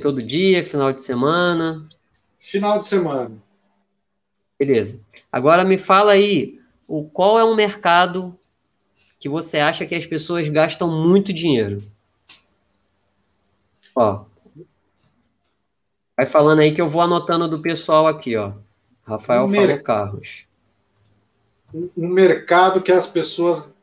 [0.00, 1.86] todo dia, final de semana?
[2.38, 3.32] Final de semana.
[4.58, 5.00] Beleza.
[5.30, 8.38] Agora me fala aí, o qual é um mercado
[9.18, 11.82] que você acha que as pessoas gastam muito dinheiro?
[13.94, 14.24] Ó.
[16.16, 18.52] Vai falando aí que eu vou anotando do pessoal aqui, ó.
[19.04, 20.46] Rafael um falou carros
[21.74, 23.74] um mercado que as pessoas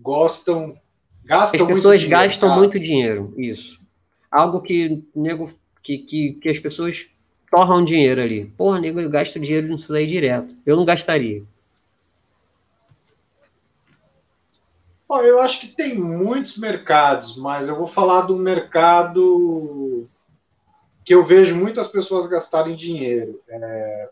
[0.00, 0.78] gostam,
[1.24, 3.79] gastam As pessoas muito gastam dinheiro, muito dinheiro, isso.
[4.30, 5.50] Algo que nego
[5.82, 7.08] que, que, que as pessoas
[7.50, 8.46] torram dinheiro ali.
[8.56, 10.56] Porra, nego gasta dinheiro nisso daí direto.
[10.64, 11.42] Eu não gastaria.
[15.08, 20.08] Bom, eu acho que tem muitos mercados, mas eu vou falar do mercado
[21.04, 23.42] que eu vejo muitas pessoas gastarem dinheiro.
[23.48, 24.10] É,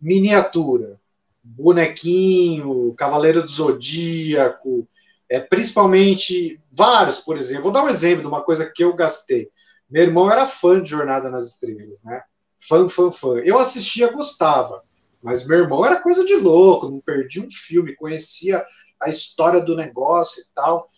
[0.00, 0.98] miniatura,
[1.40, 4.88] bonequinho, Cavaleiro do Zodíaco,
[5.30, 7.64] é, principalmente vários, por exemplo.
[7.64, 9.48] Vou dar um exemplo de uma coisa que eu gastei.
[9.88, 12.20] Meu irmão era fã de Jornada nas Estrelas, né?
[12.68, 13.38] Fã, fã, fã.
[13.38, 14.82] Eu assistia, gostava,
[15.22, 18.64] mas meu irmão era coisa de louco, não perdia um filme, conhecia
[19.00, 20.88] a história do negócio e tal.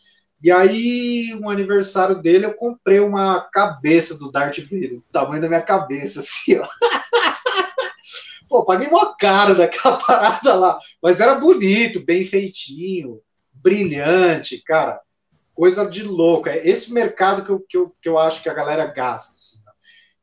[0.42, 5.48] E aí, um aniversário dele, eu comprei uma cabeça do Darth Vader, do tamanho da
[5.48, 6.66] minha cabeça, assim, ó.
[8.48, 13.20] Pô, paguei uma cara daquela parada lá, mas era bonito, bem feitinho,
[13.62, 15.00] brilhante, cara,
[15.54, 16.48] coisa de louco.
[16.48, 19.32] É esse mercado que eu, que eu, que eu acho que a galera gasta.
[19.32, 19.72] Assim, né?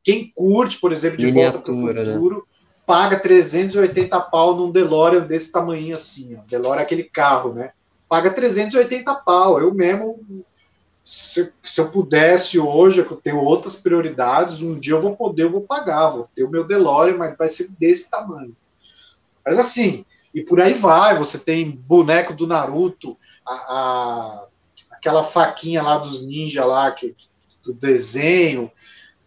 [0.02, 2.42] Quem curte, por exemplo, de Miniatura, Volta para o Futuro, né?
[2.86, 6.42] paga 380 pau num DeLorean desse tamanho assim, ó.
[6.48, 7.72] DeLorean é aquele carro, né?
[8.08, 9.60] Paga 380 pau.
[9.60, 10.44] Eu mesmo,
[11.04, 15.44] se, se, eu pudesse hoje, que eu tenho outras prioridades, um dia eu vou poder,
[15.44, 18.56] eu vou pagar, vou ter o meu DeLorean, mas vai ser desse tamanho.
[19.46, 20.04] Mas assim,
[20.34, 23.16] e por aí vai, você tem boneco do Naruto,
[23.50, 24.46] a, a
[24.92, 27.14] aquela faquinha lá dos ninja lá, que,
[27.64, 28.70] do desenho.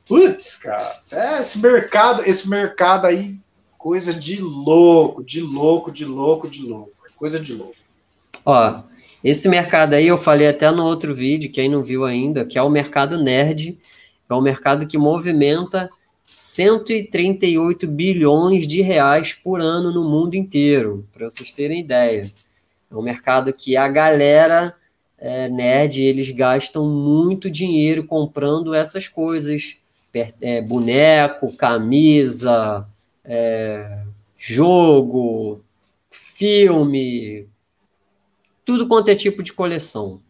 [0.06, 3.38] Putz, cara, é, esse mercado, esse mercado aí,
[3.78, 6.92] coisa de louco, de louco, de louco, de louco.
[7.18, 7.76] Coisa de louco.
[8.46, 8.82] Ó,
[9.24, 12.62] esse mercado aí eu falei até no outro vídeo, quem não viu ainda, que é
[12.62, 13.78] o mercado nerd,
[14.30, 15.90] é um mercado que movimenta
[16.28, 22.30] 138 bilhões de reais por ano no mundo inteiro, para vocês terem ideia.
[22.94, 24.76] É um mercado que a galera
[25.18, 29.78] é, nerd, eles gastam muito dinheiro comprando essas coisas,
[30.42, 32.88] é, boneco, camisa,
[33.26, 34.04] é,
[34.38, 35.62] jogo,
[36.10, 37.48] filme,
[38.66, 40.22] tudo quanto é tipo de coleção.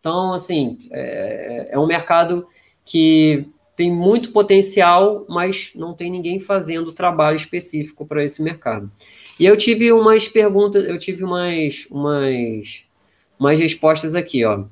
[0.00, 2.46] Então, assim, é, é um mercado
[2.84, 8.90] que tem muito potencial, mas não tem ninguém fazendo trabalho específico para esse mercado.
[9.38, 12.84] E eu tive umas perguntas, eu tive umas, umas,
[13.38, 14.64] umas respostas aqui, ó.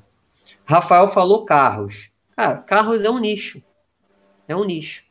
[0.64, 2.10] Rafael falou carros.
[2.34, 3.62] Cara, carros é um nicho.
[4.48, 5.04] É um nicho.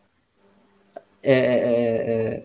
[1.22, 2.44] É, é, é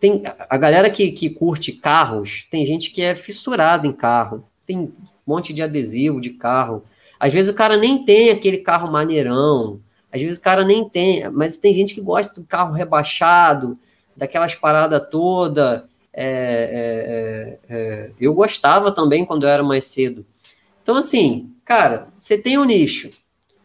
[0.00, 4.48] tem a galera que, que curte carros, tem gente que é fissurada em carro.
[4.64, 4.92] Tem um
[5.26, 6.82] monte de adesivo de carro.
[7.18, 9.78] Às vezes o cara nem tem aquele carro maneirão,
[10.10, 13.78] às vezes o cara nem tem, mas tem gente que gosta do carro rebaixado,
[14.16, 15.86] daquelas paradas toda.
[16.22, 20.26] É, é, é, é, eu gostava também quando eu era mais cedo.
[20.82, 23.08] Então, assim, cara, você tem um nicho,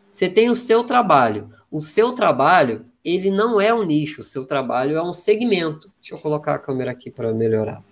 [0.10, 1.49] você tem o seu trabalho.
[1.69, 5.91] O seu trabalho, ele não é um nicho, o seu trabalho é um segmento.
[5.99, 7.84] Deixa eu colocar a câmera aqui para melhorar.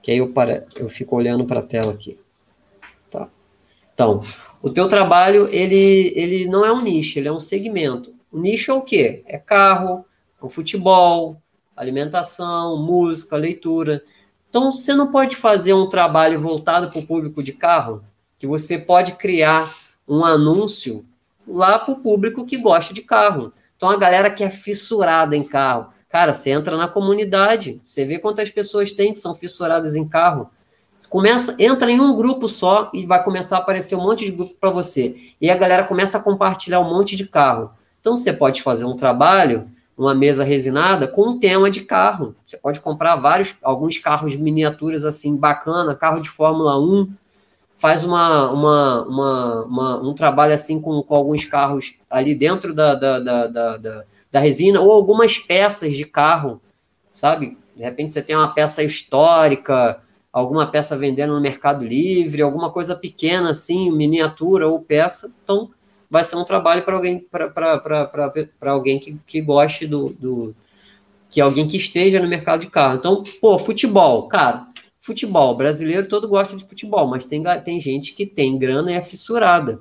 [0.00, 2.16] Que aí eu, para, eu fico olhando para a tela aqui.
[3.10, 3.28] Tá.
[3.92, 4.22] Então,
[4.62, 8.14] o teu trabalho, ele, ele não é um nicho, ele é um segmento.
[8.30, 9.24] O nicho é o quê?
[9.26, 10.04] É carro,
[10.40, 11.42] é futebol,
[11.76, 14.02] alimentação, música, leitura.
[14.48, 18.04] Então, você não pode fazer um trabalho voltado para o público de carro,
[18.38, 19.74] que você pode criar
[20.06, 21.04] um anúncio
[21.46, 23.52] lá para o público que gosta de carro.
[23.76, 25.92] Então, a galera que é fissurada em carro.
[26.08, 30.50] Cara, você entra na comunidade, você vê quantas pessoas tem que são fissuradas em carro
[31.06, 34.54] começa, entra em um grupo só e vai começar a aparecer um monte de grupo
[34.60, 35.16] para você.
[35.40, 37.70] E a galera começa a compartilhar um monte de carro.
[38.00, 42.34] Então você pode fazer um trabalho, uma mesa resinada com um tema de carro.
[42.46, 47.12] Você pode comprar vários, alguns carros miniaturas assim bacana, carro de Fórmula 1,
[47.76, 52.94] faz uma, uma, uma, uma um trabalho assim com, com alguns carros ali dentro da,
[52.94, 56.60] da, da, da, da, resina, ou algumas peças de carro,
[57.12, 57.58] sabe?
[57.76, 60.00] De repente você tem uma peça histórica,
[60.32, 65.70] alguma peça vendendo no Mercado Livre, alguma coisa pequena assim, miniatura ou peça, então
[66.10, 70.54] vai ser um trabalho para alguém para alguém que, que goste do, do
[71.30, 72.96] que alguém que esteja no mercado de carro.
[72.96, 74.68] Então, pô, futebol, cara,
[75.00, 79.02] futebol, brasileiro todo gosta de futebol, mas tem, tem gente que tem grana e é
[79.02, 79.80] fissurada.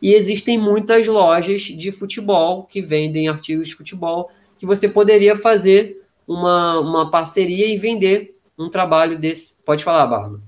[0.00, 6.02] E existem muitas lojas de futebol que vendem artigos de futebol que você poderia fazer
[6.26, 9.56] uma, uma parceria e vender um trabalho desse.
[9.64, 10.40] Pode falar, Barba.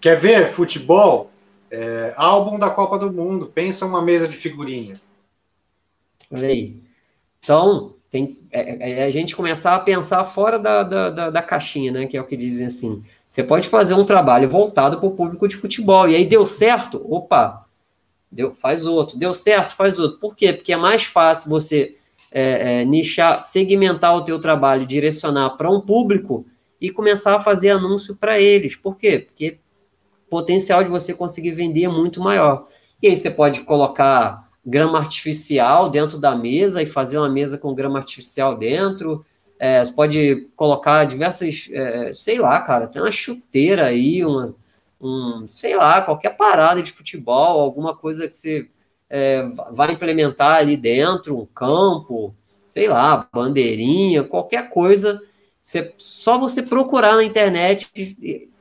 [0.00, 1.30] Quer ver futebol?
[1.70, 3.46] É, álbum da Copa do Mundo.
[3.46, 4.94] Pensa uma mesa de figurinha.
[6.30, 6.82] Olha aí.
[7.42, 11.42] Então, tem é, é, é, a gente começar a pensar fora da, da, da, da,
[11.42, 12.06] caixinha, né?
[12.06, 13.02] Que é o que dizem assim.
[13.28, 16.08] Você pode fazer um trabalho voltado para o público de futebol.
[16.08, 17.04] E aí deu certo?
[17.08, 17.66] Opa!
[18.30, 19.18] Deu, faz outro.
[19.18, 19.74] Deu certo?
[19.74, 20.18] Faz outro.
[20.18, 20.52] Por quê?
[20.52, 21.96] Porque é mais fácil você
[22.30, 26.46] é, é, nichar, segmentar o teu trabalho, direcionar para um público
[26.80, 28.76] e começar a fazer anúncio para eles.
[28.76, 29.18] Por quê?
[29.18, 29.58] Porque
[30.30, 32.66] potencial de você conseguir vender é muito maior.
[33.02, 37.74] E aí você pode colocar grama artificial dentro da mesa e fazer uma mesa com
[37.74, 39.24] grama artificial dentro.
[39.58, 44.54] É, você pode colocar diversas, é, sei lá, cara, tem uma chuteira aí, uma,
[45.00, 48.68] um, sei lá, qualquer parada de futebol, alguma coisa que você
[49.10, 52.34] é, vai implementar ali dentro, um campo,
[52.66, 55.20] sei lá, bandeirinha, qualquer coisa
[55.68, 57.90] você, só você procurar na internet,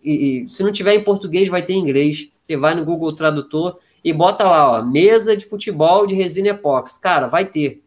[0.08, 2.30] e, e, se não tiver em português, vai ter em inglês.
[2.42, 7.00] Você vai no Google Tradutor e bota lá, ó, mesa de futebol de resina epóxi.
[7.00, 7.84] Cara, vai ter.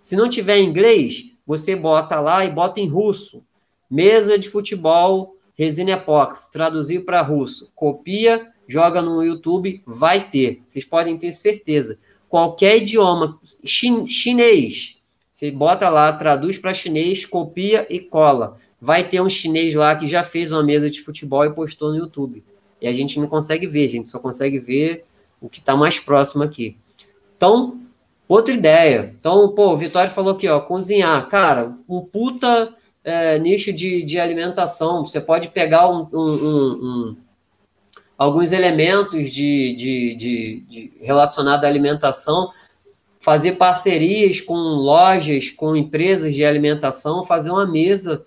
[0.00, 3.42] Se não tiver em inglês, você bota lá e bota em russo.
[3.90, 7.70] Mesa de futebol resina epóxi, traduzir para russo.
[7.74, 10.62] Copia, joga no YouTube, vai ter.
[10.64, 11.98] Vocês podem ter certeza.
[12.28, 18.56] Qualquer idioma, chin, chinês, Você bota lá, traduz para chinês, copia e cola.
[18.80, 21.98] Vai ter um chinês lá que já fez uma mesa de futebol e postou no
[21.98, 22.42] YouTube.
[22.80, 25.04] E a gente não consegue ver, a gente só consegue ver
[25.40, 26.76] o que está mais próximo aqui.
[27.36, 27.80] Então,
[28.28, 29.14] outra ideia.
[29.18, 31.28] Então, pô, o Vitório falou aqui, ó, cozinhar.
[31.28, 32.74] Cara, um puta
[33.04, 35.04] é, nicho de, de alimentação.
[35.04, 37.16] Você pode pegar um, um, um,
[38.16, 42.50] alguns elementos de, de, de, de relacionado à alimentação,
[43.18, 48.24] fazer parcerias com lojas, com empresas de alimentação, fazer uma mesa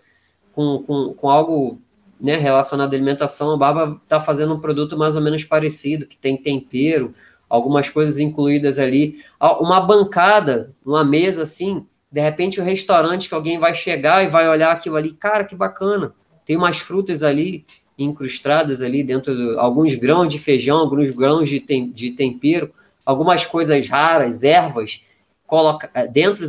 [0.54, 1.80] com, com, com algo
[2.20, 3.52] né, relacionado à alimentação.
[3.52, 7.14] A Baba está fazendo um produto mais ou menos parecido, que tem tempero,
[7.50, 9.20] algumas coisas incluídas ali.
[9.60, 14.48] Uma bancada, uma mesa assim, de repente o restaurante que alguém vai chegar e vai
[14.48, 16.14] olhar aquilo ali, cara, que bacana.
[16.46, 17.66] Tem umas frutas ali
[17.98, 22.72] incrustadas ali dentro de alguns grãos de feijão, alguns grãos de, tem, de tempero,
[23.06, 25.02] algumas coisas raras, ervas,
[25.46, 26.46] coloca eh, dentro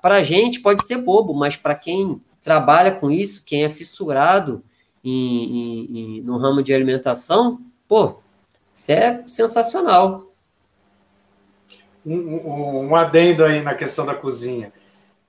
[0.00, 4.62] para a gente pode ser bobo, mas para quem trabalha com isso, quem é fissurado
[5.02, 8.20] em, em, em, no ramo de alimentação, pô,
[8.72, 10.32] isso é sensacional.
[12.06, 14.72] Um, um, um adendo aí na questão da cozinha.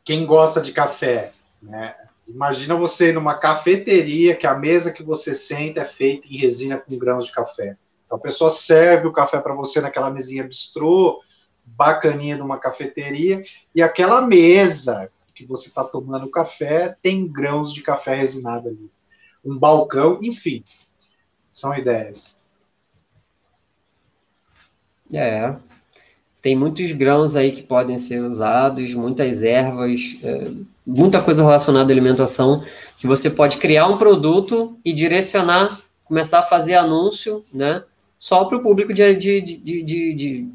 [0.05, 1.95] Quem gosta de café, né?
[2.27, 6.99] Imagina você numa cafeteria que a mesa que você senta é feita em resina com
[6.99, 7.77] grãos de café.
[8.05, 11.19] Então a pessoa serve o café para você naquela mesinha bistrô,
[11.65, 13.41] bacaninha de uma cafeteria,
[13.73, 18.89] e aquela mesa que você está tomando café tem grãos de café resinado ali.
[19.45, 20.63] Um balcão, enfim.
[21.51, 22.41] São ideias.
[25.13, 25.55] É.
[26.41, 30.17] Tem muitos grãos aí que podem ser usados, muitas ervas.
[30.23, 30.51] É
[30.87, 32.63] muita coisa relacionada à alimentação,
[32.97, 37.83] que você pode criar um produto e direcionar, começar a fazer anúncio, né?
[38.17, 40.49] Só para o público de, de, de, de,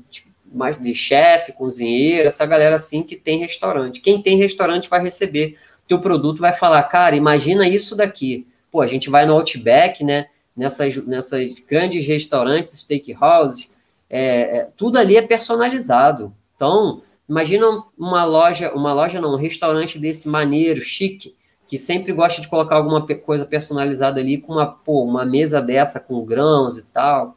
[0.53, 4.01] mais de chefe, cozinheiro, essa galera assim que tem restaurante.
[4.01, 5.57] Quem tem restaurante vai receber
[5.89, 8.47] teu produto, vai falar, cara, imagina isso daqui.
[8.71, 10.27] Pô, a gente vai no Outback, né?
[10.57, 13.71] Nessas, nessas grandes restaurantes, steakhouses,
[14.09, 16.35] é, é, tudo ali é personalizado.
[16.55, 17.03] Então,
[17.33, 21.35] Imagina uma loja, uma loja não, um restaurante desse maneiro, chique,
[21.67, 25.99] que sempre gosta de colocar alguma coisa personalizada ali com uma, pô, uma mesa dessa
[25.99, 27.35] com grãos e tal.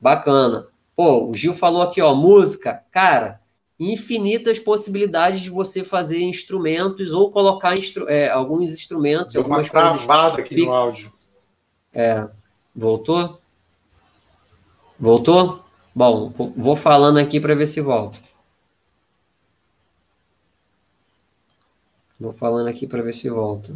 [0.00, 0.67] Bacana.
[0.98, 2.82] Pô, o Gil falou aqui, ó, música.
[2.90, 3.40] Cara,
[3.78, 9.34] infinitas possibilidades de você fazer instrumentos ou colocar instru é, alguns instrumentos.
[9.34, 10.52] Deu algumas uma travada coisas...
[10.52, 11.12] aqui no áudio.
[11.94, 12.28] É.
[12.74, 13.40] Voltou?
[14.98, 15.62] Voltou?
[15.94, 18.18] Bom, vou falando aqui para ver se volta.
[22.18, 23.72] Vou falando aqui para ver se volta.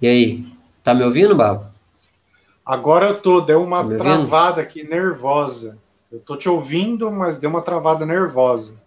[0.00, 0.46] E aí,
[0.84, 1.66] tá me ouvindo, Babo?
[2.64, 5.81] Agora eu tô, deu uma tá travada aqui nervosa.
[6.12, 8.78] Eu tô te ouvindo, mas deu uma travada nervosa.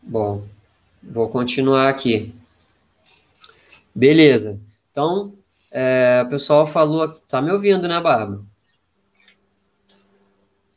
[0.00, 0.46] Bom,
[1.02, 2.32] vou continuar aqui.
[3.92, 4.60] Beleza.
[4.92, 5.34] Então,
[5.72, 7.20] é, o pessoal falou aqui.
[7.22, 8.46] Tá me ouvindo, né, Babo?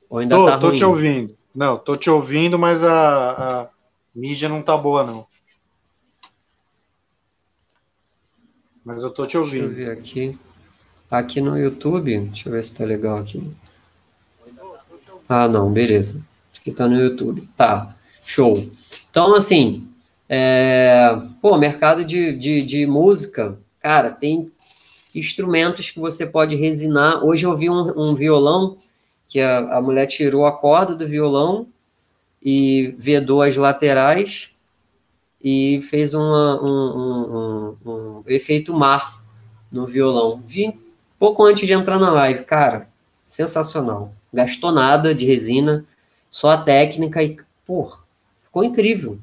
[0.09, 1.37] Ou ainda tô, tá tô te ouvindo.
[1.53, 3.69] Não, tô te ouvindo, mas a, a
[4.15, 5.27] Mídia não tá boa, não.
[8.83, 9.67] Mas eu tô te ouvindo.
[9.67, 10.39] Deixa eu ver aqui.
[11.11, 13.55] Aqui no YouTube, deixa eu ver se tá legal aqui.
[15.35, 16.23] Ah, não, beleza.
[16.55, 17.49] Aqui tá no YouTube.
[17.57, 17.89] Tá,
[18.23, 18.69] show.
[19.09, 19.87] Então, assim,
[20.29, 21.09] é...
[21.41, 24.51] pô, mercado de, de, de música, cara, tem
[25.13, 27.25] instrumentos que você pode resinar.
[27.25, 28.77] Hoje eu vi um, um violão
[29.27, 31.67] que a, a mulher tirou a corda do violão
[32.39, 34.51] e vedou as laterais
[35.43, 39.25] e fez uma, um, um, um, um, efeito mar
[39.71, 40.43] no violão.
[40.45, 40.79] Vi
[41.17, 42.87] pouco antes de entrar na live, cara,
[43.23, 44.13] sensacional.
[44.33, 45.85] Gastou nada de resina,
[46.29, 47.95] só a técnica e, pô,
[48.41, 49.19] ficou incrível.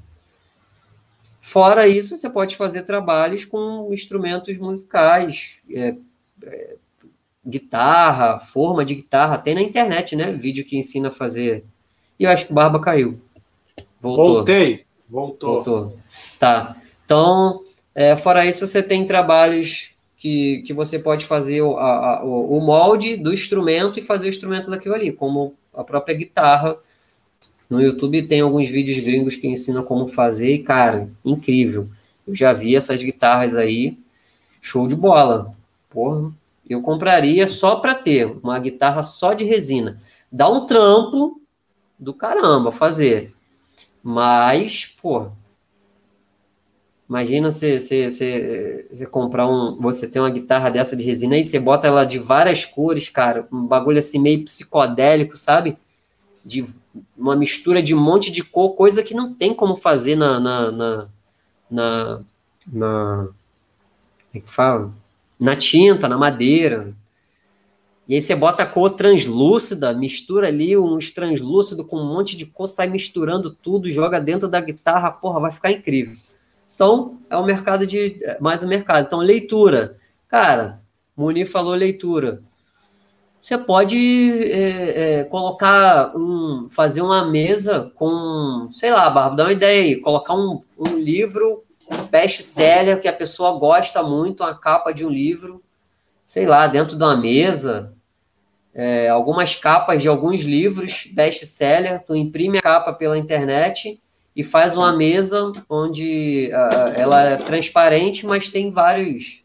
[1.41, 5.97] Fora isso, você pode fazer trabalhos com instrumentos musicais, é,
[6.45, 6.77] é,
[7.45, 10.32] guitarra, forma de guitarra, tem na internet, né?
[10.32, 11.65] Vídeo que ensina a fazer
[12.20, 13.19] e eu acho que o Barba caiu.
[13.99, 14.35] Voltou.
[14.35, 14.85] Voltei.
[15.09, 15.55] Voltou.
[15.55, 15.99] Voltou.
[16.39, 16.77] Tá.
[17.03, 17.65] Então,
[17.95, 19.90] é, fora isso, você tem trabalhos
[20.21, 24.71] que, que você pode fazer o, a, o, molde do instrumento e fazer o instrumento
[24.71, 26.77] daquilo ali, como a própria guitarra.
[27.71, 31.89] No YouTube tem alguns vídeos gringos que ensinam como fazer, e, cara, incrível.
[32.29, 33.97] Eu já vi essas guitarras aí,
[34.61, 35.55] show de bola.
[35.89, 36.31] Porra,
[36.69, 40.03] eu compraria só para ter uma guitarra só de resina.
[40.31, 41.41] Dá um trampo,
[41.99, 43.35] do caramba fazer.
[44.03, 45.31] Mas, pô,
[47.11, 49.77] imagina você, você, você, você comprar um.
[49.81, 53.47] Você tem uma guitarra dessa de resina e você bota ela de várias cores, cara,
[53.53, 55.77] um bagulho assim meio psicodélico, sabe?
[56.45, 56.65] de
[57.16, 60.70] uma mistura de um monte de cor, coisa que não tem como fazer na, na,
[60.70, 61.09] na,
[61.70, 62.20] na,
[62.73, 63.35] na como
[64.35, 64.93] é que fala?
[65.39, 66.95] Na tinta, na madeira.
[68.09, 72.45] E aí você bota a cor translúcida, mistura ali uns translúcido com um monte de
[72.45, 76.16] cor, sai misturando tudo, joga dentro da guitarra, porra, vai ficar incrível.
[76.81, 78.19] Então, é o mercado de.
[78.40, 79.05] Mais o mercado.
[79.05, 79.98] Então, leitura.
[80.27, 80.81] Cara,
[81.15, 82.43] Muni falou leitura.
[83.39, 86.66] Você pode é, é, colocar um.
[86.70, 91.65] fazer uma mesa com, sei lá, Barba, dá uma ideia aí, colocar um, um livro
[92.11, 95.62] best-seller que a pessoa gosta muito, a capa de um livro,
[96.24, 97.93] sei lá, dentro de uma mesa.
[98.73, 104.01] É, algumas capas de alguns livros best-seller, tu imprime a capa pela internet
[104.35, 109.43] e faz uma mesa onde uh, ela é transparente, mas tem vários,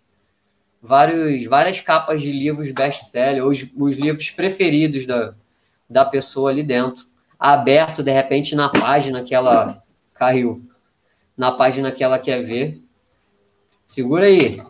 [0.81, 5.33] vários, várias capas de livros best-seller, os, os livros preferidos da,
[5.89, 7.05] da pessoa ali dentro,
[7.39, 9.83] aberto de repente na página que ela
[10.13, 10.63] caiu,
[11.35, 12.81] na página que ela quer ver.
[13.85, 14.61] Segura aí.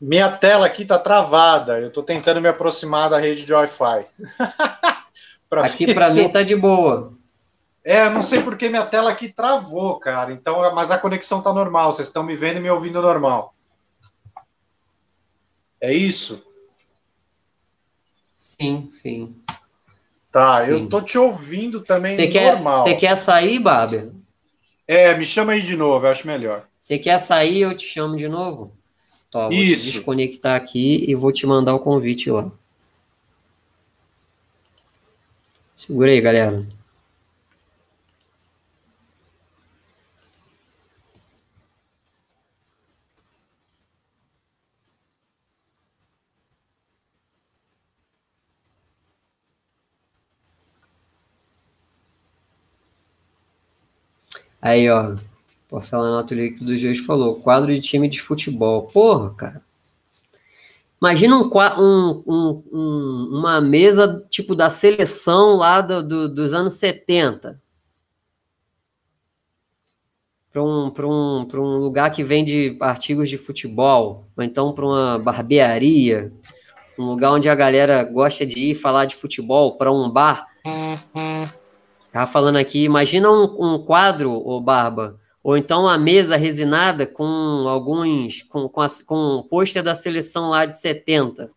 [0.00, 1.80] Minha tela aqui tá travada.
[1.80, 4.04] Eu tô tentando me aproximar da rede de Wi-Fi.
[5.62, 7.12] Pra aqui para mim tá de boa.
[7.84, 10.32] É, não sei porque minha tela aqui travou, cara.
[10.32, 11.92] Então, mas a conexão tá normal.
[11.92, 13.54] Vocês estão me vendo e me ouvindo normal.
[15.80, 16.42] É isso?
[18.36, 19.34] Sim, sim.
[20.32, 20.70] Tá, sim.
[20.70, 22.78] eu tô te ouvindo também cê normal.
[22.78, 24.10] Você quer sair, Baber?
[24.88, 26.66] É, me chama aí de novo, eu acho melhor.
[26.80, 28.72] Você quer sair, eu te chamo de novo?
[29.30, 29.84] Tó, vou Isso.
[29.84, 32.50] te desconectar aqui e vou te mandar o convite lá.
[35.86, 36.66] Segura aí, galera.
[54.60, 55.16] Aí, ó.
[55.68, 57.36] Porcelanato Líquido dos Dias falou.
[57.40, 58.82] Quadro de time de futebol.
[58.86, 59.62] Porra, cara.
[61.04, 61.50] Imagina um,
[62.26, 67.60] um, um, uma mesa tipo da seleção lá do, do, dos anos 70.
[70.50, 76.32] Para um, um, um lugar que vende artigos de futebol, ou então para uma barbearia,
[76.98, 80.46] um lugar onde a galera gosta de ir falar de futebol, para um bar.
[82.10, 87.68] Tava falando aqui, imagina um, um quadro, ô Barba, ou então a mesa resinada com
[87.68, 91.50] alguns, com, com, a, com o pôster da seleção lá de 70.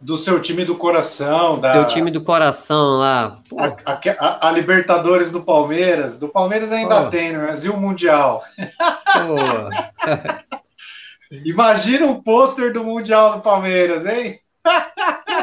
[0.00, 1.60] Do seu time do coração.
[1.60, 1.70] Da...
[1.70, 3.38] Teu time do coração lá.
[3.86, 6.16] A, a, a, Libertadores do Palmeiras.
[6.16, 7.10] Do Palmeiras ainda Pô.
[7.10, 8.42] tem, mas e o Mundial?
[11.44, 14.40] Imagina um pôster do Mundial do Palmeiras, hein?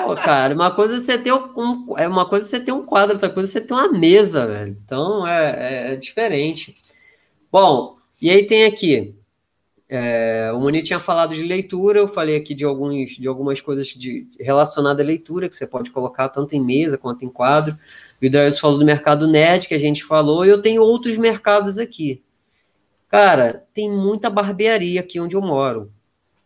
[0.06, 2.86] Pô, cara, uma coisa é você ter um, é uma coisa é você ter um
[2.86, 4.78] quadro, outra coisa é você ter uma mesa, velho.
[4.84, 6.78] Então é, é, é diferente.
[7.52, 9.16] Bom, e aí tem aqui.
[9.90, 13.88] É, o Moni tinha falado de leitura, eu falei aqui de, alguns, de algumas coisas
[13.88, 17.78] de, relacionadas à leitura, que você pode colocar tanto em mesa quanto em quadro.
[18.22, 21.78] O Hidraios falou do mercado net, que a gente falou, e eu tenho outros mercados
[21.78, 22.22] aqui.
[23.10, 25.90] Cara, tem muita barbearia aqui onde eu moro.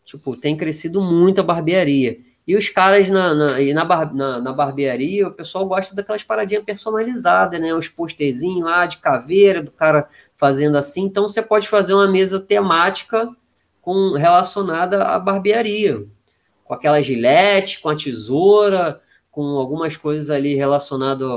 [0.06, 2.19] Tipo, tem crescido muita barbearia.
[2.52, 6.65] E os caras na, na, na, bar, na, na, barbearia, o pessoal gosta daquelas paradinhas
[6.65, 7.73] personalizadas, né?
[7.73, 11.03] Os posterzinhos lá de caveira, do cara fazendo assim.
[11.03, 13.34] Então você pode fazer uma mesa temática
[13.82, 16.06] com relacionada à barbearia.
[16.65, 18.99] Com aquela gilete, com a tesoura,
[19.32, 21.30] com algumas coisas ali relacionadas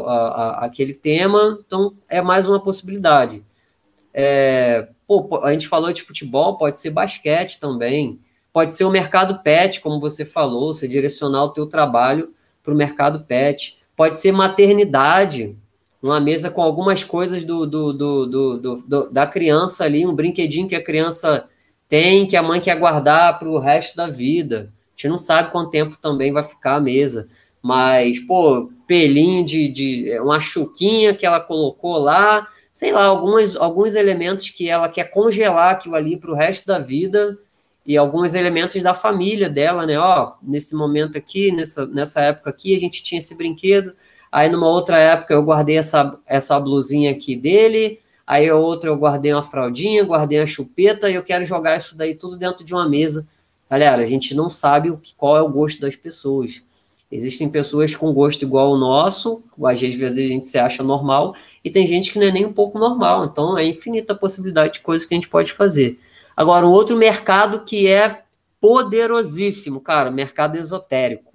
[0.57, 1.61] àquele tema.
[1.65, 3.47] Então é mais uma possibilidade.
[4.13, 8.19] É, pô, a gente falou de futebol, pode ser basquete também.
[8.55, 12.33] Pode ser o mercado pet, como você falou, você direcionar o teu trabalho
[12.63, 13.81] para o mercado pet.
[13.97, 15.57] Pode ser maternidade,
[16.01, 20.77] uma mesa com algumas coisas do, do, do, do, da criança ali, um brinquedinho que
[20.77, 21.49] a criança
[21.89, 24.73] tem, que a mãe quer guardar para o resto da vida.
[24.73, 27.29] A gente não sabe quanto tempo também vai ficar a mesa.
[27.61, 33.97] Mas, pô, pelinho de, de uma chuquinha que ela colocou lá, sei lá, algumas, alguns
[33.97, 37.37] elementos que ela quer congelar aquilo ali para o resto da vida
[37.87, 39.99] e alguns elementos da família dela, né?
[39.99, 43.93] Ó, nesse momento aqui, nessa, nessa época aqui, a gente tinha esse brinquedo.
[44.33, 48.01] Aí, numa outra época, eu guardei essa, essa blusinha aqui dele.
[48.27, 51.11] Aí, outra, eu guardei uma fraldinha, guardei a chupeta.
[51.11, 53.29] E eu quero jogar isso daí tudo dentro de uma mesa.
[53.69, 56.63] Galera, a gente não sabe o que, qual é o gosto das pessoas.
[57.13, 61.71] Existem pessoas com gosto igual ao nosso, às vezes a gente se acha normal, e
[61.71, 63.27] tem gente que não é nem um pouco normal.
[63.27, 65.99] Então, é infinita a possibilidade de coisas que a gente pode fazer.
[66.37, 68.25] Agora, um outro mercado que é
[68.61, 71.35] poderosíssimo, cara, mercado esotérico.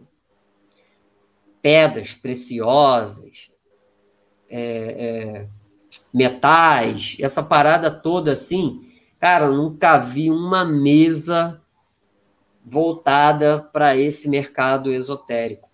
[1.61, 3.53] Pedras preciosas,
[4.49, 5.47] é, é,
[6.13, 8.81] metais, essa parada toda assim,
[9.19, 11.61] cara, nunca vi uma mesa
[12.65, 15.69] voltada para esse mercado esotérico,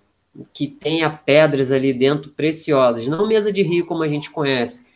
[0.54, 4.88] que tenha pedras ali dentro preciosas, não mesa de rio como a gente conhece,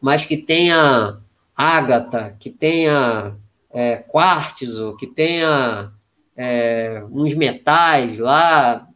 [0.00, 1.18] mas que tenha
[1.56, 3.36] ágata, que tenha
[3.70, 5.92] é, quartzo, que tenha
[6.36, 8.88] é, uns metais lá,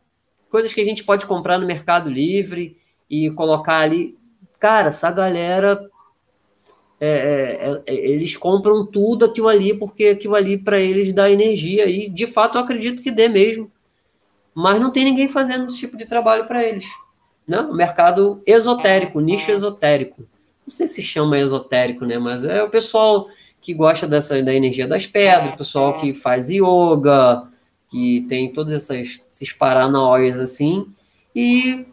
[0.50, 2.76] coisas que a gente pode comprar no Mercado Livre
[3.08, 4.16] e colocar ali.
[4.58, 5.90] Cara, essa galera
[7.00, 11.86] é, é, é, eles compram tudo aquilo ali, porque aquilo ali para eles dá energia,
[11.86, 13.68] e de fato eu acredito que dê mesmo.
[14.54, 16.86] Mas não tem ninguém fazendo esse tipo de trabalho para eles.
[17.44, 20.22] Não, mercado esotérico, nicho esotérico.
[20.64, 22.18] Não sei se chama esotérico, né?
[22.18, 23.26] Mas é o pessoal
[23.62, 27.44] que gosta dessa da energia das pedras, pessoal que faz yoga,
[27.88, 30.86] que tem todos essas, esses paranóias assim,
[31.34, 31.86] e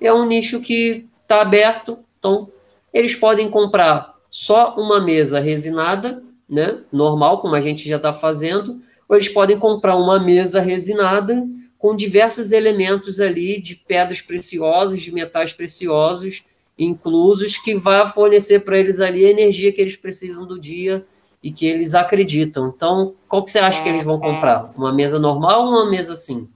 [0.00, 2.48] é um nicho que está aberto, então
[2.94, 8.80] eles podem comprar só uma mesa resinada, né, normal, como a gente já está fazendo,
[9.08, 11.46] ou eles podem comprar uma mesa resinada
[11.76, 16.44] com diversos elementos ali de pedras preciosas, de metais preciosos
[16.78, 21.04] inclusos, que vai fornecer para eles ali a energia que eles precisam do dia
[21.46, 22.66] e que eles acreditam.
[22.74, 24.72] Então, qual que você acha que eles vão comprar?
[24.76, 26.48] Uma mesa normal ou uma mesa assim?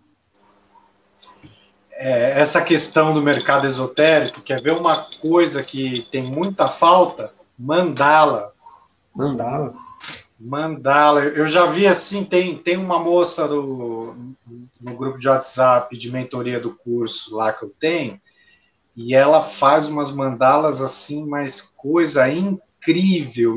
[1.93, 7.33] É, essa questão do mercado esotérico, quer ver uma coisa que tem muita falta?
[7.57, 8.53] Mandala.
[9.15, 9.75] Mandala.
[10.37, 11.21] Mandala.
[11.21, 14.17] Eu já vi assim, tem, tem uma moça do,
[14.81, 18.21] no grupo de WhatsApp de mentoria do curso lá que eu tenho,
[18.97, 22.70] e ela faz umas mandalas assim, mas coisa incrível,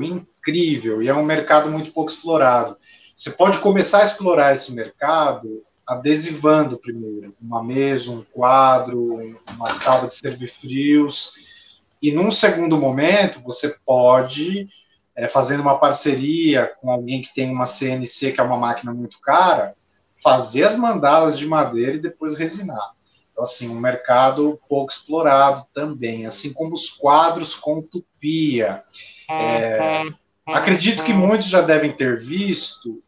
[0.04, 2.78] incrível, e é um mercado muito pouco explorado.
[3.14, 10.10] Você pode começar a explorar esse mercado adesivando primeiro, uma mesa, um quadro, uma tábua
[10.10, 11.32] de servir frios,
[12.04, 14.68] e num segundo momento, você pode,
[15.16, 19.22] é, fazendo uma parceria com alguém que tem uma CNC, que é uma máquina muito
[19.22, 19.74] cara,
[20.22, 22.94] fazer as mandalas de madeira e depois resinar.
[23.32, 28.82] Então, assim, um mercado pouco explorado também, assim como os quadros com tupia.
[29.42, 30.04] É,
[30.48, 33.02] acredito que muitos já devem ter visto.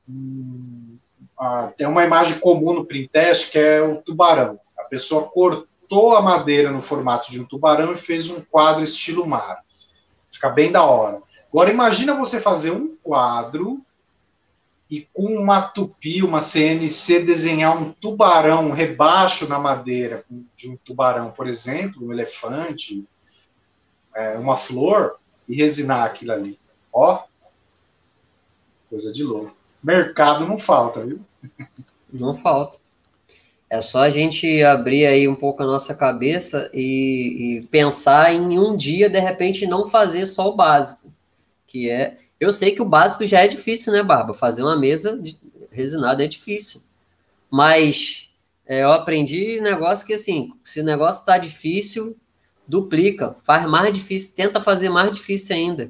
[1.77, 4.59] Tem uma imagem comum no print test que é o tubarão.
[4.77, 8.83] A pessoa cortou cortou a madeira no formato de um tubarão e fez um quadro
[8.83, 9.63] estilo mar.
[10.31, 11.21] Fica bem da hora.
[11.49, 13.81] Agora imagina você fazer um quadro
[14.89, 20.25] e com uma tupi, uma CNC, desenhar um tubarão, um rebaixo na madeira
[20.55, 23.07] de um tubarão, por exemplo, um elefante,
[24.15, 26.59] é, uma flor, e resinar aquilo ali.
[26.91, 27.23] Ó,
[28.89, 29.55] coisa de louco.
[29.83, 31.19] Mercado não falta, viu?
[32.13, 32.77] Não falta.
[33.69, 38.57] É só a gente abrir aí um pouco a nossa cabeça e, e, pensar em
[38.57, 41.11] um dia, de repente, não fazer só o básico.
[41.67, 42.17] Que é.
[42.39, 44.33] Eu sei que o básico já é difícil, né, Barba?
[44.33, 45.21] Fazer uma mesa
[45.71, 46.83] resinada é difícil.
[47.51, 48.29] Mas
[48.65, 52.15] é, eu aprendi negócio que, assim, se o negócio está difícil,
[52.67, 55.89] duplica, faz mais difícil, tenta fazer mais difícil ainda.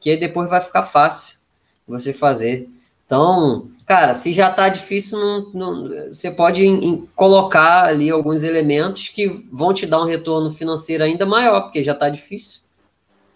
[0.00, 1.38] Que aí depois vai ficar fácil
[1.86, 2.68] você fazer.
[3.04, 8.42] Então, cara, se já está difícil, não, não, você pode in, in, colocar ali alguns
[8.42, 12.62] elementos que vão te dar um retorno financeiro ainda maior, porque já está difícil.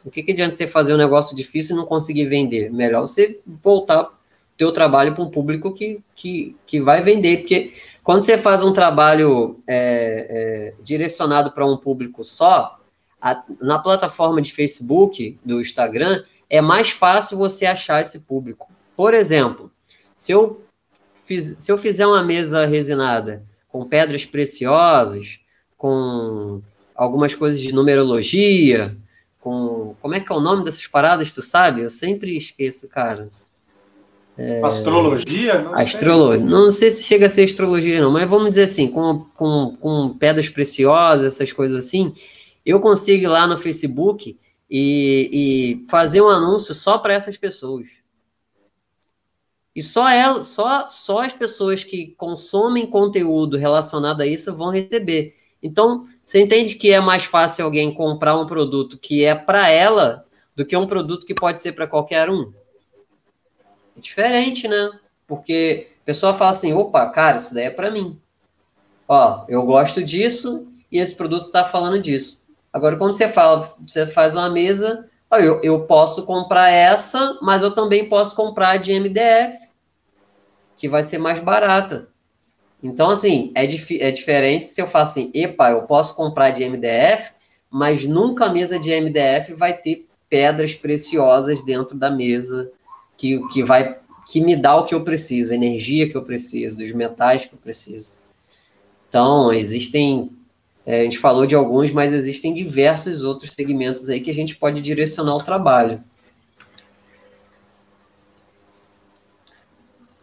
[0.05, 2.73] O que, que adianta você fazer um negócio difícil e não conseguir vender?
[2.73, 4.09] Melhor você voltar
[4.57, 7.73] teu trabalho para um público que, que, que vai vender, porque
[8.03, 12.80] quando você faz um trabalho é, é, direcionado para um público só,
[13.21, 18.69] a, na plataforma de Facebook, do Instagram, é mais fácil você achar esse público.
[18.97, 19.71] Por exemplo,
[20.17, 20.63] se eu,
[21.17, 25.41] fiz, se eu fizer uma mesa resinada com pedras preciosas,
[25.77, 26.61] com
[26.95, 28.97] algumas coisas de numerologia,
[29.41, 29.95] com.
[30.03, 31.83] Como é que é o nome dessas paradas, tu sabe?
[31.83, 33.31] Eu sempre esqueço, cara.
[34.37, 35.63] É, astrologia?
[35.63, 36.41] Não astrologia.
[36.41, 36.49] Sei.
[36.49, 40.17] Não sei se chega a ser astrologia, não, mas vamos dizer assim, com, com, com
[40.19, 42.13] pedras preciosas, essas coisas assim,
[42.65, 44.39] eu consigo ir lá no Facebook
[44.71, 47.89] e, e fazer um anúncio só para essas pessoas.
[49.75, 55.37] E só, ela, só, só as pessoas que consomem conteúdo relacionado a isso vão receber.
[55.63, 60.27] Então, você entende que é mais fácil alguém comprar um produto que é para ela
[60.57, 62.53] do que um produto que pode ser para qualquer um?
[63.97, 64.91] É diferente, né?
[65.27, 68.19] Porque a pessoa fala assim: opa, cara, isso daí é para mim.
[69.07, 72.50] Ó, eu gosto disso e esse produto está falando disso.
[72.73, 77.73] Agora, quando você fala, você faz uma mesa, eu, eu posso comprar essa, mas eu
[77.73, 79.71] também posso comprar de MDF.
[80.77, 82.09] que vai ser mais barata.
[82.83, 86.65] Então, assim, é, dif é diferente se eu faço assim, epa, eu posso comprar de
[86.65, 87.33] MDF,
[87.71, 92.71] mas nunca a mesa de MDF vai ter pedras preciosas dentro da mesa
[93.17, 96.77] que, que vai que me dá o que eu preciso, a energia que eu preciso,
[96.77, 98.15] dos metais que eu preciso.
[99.09, 100.31] Então, existem,
[100.91, 104.57] é, a gente falou de alguns, mas existem diversos outros segmentos aí que a gente
[104.57, 106.03] pode direcionar o trabalho.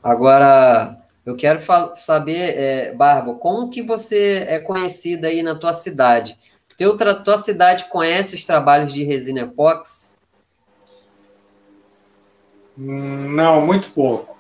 [0.04, 1.62] Agora, eu quero
[1.96, 6.38] saber, é, Barba, como que você é conhecida aí na tua cidade?
[6.76, 10.18] Teu, tua cidade conhece os trabalhos de resina epox?
[12.76, 14.38] Não, muito pouco.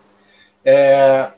[0.66, 1.32] É,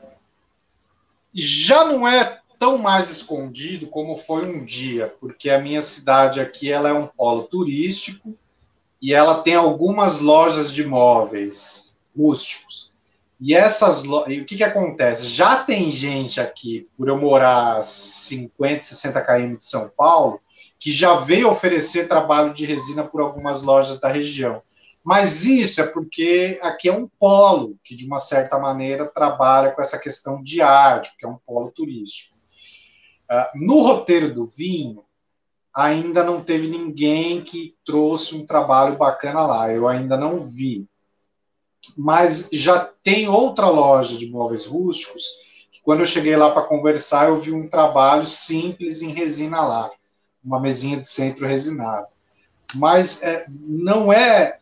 [1.32, 6.70] já não é tão mais escondido como foi um dia, porque a minha cidade aqui
[6.70, 8.36] ela é um polo turístico
[9.00, 12.92] e ela tem algumas lojas de móveis rústicos.
[13.40, 15.28] E essas e o que, que acontece?
[15.28, 20.38] Já tem gente aqui, por eu morar 50, 60 km de São Paulo,
[20.78, 24.60] que já veio oferecer trabalho de resina por algumas lojas da região.
[25.02, 29.80] Mas isso é porque aqui é um polo que, de uma certa maneira, trabalha com
[29.80, 32.38] essa questão de arte, porque é um polo turístico.
[33.30, 35.04] Uh, no roteiro do vinho,
[35.74, 39.72] ainda não teve ninguém que trouxe um trabalho bacana lá.
[39.72, 40.88] Eu ainda não vi
[41.96, 45.22] mas já tem outra loja de móveis rústicos
[45.72, 49.90] que quando eu cheguei lá para conversar eu vi um trabalho simples em resina lá,
[50.44, 52.06] uma mesinha de centro resinado.
[52.74, 54.59] Mas é, não é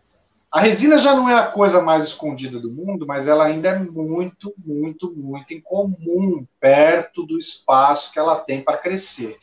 [0.51, 3.79] a resina já não é a coisa mais escondida do mundo, mas ela ainda é
[3.79, 9.37] muito, muito, muito incomum perto do espaço que ela tem para crescer.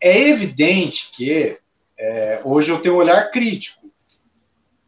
[0.00, 1.58] É evidente que
[1.98, 3.90] é, hoje eu tenho um olhar crítico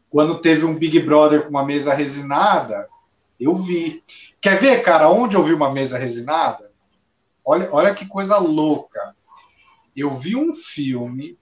[0.09, 2.87] quando teve um Big Brother com uma mesa resinada,
[3.39, 4.03] eu vi.
[4.41, 6.71] Quer ver, cara, onde eu vi uma mesa resinada?
[7.43, 9.15] Olha, olha que coisa louca.
[9.95, 11.37] Eu vi um filme,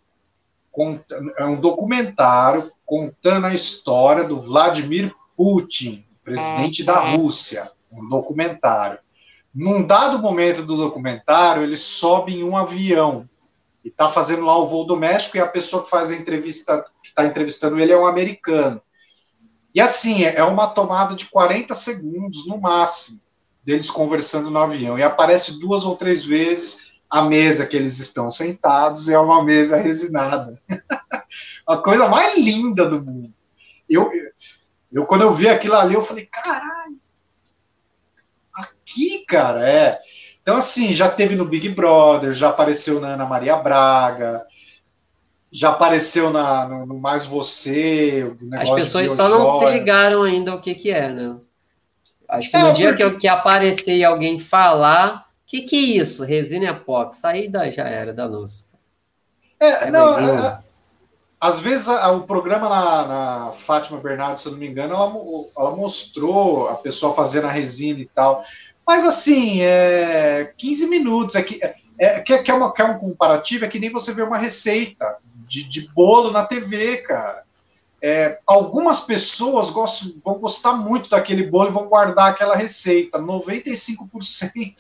[1.38, 7.72] é um documentário contando a história do Vladimir Putin, presidente da Rússia.
[7.92, 9.00] Um documentário.
[9.54, 13.30] Num dado momento do documentário, ele sobe em um avião
[13.84, 17.10] e está fazendo lá o voo doméstico e a pessoa que faz a entrevista, que
[17.10, 18.82] está entrevistando ele é um americano.
[19.74, 23.22] E assim, é uma tomada de 40 segundos no máximo
[23.64, 24.98] deles conversando no avião.
[24.98, 29.78] E aparece duas ou três vezes a mesa que eles estão sentados é uma mesa
[29.78, 30.62] resinada.
[31.68, 33.34] a coisa mais linda do mundo.
[33.90, 34.10] Eu,
[34.92, 37.00] eu, quando eu vi aquilo ali, eu falei, caralho,
[38.54, 40.00] aqui, cara, é.
[40.42, 44.46] Então, assim, já teve no Big Brother, já apareceu na Ana Maria Braga,
[45.52, 48.32] já apareceu na, no, no Mais Você.
[48.54, 51.36] As pessoas só não se ligaram ainda o que, que é, né?
[52.28, 53.10] Acho que é, no dia porque...
[53.12, 56.24] que, que aparecer e alguém falar, o que, que é isso?
[56.24, 58.66] Resina epox, aí já era da nossa.
[59.60, 60.60] É, não, é, é,
[61.40, 65.14] às vezes a, o programa na, na, Fátima Bernardo, se eu não me engano, ela,
[65.58, 68.44] ela mostrou a pessoa fazendo a resina e tal.
[68.88, 71.36] Mas assim, é 15 minutos.
[71.36, 73.66] É que, é, é, quer, uma, quer um comparativo?
[73.66, 75.18] É que nem você vê uma receita
[75.48, 77.44] de, de bolo na TV, cara.
[78.02, 83.20] É, algumas pessoas gostam, vão gostar muito daquele bolo e vão guardar aquela receita.
[83.20, 84.76] 95%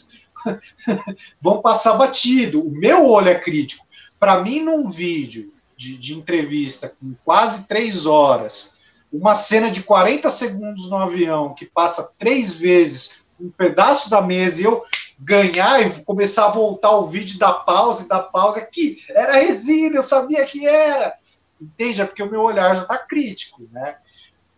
[1.41, 2.61] vão passar batido.
[2.61, 3.85] O meu olho é crítico.
[4.19, 8.77] Para mim, num vídeo de, de entrevista com quase três horas,
[9.11, 14.61] uma cena de 40 segundos no avião que passa três vezes um pedaço da mesa
[14.61, 14.83] e eu
[15.19, 19.97] ganhar e começar a voltar o vídeo da pausa e da pausa aqui era resina,
[19.97, 21.15] eu sabia que era.
[21.59, 22.01] Entende?
[22.01, 23.97] É porque o meu olhar já está crítico, né?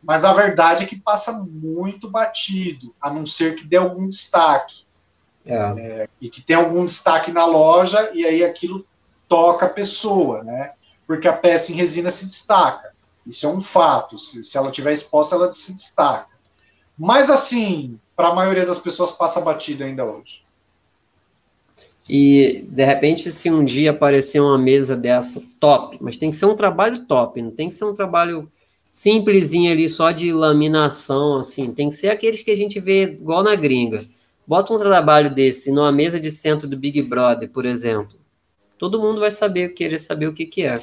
[0.02, 4.85] Mas a verdade é que passa muito batido, a não ser que dê algum destaque.
[5.45, 5.56] É.
[5.56, 8.85] É, e que tem algum destaque na loja e aí aquilo
[9.30, 10.73] toca a pessoa, né?
[11.07, 12.93] Porque a peça em resina se destaca.
[13.25, 14.19] Isso é um fato.
[14.19, 16.27] Se, se ela tiver exposta, ela se destaca.
[16.97, 20.45] Mas assim, para a maioria das pessoas passa batido ainda hoje.
[22.09, 26.45] E de repente, se um dia aparecer uma mesa dessa top, mas tem que ser
[26.45, 28.49] um trabalho top, não tem que ser um trabalho
[28.89, 33.43] simplesinho ali só de laminação, assim, tem que ser aqueles que a gente vê igual
[33.43, 34.07] na gringa.
[34.47, 38.17] Bota um trabalho desse numa mesa de centro do Big Brother, por exemplo.
[38.77, 40.81] Todo mundo vai saber, querer saber o que, que é.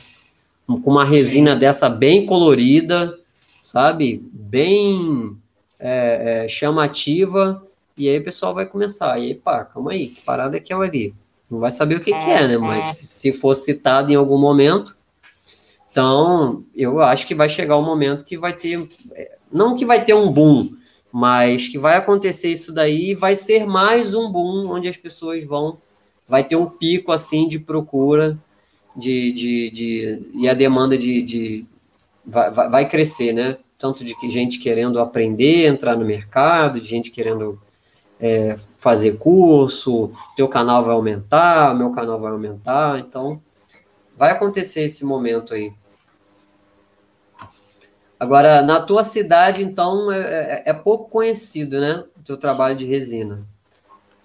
[0.67, 3.19] Com uma resina dessa bem colorida,
[3.63, 4.27] sabe?
[4.33, 5.37] Bem
[5.79, 7.63] é, é, chamativa,
[7.97, 9.19] e aí o pessoal vai começar.
[9.19, 11.15] E aí, pá, calma aí, que parada é aquela ali?
[11.51, 12.59] Não vai saber o que, que é, né?
[12.59, 14.97] Mas se for citado em algum momento,
[15.91, 18.89] então eu acho que vai chegar o um momento que vai ter.
[19.53, 20.71] Não que vai ter um boom,
[21.13, 25.45] mas que vai acontecer isso daí e vai ser mais um boom onde as pessoas
[25.45, 25.79] vão,
[26.27, 28.37] vai ter um pico assim de procura
[28.97, 31.67] de, de, de e a demanda de, de
[32.25, 33.59] vai, vai crescer, né?
[33.77, 37.61] Tanto de gente querendo aprender, entrar no mercado, de gente querendo
[38.21, 43.43] é, fazer curso, teu canal vai aumentar, meu canal vai aumentar, então
[44.17, 45.73] vai acontecer esse momento aí.
[48.19, 52.05] Agora, na tua cidade, então, é, é, é pouco conhecido, né?
[52.19, 53.47] O teu trabalho de resina.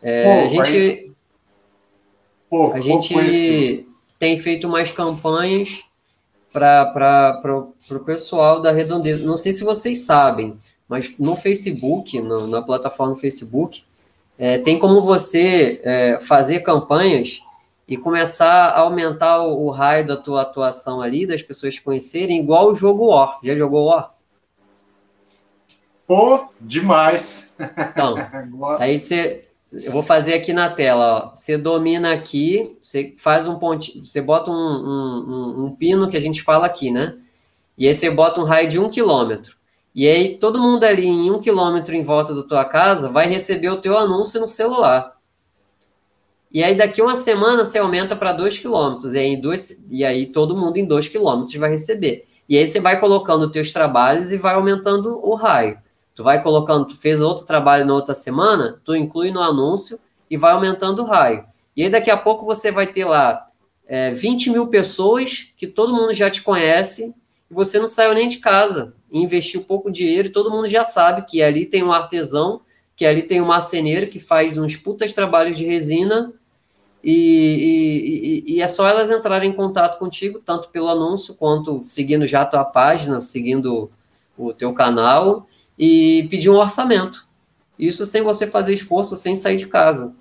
[0.02, 1.12] É, Pô, a gente,
[2.50, 3.89] pouco, a gente
[4.20, 5.86] tem feito mais campanhas
[6.52, 7.42] para
[7.90, 9.26] o pessoal da redondeza.
[9.26, 13.84] Não sei se vocês sabem, mas no Facebook, no, na plataforma Facebook,
[14.38, 17.42] é, tem como você é, fazer campanhas
[17.88, 22.40] e começar a aumentar o, o, raio da tua atuação ali, das pessoas te conhecerem,
[22.40, 23.40] igual o jogo War.
[23.44, 24.14] Já jogou War?
[26.06, 27.54] Pô, demais!
[27.60, 28.16] Então,
[28.80, 29.49] aí você.
[29.74, 31.34] Eu vou fazer aqui na tela, ó.
[31.34, 36.18] Você domina aqui, você faz um pontinho, você bota um, um, um, um pino que
[36.18, 37.18] a gente fala aqui, né?
[37.78, 39.58] E aí você bota um raio de um quilômetro.
[39.94, 43.70] E aí todo mundo ali em um quilômetro em volta da tua casa vai receber
[43.70, 45.18] o teu anúncio no celular.
[46.52, 49.14] E aí daqui uma semana você aumenta para dois quilômetros.
[49.14, 52.26] E aí, dois, e aí todo mundo em dois quilômetros vai receber.
[52.48, 55.78] E aí você vai colocando os teus trabalhos e vai aumentando o raio.
[56.20, 59.98] Tu vai colocando, tu fez outro trabalho na outra semana, tu inclui no anúncio
[60.30, 61.46] e vai aumentando o raio.
[61.74, 63.48] E aí daqui a pouco você vai ter lá
[63.88, 67.16] é, 20 mil pessoas que todo mundo já te conhece
[67.50, 71.22] e você não saiu nem de casa investiu pouco dinheiro e todo mundo já sabe
[71.24, 72.60] que ali tem um artesão,
[72.98, 76.34] que ali tem um marceneiro que faz uns putas trabalhos de resina
[77.02, 82.28] e, e, e, é só elas entrarem em contato contigo, tanto pelo anúncio quanto seguindo
[82.28, 83.90] já a tua página, seguindo
[84.38, 85.48] o teu canal
[85.80, 87.26] e pedir um orçamento.
[87.78, 90.14] Isso sem você fazer esforço, sem sair de casa.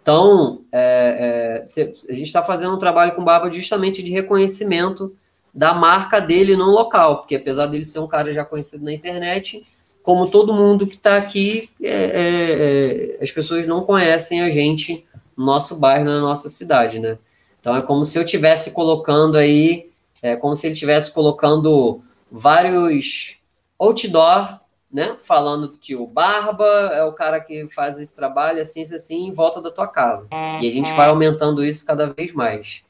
[0.00, 5.14] Então, é, é, a gente está fazendo um trabalho com Barba justamente de reconhecimento
[5.52, 9.66] da marca dele no local, porque apesar dele ser um cara já conhecido na internet,
[10.02, 15.04] como todo mundo que está aqui, é, é, é, as pessoas não conhecem a gente
[15.36, 17.18] no nosso bairro, na nossa cidade, né?
[17.60, 19.90] Então é como se eu tivesse colocando aí,
[20.22, 22.00] é como se ele estivesse colocando
[22.30, 23.37] vários
[23.78, 24.60] outdoor,
[24.92, 25.16] né?
[25.20, 29.60] Falando que o Barba é o cara que faz esse trabalho assim, assim, em volta
[29.60, 30.26] da tua casa.
[30.62, 32.82] E a gente vai aumentando isso cada vez mais.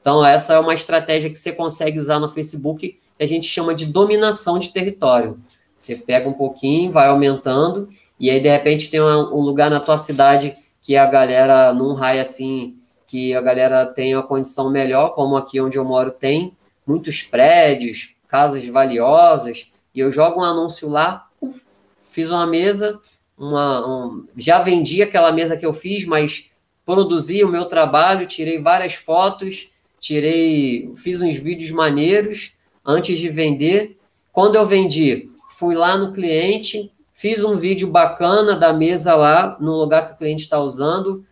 [0.00, 3.74] Então, essa é uma estratégia que você consegue usar no Facebook, que a gente chama
[3.74, 5.40] de dominação de território.
[5.76, 9.98] Você pega um pouquinho, vai aumentando, e aí, de repente, tem um lugar na tua
[9.98, 15.36] cidade que a galera, num raio assim, que a galera tem uma condição melhor, como
[15.36, 16.56] aqui onde eu moro tem,
[16.86, 21.70] muitos prédios, casas valiosas, e eu jogo um anúncio lá, uf,
[22.10, 23.00] fiz uma mesa,
[23.36, 26.50] uma, um, já vendi aquela mesa que eu fiz, mas
[26.84, 32.52] produzi o meu trabalho, tirei várias fotos, tirei, fiz uns vídeos maneiros
[32.84, 33.96] antes de vender.
[34.32, 39.78] Quando eu vendi, fui lá no cliente, fiz um vídeo bacana da mesa lá no
[39.78, 41.24] lugar que o cliente está usando,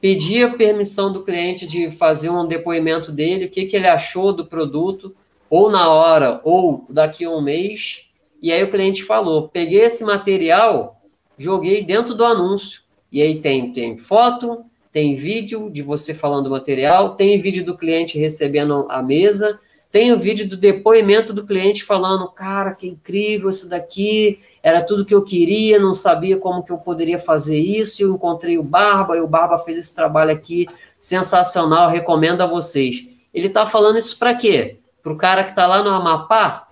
[0.00, 4.32] pedi a permissão do cliente de fazer um depoimento dele, o que, que ele achou
[4.32, 5.14] do produto,
[5.50, 8.06] ou na hora, ou daqui a um mês.
[8.40, 11.02] E aí o cliente falou: peguei esse material,
[11.36, 12.82] joguei dentro do anúncio.
[13.12, 17.76] E aí tem, tem foto, tem vídeo de você falando o material, tem vídeo do
[17.76, 19.58] cliente recebendo a mesa,
[19.90, 25.04] tem o vídeo do depoimento do cliente falando, cara, que incrível isso daqui, era tudo
[25.04, 29.16] que eu queria, não sabia como que eu poderia fazer isso, eu encontrei o Barba,
[29.16, 30.66] e o Barba fez esse trabalho aqui
[30.96, 33.08] sensacional, recomendo a vocês.
[33.34, 34.79] Ele está falando isso para quê?
[35.02, 36.68] Para o cara que está lá no Amapá,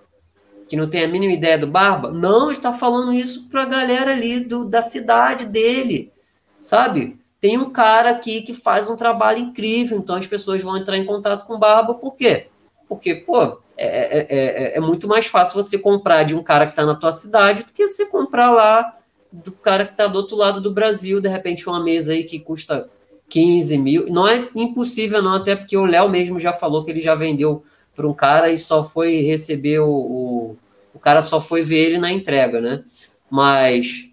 [0.68, 2.10] que não tem a mínima ideia do Barba?
[2.10, 6.12] Não, está falando isso para a galera ali do, da cidade dele,
[6.60, 7.18] sabe?
[7.40, 11.04] tem um cara aqui que faz um trabalho incrível, então as pessoas vão entrar em
[11.04, 12.48] contato com Barba, por quê?
[12.88, 16.72] Porque, pô, é, é, é, é muito mais fácil você comprar de um cara que
[16.72, 18.96] está na tua cidade do que você comprar lá
[19.30, 22.40] do cara que está do outro lado do Brasil, de repente uma mesa aí que
[22.40, 22.88] custa
[23.28, 24.06] 15 mil.
[24.08, 27.62] Não é impossível, não, até porque o Léo mesmo já falou que ele já vendeu
[27.98, 30.56] para um cara e só foi receber o, o.
[30.94, 32.84] O cara só foi ver ele na entrega, né?
[33.28, 34.08] Mas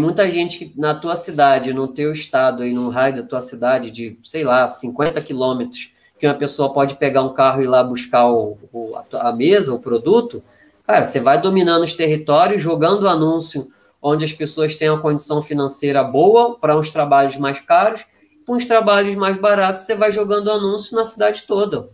[0.00, 3.90] muita gente que na tua cidade, no teu estado, aí no raio da tua cidade,
[3.90, 7.82] de, sei lá, 50 quilômetros, que uma pessoa pode pegar um carro e ir lá
[7.84, 10.42] buscar o, o, a mesa, o produto,
[10.84, 13.70] cara, você vai dominando os territórios, jogando anúncio
[14.02, 18.04] onde as pessoas têm uma condição financeira boa para uns trabalhos mais caros,
[18.44, 21.88] para uns trabalhos mais baratos, você vai jogando anúncio na cidade toda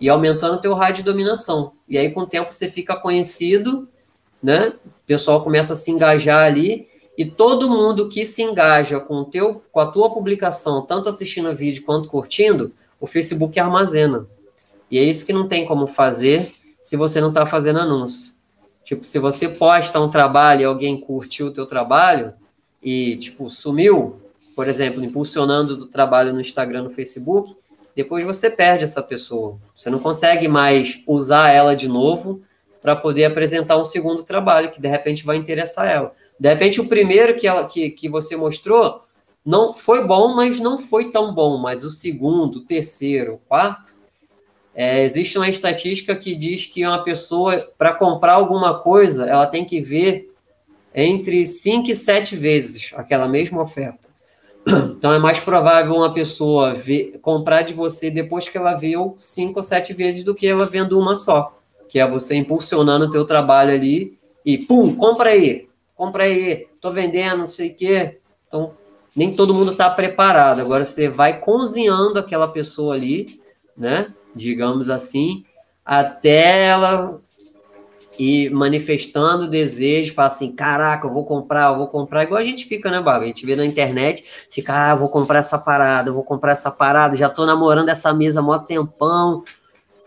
[0.00, 1.72] e aumentando o teu raio de dominação.
[1.88, 3.88] E aí, com o tempo, você fica conhecido
[4.44, 4.74] né?
[4.84, 9.24] O pessoal começa a se engajar ali e todo mundo que se engaja com, o
[9.24, 14.26] teu, com a tua publicação, tanto assistindo o vídeo quanto curtindo, o Facebook armazena.
[14.90, 16.52] E é isso que não tem como fazer
[16.82, 18.34] se você não está fazendo anúncio.
[18.84, 22.34] Tipo, se você posta um trabalho e alguém curtiu o teu trabalho
[22.82, 24.20] e, tipo, sumiu,
[24.54, 27.56] por exemplo, impulsionando do trabalho no Instagram, no Facebook,
[27.94, 29.58] depois você perde essa pessoa.
[29.74, 32.42] Você não consegue mais usar ela de novo
[32.82, 36.12] para poder apresentar um segundo trabalho que de repente vai interessar ela.
[36.38, 39.02] De repente, o primeiro que, ela, que, que você mostrou
[39.44, 41.58] não foi bom, mas não foi tão bom.
[41.58, 43.94] Mas o segundo, o terceiro, o quarto,
[44.74, 49.64] é, existe uma estatística que diz que uma pessoa, para comprar alguma coisa, ela tem
[49.64, 50.32] que ver
[50.94, 54.13] entre 5 e 7 vezes aquela mesma oferta.
[54.96, 59.58] Então é mais provável uma pessoa ver, comprar de você depois que ela viu 5
[59.58, 61.58] ou 7 vezes do que ela vendo uma só.
[61.88, 66.90] Que é você impulsionando o teu trabalho ali e pum, compra aí, compra aí, tô
[66.90, 68.18] vendendo, não sei o quê.
[68.46, 68.72] Então,
[69.14, 70.60] nem todo mundo está preparado.
[70.60, 73.40] Agora você vai cozinhando aquela pessoa ali,
[73.76, 74.12] né?
[74.34, 75.44] Digamos assim,
[75.84, 77.20] até ela
[78.18, 82.66] ir manifestando desejo, fala assim, caraca, eu vou comprar, eu vou comprar, igual a gente
[82.66, 83.24] fica, né, Baba?
[83.24, 86.70] A gente vê na internet, fica, ah, vou comprar essa parada, eu vou comprar essa
[86.70, 89.44] parada, já tô namorando essa mesa há mó tempão,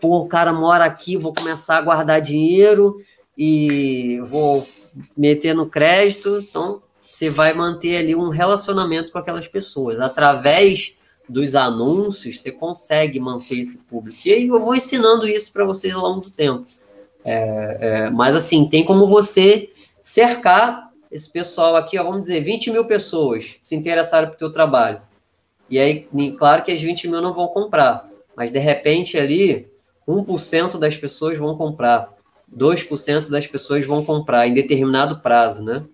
[0.00, 2.96] pô, o cara mora aqui, vou começar a guardar dinheiro
[3.36, 4.66] e vou
[5.16, 10.00] meter no crédito, então você vai manter ali um relacionamento com aquelas pessoas.
[10.00, 10.94] Através
[11.28, 14.18] dos anúncios, você consegue manter esse público.
[14.26, 16.66] E aí eu vou ensinando isso para vocês ao longo do tempo.
[17.24, 19.70] É, é, mas assim, tem como você
[20.02, 25.00] cercar esse pessoal aqui, ó, vamos dizer, 20 mil pessoas se interessaram pelo teu trabalho.
[25.70, 26.08] E aí,
[26.38, 29.68] claro que as 20 mil não vão comprar, mas de repente ali,
[30.06, 32.08] 1% das pessoas vão comprar.
[32.56, 35.84] 2% das pessoas vão comprar em determinado prazo, né?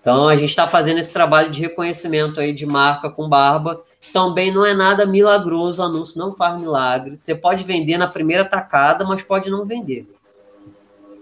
[0.00, 3.82] Então a gente está fazendo esse trabalho de reconhecimento aí de marca com barba.
[4.12, 7.14] Também não é nada milagroso, o anúncio não faz milagre.
[7.14, 10.08] Você pode vender na primeira tacada, mas pode não vender.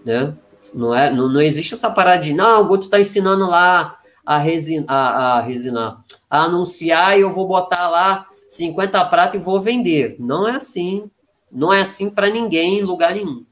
[0.07, 0.35] Né?
[0.73, 4.39] Não, é, não, não existe essa parada de, não, o Guto está ensinando lá a,
[4.39, 6.01] resin, a, a resinar,
[6.31, 10.17] a anunciar e eu vou botar lá 50 prata e vou vender.
[10.19, 11.11] Não é assim.
[11.51, 13.45] Não é assim para ninguém em lugar nenhum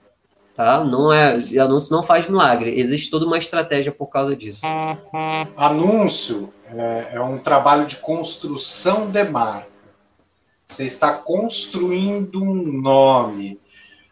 [0.54, 0.84] tá?
[0.84, 2.78] Não é, anúncio não faz milagre.
[2.78, 4.64] Existe toda uma estratégia por causa disso.
[5.56, 9.74] Anúncio é, é um trabalho de construção de marca.
[10.66, 13.60] Você está construindo um nome.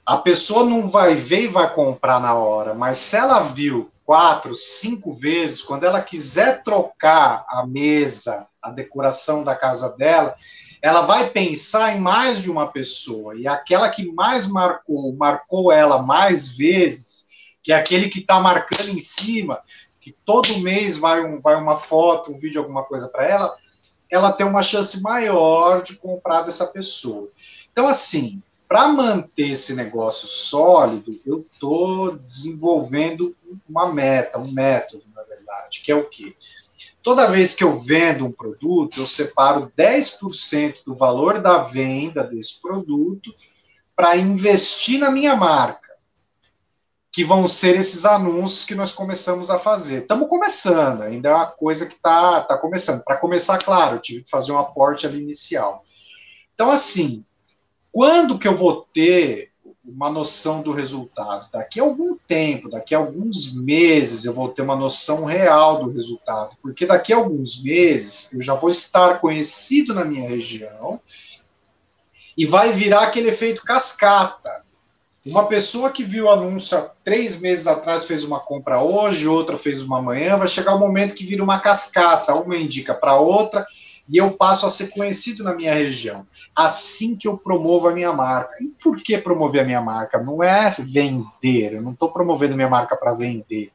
[0.04, 4.54] A pessoa não vai ver e vai comprar na hora, mas se ela viu quatro,
[4.54, 10.34] cinco vezes, quando ela quiser trocar a mesa, a decoração da casa dela,
[10.82, 13.36] ela vai pensar em mais de uma pessoa.
[13.36, 17.28] E aquela que mais marcou, marcou ela mais vezes,
[17.62, 19.62] que é aquele que está marcando em cima,
[20.00, 23.56] que todo mês vai, um, vai uma foto, um vídeo, alguma coisa para ela,
[24.10, 27.30] ela tem uma chance maior de comprar dessa pessoa.
[27.70, 28.42] Então, assim,
[28.72, 33.36] para manter esse negócio sólido, eu estou desenvolvendo
[33.68, 36.34] uma meta, um método, na verdade, que é o quê?
[37.02, 42.62] Toda vez que eu vendo um produto, eu separo 10% do valor da venda desse
[42.62, 43.30] produto
[43.94, 45.90] para investir na minha marca,
[47.12, 50.00] que vão ser esses anúncios que nós começamos a fazer.
[50.00, 53.04] Estamos começando, ainda é uma coisa que está tá começando.
[53.04, 55.84] Para começar, claro, eu tive que fazer um aporte ali inicial.
[56.54, 57.22] Então, assim,
[57.92, 59.52] quando que eu vou ter
[59.84, 61.48] uma noção do resultado.
[61.52, 65.90] Daqui a algum tempo, daqui a alguns meses, eu vou ter uma noção real do
[65.90, 71.00] resultado, porque daqui a alguns meses eu já vou estar conhecido na minha região
[72.36, 74.62] e vai virar aquele efeito cascata.
[75.24, 79.56] Uma pessoa que viu o anúncio há três meses atrás fez uma compra hoje, outra
[79.56, 83.16] fez uma amanhã, vai chegar o um momento que vira uma cascata, uma indica para
[83.16, 83.64] outra
[84.08, 86.26] e eu passo a ser conhecido na minha região.
[86.54, 88.54] Assim que eu promovo a minha marca.
[88.60, 90.22] E por que promover a minha marca?
[90.22, 93.72] Não é vender, eu não estou promovendo minha marca para vender.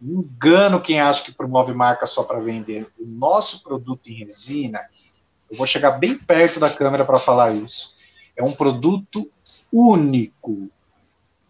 [0.00, 2.86] Engano quem acha que promove marca só para vender.
[2.98, 4.80] O nosso produto em resina,
[5.50, 7.96] eu vou chegar bem perto da câmera para falar isso.
[8.36, 9.30] É um produto
[9.72, 10.68] único.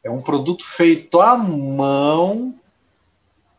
[0.04, 2.54] É um produto feito à mão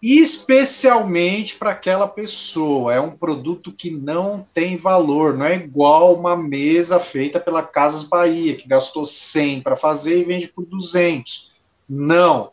[0.01, 2.93] especialmente para aquela pessoa.
[2.93, 8.03] É um produto que não tem valor, não é igual uma mesa feita pela Casas
[8.03, 11.55] Bahia, que gastou 100 para fazer e vende por 200.
[11.89, 12.51] Não.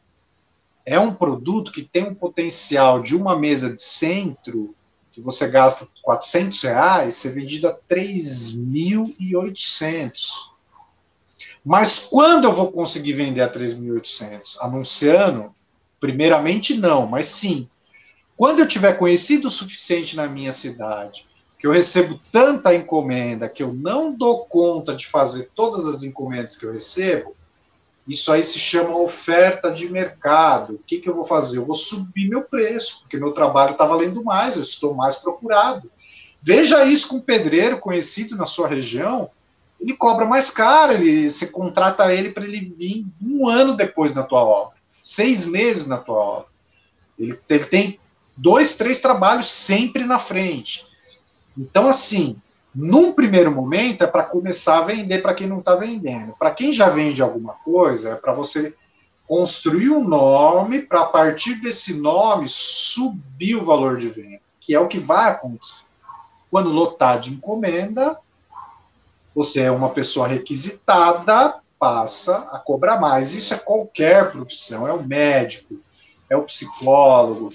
[0.84, 4.74] É um produto que tem um potencial de uma mesa de centro,
[5.12, 10.50] que você gasta 400 reais, ser vendido a 3.800.
[11.64, 14.56] Mas quando eu vou conseguir vender a 3.800?
[14.60, 15.54] Anunciando
[16.02, 17.68] Primeiramente, não, mas sim.
[18.36, 21.24] Quando eu tiver conhecido o suficiente na minha cidade,
[21.56, 26.56] que eu recebo tanta encomenda que eu não dou conta de fazer todas as encomendas
[26.56, 27.36] que eu recebo,
[28.04, 30.74] isso aí se chama oferta de mercado.
[30.74, 31.58] O que, que eu vou fazer?
[31.58, 35.88] Eu vou subir meu preço, porque meu trabalho está valendo mais, eu estou mais procurado.
[36.42, 39.30] Veja isso com um pedreiro conhecido na sua região,
[39.80, 44.24] ele cobra mais caro, ele, você contrata ele para ele vir um ano depois da
[44.24, 46.46] tua obra, seis meses na tua.
[47.18, 47.98] Ele, ele tem
[48.36, 50.86] dois, três trabalhos sempre na frente.
[51.58, 52.40] Então, assim,
[52.74, 56.34] num primeiro momento é para começar a vender para quem não está vendendo.
[56.38, 58.74] Para quem já vende alguma coisa, é para você
[59.26, 64.80] construir um nome para a partir desse nome subir o valor de venda, que é
[64.80, 65.86] o que vai acontecer.
[66.50, 68.16] Quando lotar de encomenda,
[69.34, 73.32] você é uma pessoa requisitada, passa a cobrar mais.
[73.32, 75.80] Isso é qualquer profissão, é o médico,
[76.30, 77.52] é o psicólogo,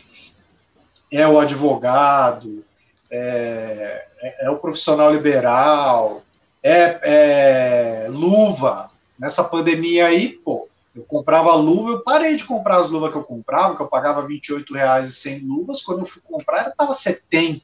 [1.09, 2.61] é o advogado,
[3.09, 6.21] é, é, é o profissional liberal,
[6.61, 8.89] é, é, luva.
[9.17, 13.23] Nessa pandemia aí, pô, eu comprava luva, eu parei de comprar as luvas que eu
[13.23, 17.63] comprava, que eu pagava R$ 28,00 e luvas, quando eu fui comprar, estava 70.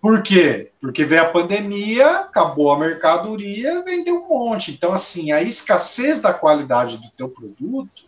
[0.00, 0.70] Por quê?
[0.80, 4.72] Porque veio a pandemia, acabou a mercadoria, vendeu um monte.
[4.72, 8.04] Então, assim, a escassez da qualidade do teu produto,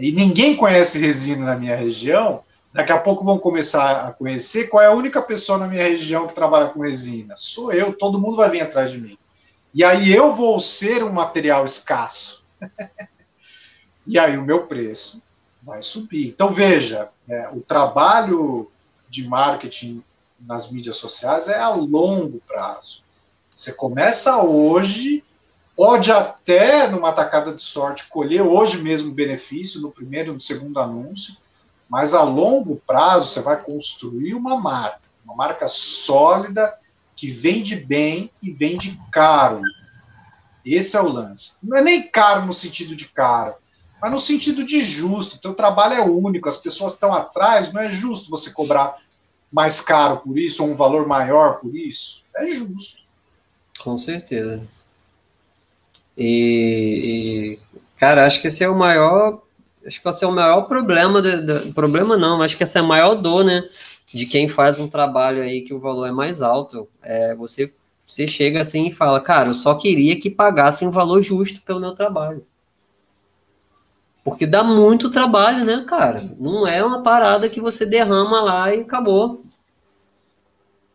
[0.00, 4.82] e ninguém conhece resina na minha região, daqui a pouco vão começar a conhecer qual
[4.82, 7.34] é a única pessoa na minha região que trabalha com resina.
[7.36, 9.18] Sou eu, todo mundo vai vir atrás de mim.
[9.72, 12.44] E aí eu vou ser um material escasso.
[14.06, 15.20] e aí o meu preço
[15.60, 16.28] vai subir.
[16.28, 18.70] Então, veja, é, o trabalho
[19.08, 20.02] de marketing
[20.38, 23.02] nas mídias sociais é a longo prazo.
[23.52, 25.22] Você começa hoje,
[25.76, 31.34] pode até, numa tacada de sorte, colher hoje mesmo benefício, no primeiro, no segundo anúncio,
[31.88, 36.76] mas a longo prazo você vai construir uma marca, uma marca sólida,
[37.16, 39.62] que vende bem e vende caro.
[40.64, 41.58] Esse é o lance.
[41.62, 43.54] Não é nem caro no sentido de caro,
[44.00, 45.38] mas no sentido de justo.
[45.38, 48.96] Teu trabalho é único, as pessoas estão atrás, não é justo você cobrar
[49.54, 52.24] mais caro por isso, ou um valor maior por isso.
[52.36, 53.04] É justo.
[53.78, 54.66] Com certeza.
[56.18, 59.42] E, e cara, acho que esse é o maior.
[59.86, 61.22] Acho que esse é o maior problema.
[61.22, 63.62] De, problema não, acho que essa é a maior dor, né?
[64.12, 66.88] De quem faz um trabalho aí que o valor é mais alto.
[67.00, 67.72] É, você,
[68.04, 71.80] você chega assim e fala, cara, eu só queria que pagassem um valor justo pelo
[71.80, 72.44] meu trabalho.
[74.24, 76.34] Porque dá muito trabalho, né, cara?
[76.40, 79.43] Não é uma parada que você derrama lá e acabou.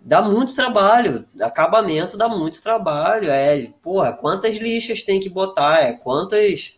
[0.10, 1.24] Dá muito trabalho.
[1.40, 3.30] Acabamento dá muito trabalho.
[3.30, 5.84] É, porra, quantas lixas tem que botar?
[5.84, 6.74] É, quantas,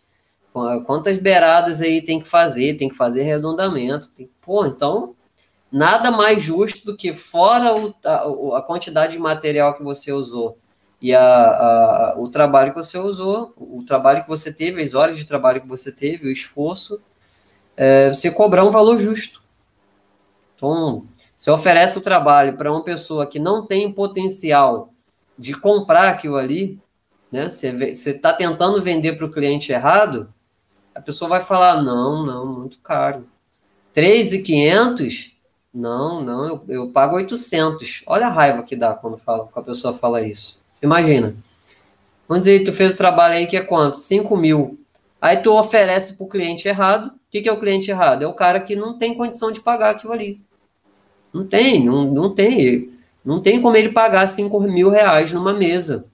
[0.84, 2.76] quantas beiradas aí tem que fazer?
[2.76, 4.10] Tem que fazer arredondamento.
[4.14, 5.16] Tem, porra, então,
[5.72, 10.58] nada mais justo do que fora o, a, a quantidade de material que você usou
[11.00, 15.16] e a, a, o trabalho que você usou, o trabalho que você teve, as horas
[15.16, 17.00] de trabalho que você teve, o esforço,
[17.78, 19.42] é, você cobrar um valor justo.
[20.54, 21.06] Então,
[21.36, 24.92] você oferece o trabalho para uma pessoa que não tem potencial
[25.38, 26.78] de comprar aquilo ali,
[27.30, 27.48] né?
[27.48, 30.32] Você está tentando vender para o cliente errado,
[30.94, 33.26] a pessoa vai falar, não, não, muito caro.
[33.94, 35.32] 3,500?
[35.72, 38.02] Não, não, eu, eu pago 800.
[38.06, 40.62] Olha a raiva que dá quando, fala, quando a pessoa fala isso.
[40.82, 41.34] Imagina.
[42.28, 43.96] Vamos dizer, tu fez o trabalho aí que é quanto?
[43.96, 44.78] 5 mil.
[45.20, 47.06] Aí tu oferece para o cliente errado.
[47.06, 48.22] O que, que é o cliente errado?
[48.22, 50.40] É o cara que não tem condição de pagar aquilo ali.
[51.32, 52.92] Não tem, não, não tem.
[53.24, 56.06] Não tem como ele pagar 5 mil reais numa mesa.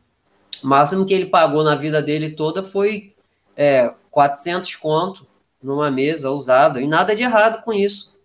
[0.62, 3.14] O máximo que ele pagou na vida dele toda foi
[3.56, 5.26] é, 400 conto
[5.62, 6.80] numa mesa usada.
[6.80, 8.16] E nada de errado com isso.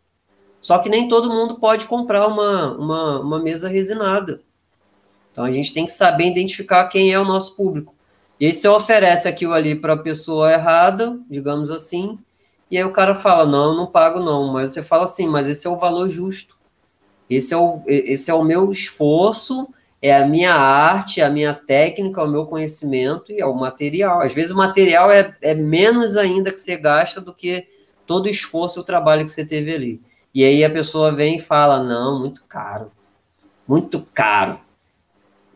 [0.62, 4.42] Só que nem todo mundo pode comprar uma, uma, uma mesa resinada.
[5.32, 7.94] Então a gente tem que saber identificar quem é o nosso público.
[8.40, 12.20] E aí você oferece aquilo ali para a pessoa errada, digamos assim,
[12.70, 14.52] e aí o cara fala, não, não pago não.
[14.52, 16.58] Mas você fala assim, mas esse é o valor justo.
[17.30, 19.68] Esse é o, esse é o meu esforço,
[20.02, 24.22] é a minha arte, a minha técnica, o meu conhecimento e é o material.
[24.22, 27.68] Às vezes o material é, é menos ainda que você gasta do que
[28.06, 30.02] todo o esforço e o trabalho que você teve ali.
[30.34, 32.92] E aí a pessoa vem e fala, não, muito caro.
[33.68, 34.60] Muito caro.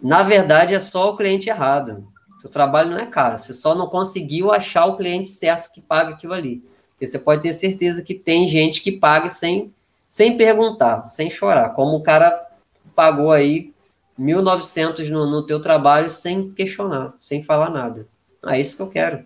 [0.02, 2.07] Na verdade, é só o cliente errado.
[2.44, 6.11] O trabalho não é caro, você só não conseguiu achar o cliente certo que paga
[6.11, 6.64] aquilo ali.
[6.91, 9.73] Porque você pode ter certeza que tem gente que paga sem,
[10.10, 11.70] sem perguntar, sem chorar.
[11.70, 12.48] Como o cara
[12.96, 13.74] pagou aí
[14.20, 18.08] 1.900 no, no teu trabalho sem questionar, sem falar nada.
[18.46, 19.26] É isso que eu quero.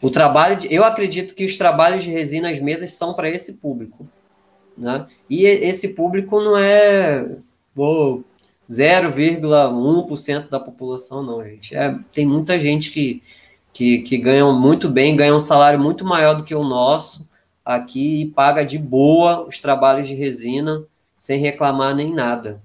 [0.00, 3.54] O trabalho, de, eu acredito que os trabalhos de resina, as mesas, são para esse
[3.54, 4.06] público.
[4.76, 5.06] Né?
[5.28, 7.28] E esse público não é
[7.74, 8.22] pô,
[8.68, 11.74] 0,1% da população, não, gente.
[11.74, 13.22] É, tem muita gente que,
[13.72, 17.28] que, que muito bem, ganham um salário muito maior do que o nosso
[17.64, 20.84] aqui e paga de boa os trabalhos de resina
[21.16, 22.60] sem reclamar nem nada.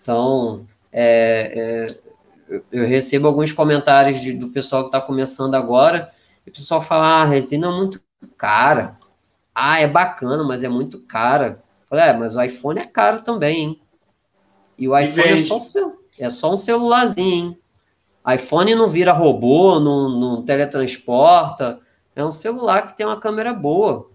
[0.00, 1.88] Então, é,
[2.50, 6.10] é, eu recebo alguns comentários de, do pessoal que está começando agora,
[6.46, 8.00] e o pessoal fala, ah, a resina é muito
[8.36, 8.96] cara.
[9.54, 11.62] Ah, é bacana, mas é muito cara.
[11.82, 13.80] Eu falei, é, mas o iPhone é caro também, hein?
[14.78, 17.58] E o iPhone é só, um, é só um celularzinho, hein?
[18.34, 21.80] iPhone não vira robô, não, não teletransporta.
[22.14, 24.10] É um celular que tem uma câmera boa.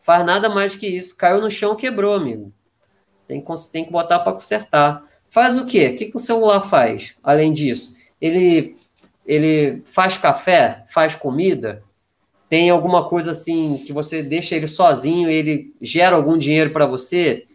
[0.00, 1.16] Faz nada mais que isso.
[1.16, 2.52] Caiu no chão, quebrou, amigo.
[3.26, 5.04] Tem que, tem que botar para consertar.
[5.30, 5.88] Faz o quê?
[5.88, 7.14] O que, que o celular faz?
[7.22, 8.76] Além disso, ele,
[9.24, 11.82] ele faz café, faz comida,
[12.52, 17.46] tem alguma coisa assim que você deixa ele sozinho, ele gera algum dinheiro para você,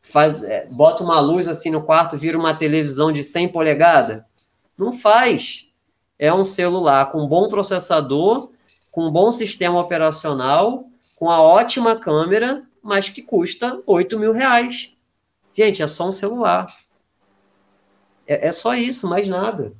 [0.00, 4.22] faz, é, bota uma luz assim no quarto, vira uma televisão de 100 polegadas?
[4.78, 5.68] Não faz.
[6.18, 8.48] É um celular com bom processador,
[8.96, 14.96] com um bom sistema operacional, com a ótima câmera, mas que custa 8 mil reais.
[15.54, 16.74] Gente, é só um celular.
[18.26, 19.74] É, é só isso, mais nada.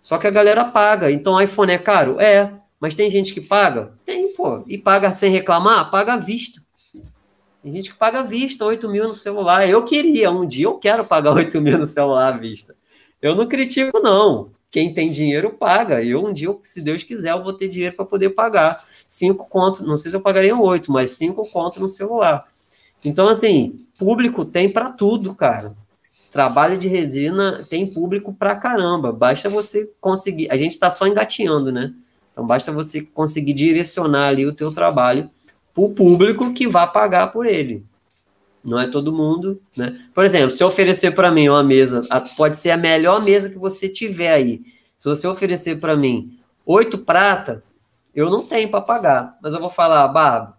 [0.00, 1.10] Só que a galera paga.
[1.10, 2.20] Então, iPhone é caro?
[2.20, 2.52] É.
[2.78, 3.92] Mas tem gente que paga?
[4.04, 4.62] Tem, pô.
[4.68, 5.90] E paga sem reclamar?
[5.90, 6.62] Paga à vista.
[7.64, 9.68] Tem gente que paga à vista, 8 mil no celular.
[9.68, 12.76] Eu queria, um dia eu quero pagar 8 mil no celular à vista.
[13.20, 14.52] Eu não critico, não.
[14.70, 16.02] Quem tem dinheiro paga.
[16.02, 18.84] Eu, um dia, se Deus quiser, eu vou ter dinheiro para poder pagar.
[19.06, 22.46] Cinco contos, não sei se eu pagaria oito, mas cinco contos no celular.
[23.04, 25.74] Então, assim, público tem para tudo, cara.
[26.30, 29.12] Trabalho de resina tem público para caramba.
[29.12, 30.48] Basta você conseguir.
[30.50, 31.92] A gente está só engateando, né?
[32.30, 35.28] Então, basta você conseguir direcionar ali o teu trabalho
[35.74, 37.84] para o público que vai pagar por ele.
[38.62, 39.98] Não é todo mundo, né?
[40.14, 42.06] Por exemplo, se oferecer para mim uma mesa,
[42.36, 44.62] pode ser a melhor mesa que você tiver aí.
[44.98, 47.62] Se você oferecer para mim oito prata,
[48.14, 49.38] eu não tenho para pagar.
[49.42, 50.58] Mas eu vou falar, Barba,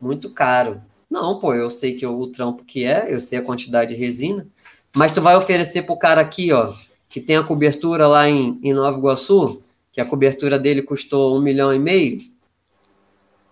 [0.00, 0.80] muito caro.
[1.10, 4.46] Não, pô, eu sei que o trampo que é, eu sei a quantidade de resina,
[4.94, 6.72] mas tu vai oferecer pro cara aqui, ó,
[7.08, 11.40] que tem a cobertura lá em, em Nova Iguaçu, que a cobertura dele custou um
[11.40, 12.20] milhão e meio,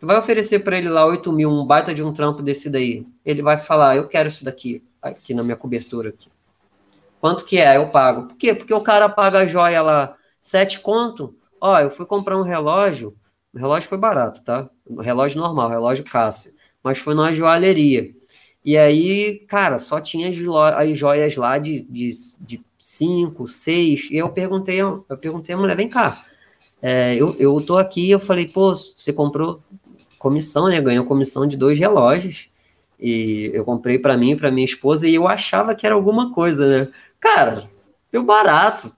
[0.00, 3.06] Tu vai oferecer para ele lá 8 mil, um baita de um trampo desse daí.
[3.30, 6.10] Ele vai falar, eu quero isso daqui, aqui na minha cobertura.
[6.10, 6.28] Aqui.
[7.20, 7.76] Quanto que é?
[7.76, 8.28] Eu pago.
[8.28, 8.54] Por quê?
[8.54, 11.34] Porque o cara paga a joia lá, 7 conto.
[11.60, 13.14] Ó, eu fui comprar um relógio,
[13.52, 14.68] o relógio foi barato, tá?
[15.00, 16.52] Relógio normal, relógio Cássio.
[16.82, 18.14] Mas foi numa joalheria.
[18.64, 24.08] E aí, cara, só tinha as joias lá de, de, de cinco, seis.
[24.10, 26.24] E eu perguntei, eu perguntei a mulher, vem cá.
[26.80, 29.62] É, eu, eu tô aqui, eu falei, pô, você comprou
[30.18, 30.80] comissão, né?
[30.80, 32.50] Ganhou comissão de dois relógios.
[33.00, 36.66] E eu comprei para mim para minha esposa e eu achava que era alguma coisa,
[36.66, 36.92] né?
[37.18, 37.68] Cara,
[38.12, 38.92] deu barato.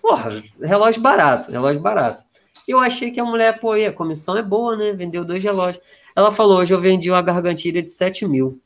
[0.00, 2.24] Porra, relógio barato, relógio barato.
[2.66, 4.92] Eu achei que a mulher, pô, a comissão é boa, né?
[4.92, 5.84] Vendeu dois relógios.
[6.16, 8.60] Ela falou, hoje eu vendi uma gargantilha de 7 mil.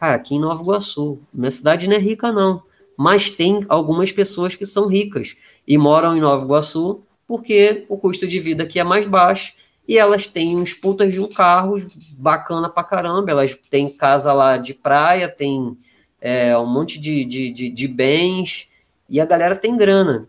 [0.00, 1.18] Cara, aqui em Nova Iguaçu.
[1.32, 2.62] Minha cidade não é rica, não.
[2.96, 5.36] Mas tem algumas pessoas que são ricas
[5.68, 9.52] e moram em Nova Iguaçu porque o custo de vida aqui é mais baixo
[9.88, 11.80] e elas têm uns putas de um carro
[12.18, 15.76] bacana pra caramba, elas têm casa lá de praia, tem
[16.20, 18.68] é, um monte de, de, de, de, bens,
[19.08, 20.26] e a galera tem grana.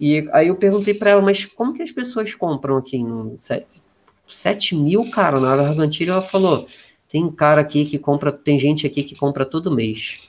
[0.00, 3.66] E aí eu perguntei para ela, mas como que as pessoas compram aqui em 7,
[4.26, 6.12] 7 mil, cara, na Gargantilha?
[6.12, 6.66] Ela falou,
[7.08, 10.28] tem cara aqui que compra, tem gente aqui que compra todo mês.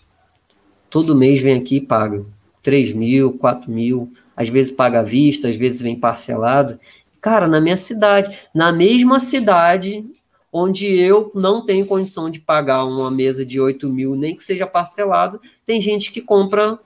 [0.90, 2.26] Todo mês vem aqui e paga.
[2.62, 6.80] 3 mil, 4 mil, às vezes paga à vista, às vezes vem parcelado.
[7.26, 10.06] Cara, na minha cidade, na mesma cidade
[10.54, 14.68] onde eu não tenho condição de pagar uma mesa de 8 mil, nem que seja
[14.68, 16.78] parcelado, tem gente que compra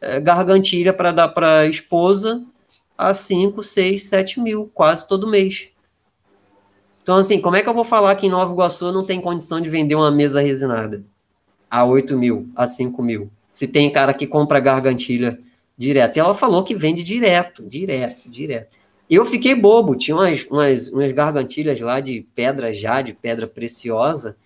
[0.00, 2.44] é, gargantilha para dar para a esposa
[2.98, 5.68] a 5, 6, 7 mil, quase todo mês.
[7.00, 9.60] Então, assim, como é que eu vou falar que em Nova Iguaçu não tem condição
[9.60, 11.04] de vender uma mesa resinada
[11.70, 13.30] a 8 mil, a 5 mil?
[13.52, 15.38] Se tem cara que compra gargantilha
[15.78, 16.16] direto.
[16.16, 18.82] E ela falou que vende direto, direto, direto.
[19.08, 24.36] Eu fiquei bobo, tinha umas, umas, umas gargantilhas lá de pedra já, de pedra preciosa,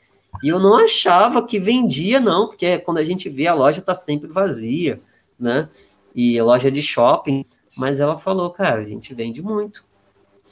[0.43, 3.95] e eu não achava que vendia, não, porque quando a gente vê a loja tá
[3.95, 5.01] sempre vazia,
[5.39, 5.69] né?
[6.15, 7.45] E loja de shopping,
[7.77, 9.85] mas ela falou, cara, a gente vende muito.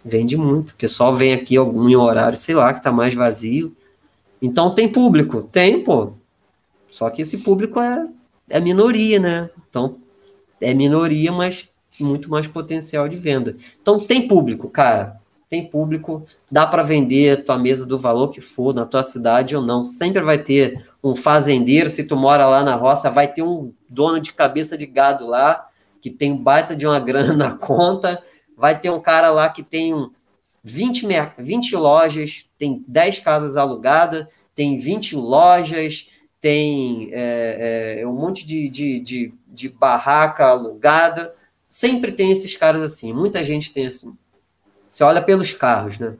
[0.04, 0.70] Vende muito.
[0.70, 3.74] O pessoal vem aqui algum horário, sei lá, que tá mais vazio.
[4.40, 6.12] Então tem público, tem, pô.
[6.88, 8.04] Só que esse público é,
[8.48, 9.50] é minoria, né?
[9.68, 9.98] Então
[10.60, 13.56] é minoria, mas muito mais potencial de venda.
[13.80, 15.20] Então tem público, cara.
[15.48, 19.62] tem público, dá para vender tua mesa do valor que for na tua cidade ou
[19.62, 19.84] não.
[19.84, 24.20] Sempre vai ter um fazendeiro, se tu mora lá na roça, vai ter um dono
[24.20, 25.68] de cabeça de gado lá,
[26.00, 28.20] que tem baita de uma grana na conta,
[28.56, 29.94] vai ter um cara lá que tem
[30.64, 31.06] 20,
[31.38, 36.08] 20 lojas, tem 10 casas alugadas, tem 20 lojas,
[36.40, 41.34] tem é, é, um monte de, de, de, de barraca alugada.
[41.68, 44.16] Sempre tem esses caras assim, muita gente tem assim.
[44.88, 46.16] Você olha pelos carros, né?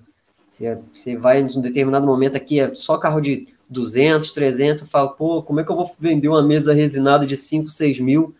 [0.49, 5.09] Você, você vai em um determinado momento aqui, é só carro de 200, 300, fala,
[5.09, 8.35] pô, como é que eu vou vender uma mesa resinada de 5, 6 mil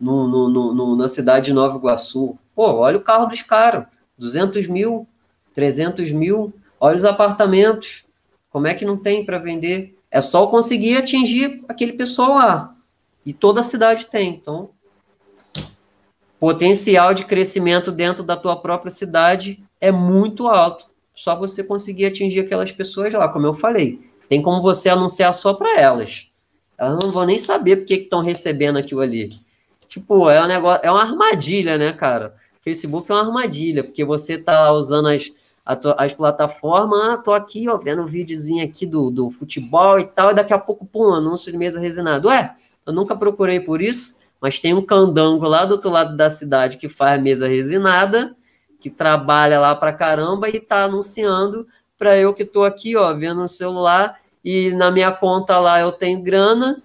[0.00, 2.38] no, no, no, na cidade de Nova Iguaçu?
[2.54, 3.86] Pô, olha o carro dos caras,
[4.18, 5.06] 200 mil,
[5.54, 8.04] 300 mil, olha os apartamentos,
[8.50, 9.96] como é que não tem para vender?
[10.10, 12.76] É só conseguir atingir aquele pessoal lá.
[13.24, 14.28] E toda a cidade tem.
[14.30, 14.70] Então,
[16.42, 20.86] potencial de crescimento dentro da tua própria cidade é muito alto.
[21.14, 24.00] Só você conseguir atingir aquelas pessoas lá, como eu falei.
[24.28, 26.32] Tem como você anunciar só para elas.
[26.76, 29.30] Elas não vão nem saber porque que estão recebendo aquilo ali.
[29.86, 32.34] Tipo, é um negócio, é uma armadilha, né, cara?
[32.60, 35.30] Facebook é uma armadilha, porque você tá usando as,
[35.64, 40.32] as plataformas, ah, tô aqui, ó, vendo um videozinho aqui do, do futebol e tal,
[40.32, 42.26] e daqui a pouco, pum, anúncio de mesa resinada.
[42.26, 46.28] Ué, eu nunca procurei por isso, mas tem um candango lá do outro lado da
[46.28, 48.36] cidade que faz mesa resinada,
[48.80, 51.64] que trabalha lá pra caramba e tá anunciando
[51.96, 55.92] para eu que tô aqui, ó, vendo no celular e na minha conta lá eu
[55.92, 56.82] tenho grana.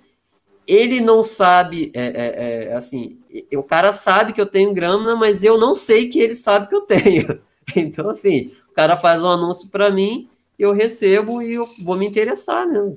[0.67, 3.17] Ele não sabe, é, é, é, assim,
[3.55, 6.75] o cara sabe que eu tenho grana, mas eu não sei que ele sabe que
[6.75, 7.41] eu tenho.
[7.75, 12.07] Então, assim, o cara faz um anúncio para mim, eu recebo e eu vou me
[12.07, 12.93] interessar, né?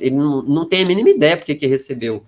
[0.00, 2.24] Ele não, não tem a mínima ideia porque que recebeu.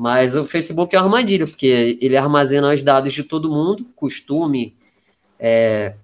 [0.00, 4.74] Mas o Facebook é uma armadilha, porque ele armazena os dados de todo mundo, costume,
[5.38, 5.94] é,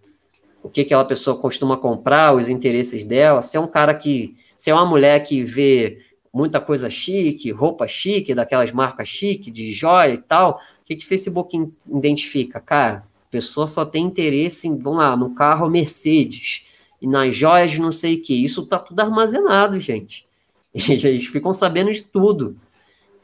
[0.62, 3.40] o que aquela pessoa costuma comprar, os interesses dela.
[3.40, 4.36] Se é um cara que.
[4.54, 9.72] Se é uma mulher que vê muita coisa chique, roupa chique, daquelas marcas chique, de
[9.72, 11.56] joia e tal, o que, que o Facebook
[11.88, 12.60] identifica?
[12.60, 16.64] Cara, a pessoa só tem interesse em, vamos lá, no carro Mercedes
[17.00, 18.44] e nas joias não sei o que.
[18.44, 20.26] Isso tá tudo armazenado, gente.
[20.74, 22.60] Eles ficam sabendo de tudo.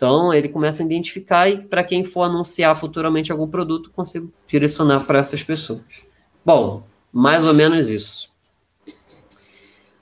[0.02, 5.06] Então, ele começa a identificar e, para quem for anunciar futuramente algum produto, consigo direcionar
[5.06, 5.80] para essas pessoas.
[6.44, 8.32] Bom, mais ou menos isso.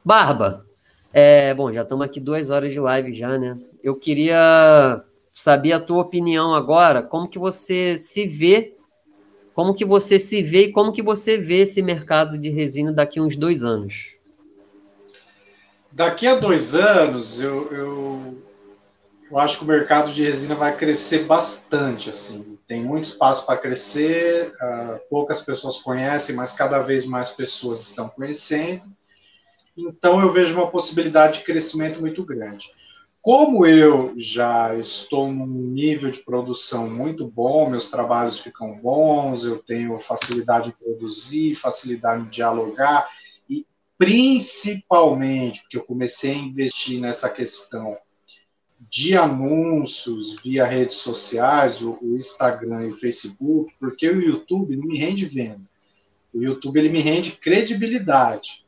[0.02, 0.64] Barba,
[1.12, 3.60] é, bom, já estamos aqui duas horas de live já, né?
[3.84, 5.04] Eu queria
[5.34, 8.74] saber a tua opinião agora, como que você se vê,
[9.52, 13.18] como que você se vê e como que você vê esse mercado de resina daqui
[13.18, 14.14] a uns dois anos.
[15.92, 18.49] Daqui a dois anos, eu, eu
[19.30, 22.58] eu acho que o mercado de resina vai crescer bastante, assim.
[22.66, 28.08] Tem muito espaço para crescer, uh, poucas pessoas conhecem, mas cada vez mais pessoas estão
[28.08, 28.84] conhecendo.
[29.76, 32.70] Então, eu vejo uma possibilidade de crescimento muito grande.
[33.22, 39.58] Como eu já estou num nível de produção muito bom, meus trabalhos ficam bons, eu
[39.58, 43.06] tenho facilidade em produzir, facilidade em dialogar,
[43.48, 43.64] e
[43.96, 47.96] principalmente, porque eu comecei a investir nessa questão
[48.90, 54.88] de anúncios via redes sociais, o, o, Instagram e o Facebook, porque o YouTube não
[54.88, 55.62] me rende venda.
[56.34, 58.64] O YouTube ele me rende credibilidade.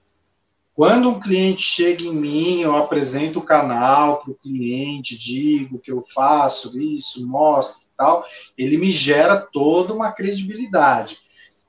[0.74, 5.90] Quando um cliente chega em mim, eu apresento o canal para o cliente, digo que
[5.90, 8.24] eu faço isso, mostro e tal,
[8.56, 11.18] ele me gera toda uma credibilidade.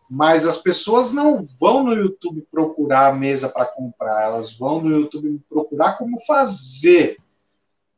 [0.08, 4.92] Mas as pessoas não vão no YouTube procurar a mesa para comprar, elas vão no
[4.92, 7.18] YouTube procurar como fazer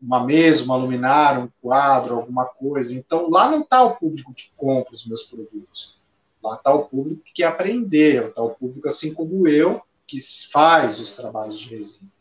[0.05, 2.93] uma mesa, uma luminária, um quadro, alguma coisa.
[2.95, 5.99] Então, lá não está o público que compra os meus produtos.
[6.43, 10.19] Lá está o público que quer aprender, está o público, assim como eu, que
[10.51, 12.11] faz os trabalhos de resina.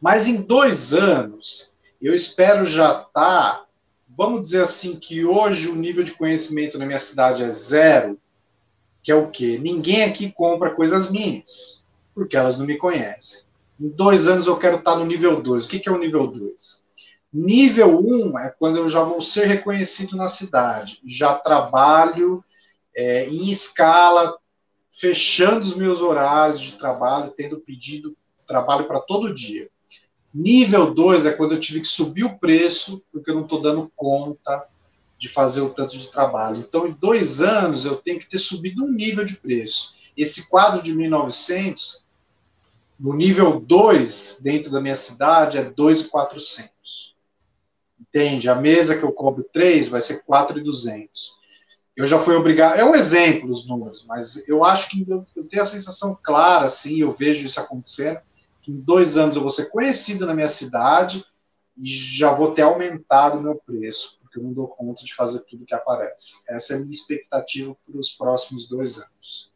[0.00, 3.66] Mas em dois anos, eu espero já estar, tá,
[4.08, 8.18] vamos dizer assim, que hoje o nível de conhecimento na minha cidade é zero,
[9.02, 9.58] que é o quê?
[9.58, 11.82] Ninguém aqui compra coisas minhas,
[12.14, 13.45] porque elas não me conhecem.
[13.78, 15.66] Em dois anos eu quero estar no nível 2.
[15.66, 16.86] O que, que é o nível 2?
[17.32, 21.00] Nível 1 um é quando eu já vou ser reconhecido na cidade.
[21.04, 22.42] Já trabalho
[22.96, 24.36] é, em escala,
[24.90, 28.16] fechando os meus horários de trabalho, tendo pedido
[28.46, 29.68] trabalho para todo dia.
[30.32, 33.92] Nível 2 é quando eu tive que subir o preço, porque eu não estou dando
[33.94, 34.66] conta
[35.18, 36.58] de fazer o tanto de trabalho.
[36.58, 39.94] Então, em dois anos, eu tenho que ter subido um nível de preço.
[40.16, 42.05] Esse quadro de 1.900
[42.98, 47.14] no nível 2, dentro da minha cidade, é 2,400.
[48.00, 48.48] Entende?
[48.48, 51.36] A mesa que eu cobro 3 vai ser 4,200.
[51.94, 52.78] eu já fui obrigado.
[52.78, 57.00] É um exemplo os números, mas eu acho que eu, tenho a sensação clara, assim,
[57.00, 58.20] eu vejo isso acontecendo,
[58.62, 61.24] que em dois anos eu vou ser conhecido na minha cidade
[61.76, 65.40] e já vou ter aumentado o meu preço, porque eu não dou conta de fazer
[65.40, 66.42] tudo que aparece.
[66.48, 69.55] Essa é a minha expectativa para os próximos dois anos.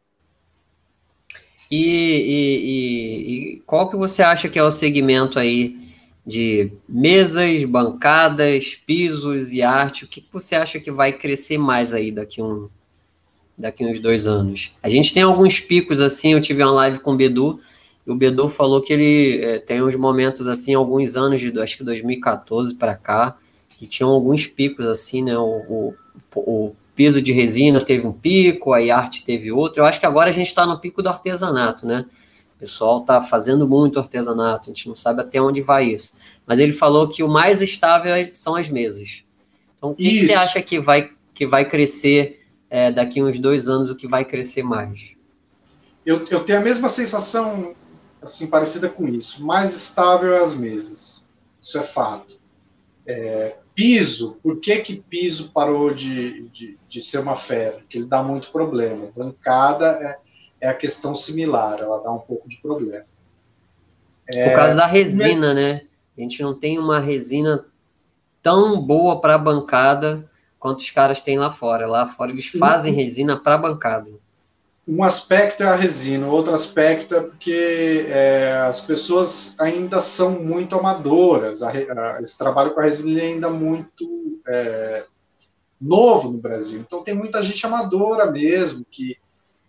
[1.71, 5.79] E, e, e, e qual que você acha que é o segmento aí
[6.25, 11.93] de mesas, bancadas, pisos e arte, o que, que você acha que vai crescer mais
[11.93, 12.69] aí daqui um
[13.57, 14.73] daqui uns dois anos?
[14.83, 17.59] A gente tem alguns picos assim, eu tive uma live com o Bedu,
[18.05, 21.77] e o Bedu falou que ele é, tem uns momentos assim, alguns anos de acho
[21.77, 23.37] que 2014 para cá,
[23.69, 25.37] que tinham alguns picos assim, né?
[25.37, 25.95] O, o,
[26.35, 29.81] o piso de resina teve um pico, a arte teve outro.
[29.81, 32.05] Eu acho que agora a gente está no pico do artesanato, né?
[32.61, 36.11] pessoal está fazendo muito artesanato, a gente não sabe até onde vai isso.
[36.45, 39.25] Mas ele falou que o mais estável são as mesas.
[39.75, 42.39] Então, o que, que você acha que vai, que vai crescer
[42.69, 45.15] é, daqui uns dois anos, o que vai crescer mais?
[46.05, 47.75] Eu, eu tenho a mesma sensação,
[48.21, 49.43] assim, parecida com isso.
[49.43, 51.25] Mais estável é as mesas.
[51.59, 52.39] Isso é fato.
[53.07, 57.81] É, piso, por que que piso parou de, de, de ser uma febre?
[57.81, 59.09] Porque ele dá muito problema.
[59.15, 60.17] Bancada é
[60.61, 63.03] é a questão similar, ela dá um pouco de problema.
[64.31, 65.81] É, Por causa da resina, né?
[66.15, 67.65] A gente não tem uma resina
[68.43, 70.29] tão boa para bancada
[70.59, 71.87] quanto os caras têm lá fora.
[71.87, 74.11] Lá fora eles fazem resina para bancada.
[74.87, 80.75] Um aspecto é a resina, outro aspecto é porque é, as pessoas ainda são muito
[80.75, 81.61] amadoras.
[81.61, 85.05] A, a, esse trabalho com a resina é ainda muito é,
[85.79, 86.79] novo no Brasil.
[86.79, 89.17] Então tem muita gente amadora mesmo que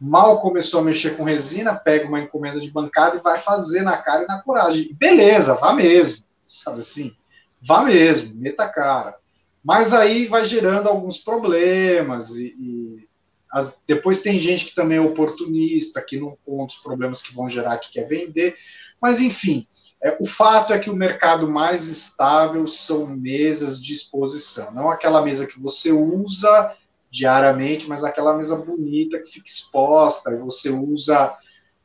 [0.01, 3.97] mal começou a mexer com resina, pega uma encomenda de bancada e vai fazer na
[3.97, 4.93] cara e na coragem.
[4.95, 7.15] beleza, vá mesmo, sabe assim?
[7.61, 9.15] Vá mesmo, meta a cara.
[9.63, 13.09] Mas aí vai gerando alguns problemas e, e
[13.53, 17.49] as, depois tem gente que também é oportunista, que não conta os problemas que vão
[17.51, 18.57] gerar, que quer vender.
[19.01, 19.67] Mas, enfim,
[20.03, 24.73] é, o fato é que o mercado mais estável são mesas de exposição.
[24.73, 26.75] Não aquela mesa que você usa
[27.11, 31.35] diariamente, mas aquela mesa bonita que fica exposta, e você usa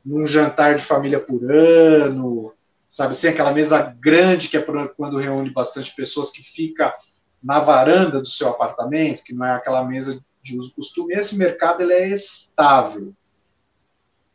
[0.02, 2.50] num jantar de família por ano,
[2.88, 4.64] sabe assim, aquela mesa grande que é
[4.96, 6.94] quando reúne bastante pessoas que fica
[7.42, 10.18] na varanda do seu apartamento, que não é aquela mesa
[10.48, 11.14] de uso costume.
[11.14, 13.14] Esse mercado ele é estável.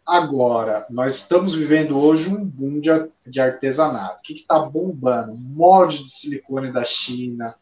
[0.05, 2.89] Agora, nós estamos vivendo hoje um boom de,
[3.25, 4.19] de artesanato.
[4.19, 5.33] O que está bombando?
[5.49, 7.55] Molde de silicone da China,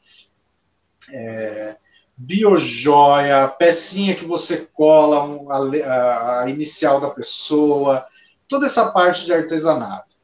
[1.11, 1.76] é,
[2.18, 8.06] biojoia, pecinha que você cola um, a, a, inicial da pessoa,
[8.48, 10.15] toda essa parte de artesanato.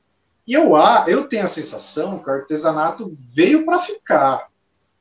[0.48, 0.72] E eu,
[1.08, 4.48] eu tenho a sensação que o artesanato veio para ficar.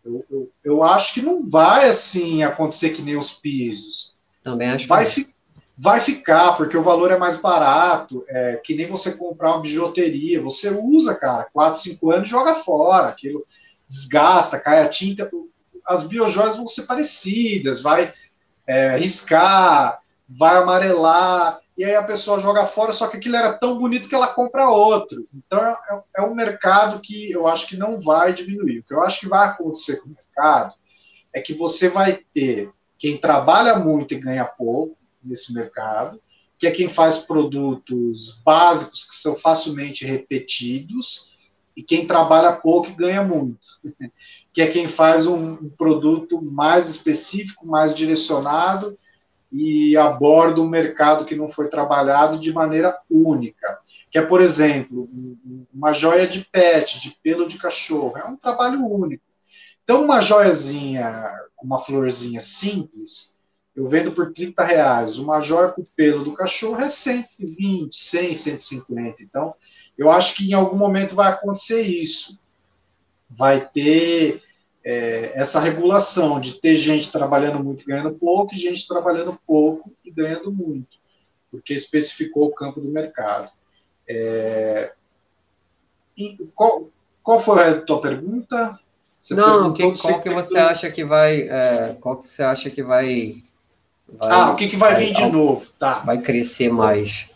[0.06, 4.16] Eu, eu, eu, acho que não vai assim acontecer que nem os pisos.
[4.42, 5.34] Também acho vai, fi,
[5.76, 10.40] vai ficar, porque o valor é mais barato, é, que nem você comprar uma bijuteria.
[10.42, 13.08] Você usa, cara, 4, 5 anos e joga fora.
[13.08, 13.44] Aquilo
[13.88, 15.28] desgasta, cai a tinta
[15.86, 18.12] as biojoias vão ser parecidas, vai
[18.66, 23.76] é, riscar, vai amarelar, e aí a pessoa joga fora, só que aquilo era tão
[23.78, 25.28] bonito que ela compra outro.
[25.34, 25.76] Então é,
[26.16, 28.78] é um mercado que eu acho que não vai diminuir.
[28.78, 30.74] O que eu acho que vai acontecer com o mercado
[31.34, 36.20] é que você vai ter quem trabalha muito e ganha pouco nesse mercado,
[36.58, 41.36] que é quem faz produtos básicos que são facilmente repetidos,
[41.76, 43.68] e quem trabalha pouco e ganha muito.
[44.50, 48.96] que é quem faz um, um produto mais específico, mais direcionado
[49.50, 53.78] e aborda um mercado que não foi trabalhado de maneira única.
[54.10, 55.08] Que é, por exemplo,
[55.72, 58.16] uma joia de pet, de pelo de cachorro.
[58.16, 59.22] É um trabalho único.
[59.84, 61.32] Então, uma joiazinha,
[61.62, 63.36] uma florzinha simples,
[63.74, 65.18] eu vendo por 30 reais.
[65.18, 69.22] Uma joia com pelo do cachorro é 120, 100, 150.
[69.22, 69.54] Então,
[69.96, 72.40] eu acho que em algum momento vai acontecer isso.
[73.30, 74.42] Vai ter
[74.86, 79.92] é, essa regulação de ter gente trabalhando muito e ganhando pouco, e gente trabalhando pouco
[80.04, 80.96] e ganhando muito,
[81.50, 83.50] porque especificou o campo do mercado.
[84.08, 84.92] É,
[86.54, 86.88] qual,
[87.20, 88.78] qual foi a tua pergunta?
[89.20, 92.84] Você Não, que, qual que você acha que vai, é, qual que você acha que
[92.84, 93.42] vai,
[94.06, 95.66] vai ah, o que, que vai, vai vir de novo?
[95.80, 95.98] Tá.
[95.98, 97.28] Vai crescer mais.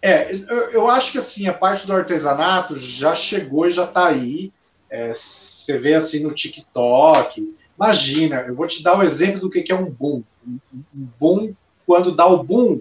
[0.00, 4.08] É, eu, eu acho que assim, a parte do artesanato já chegou e já está
[4.08, 4.50] aí.
[4.90, 7.56] É, você vê assim no TikTok.
[7.76, 10.22] Imagina, eu vou te dar o um exemplo do que é um boom.
[10.46, 11.54] Um boom,
[11.86, 12.80] quando dá o boom,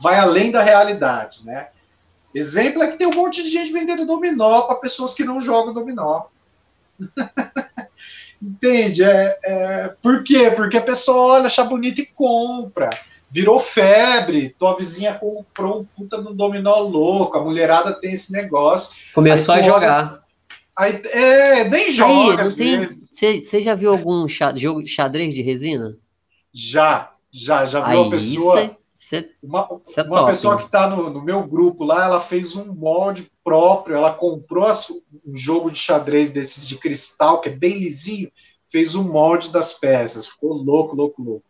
[0.00, 1.68] vai além da realidade, né?
[2.34, 5.72] Exemplo é que tem um monte de gente vendendo dominó para pessoas que não jogam
[5.72, 6.24] dominó.
[8.40, 9.02] Entende?
[9.02, 10.50] É, é, por quê?
[10.54, 12.90] Porque a pessoa olha, acha bonito e compra.
[13.30, 14.54] Virou febre.
[14.58, 17.38] Tua vizinha comprou um puta no dominó louco.
[17.38, 18.94] A mulherada tem esse negócio.
[19.14, 20.25] Começou a jogar.
[20.78, 22.44] Aí, é, nem joga.
[22.44, 25.96] Você já viu algum jogo xadrez de resina?
[26.52, 28.56] Já, já, já viu Aí, uma pessoa.
[28.60, 30.60] Cê, cê, uma cê é uma top, pessoa hein?
[30.60, 34.90] que está no, no meu grupo lá, ela fez um molde próprio, ela comprou as-
[34.90, 38.30] um jogo de xadrez desses de cristal, que é bem lisinho,
[38.70, 41.44] fez um molde das peças, ficou louco, louco, louco.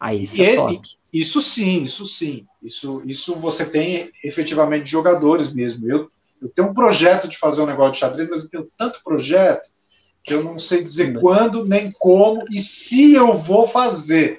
[0.00, 0.80] Aí isso é top.
[1.12, 2.46] Isso sim, isso sim.
[2.62, 5.88] Isso, isso você tem efetivamente jogadores mesmo.
[5.90, 6.10] Eu,
[6.44, 9.68] eu tenho um projeto de fazer um negócio de xadrez, mas eu tenho tanto projeto
[10.22, 14.38] que eu não sei dizer quando, nem como e se eu vou fazer.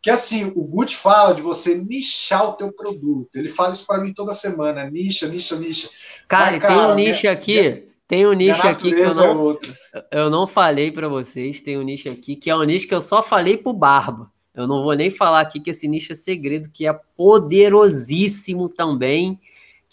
[0.00, 3.36] Que assim, o Gucci fala de você nichar o teu produto.
[3.36, 5.88] Ele fala isso para mim toda semana, nicha, nicha, nicha.
[6.26, 9.10] Cara, e tem cara, um nicho minha- aqui, tem um nicho Minha aqui que eu
[9.10, 9.72] é não, outra.
[10.10, 13.00] eu não falei pra vocês, tem um nicho aqui que é um nicho que eu
[13.02, 14.30] só falei pro Barba.
[14.54, 19.38] Eu não vou nem falar aqui que esse nicho é segredo, que é poderosíssimo também,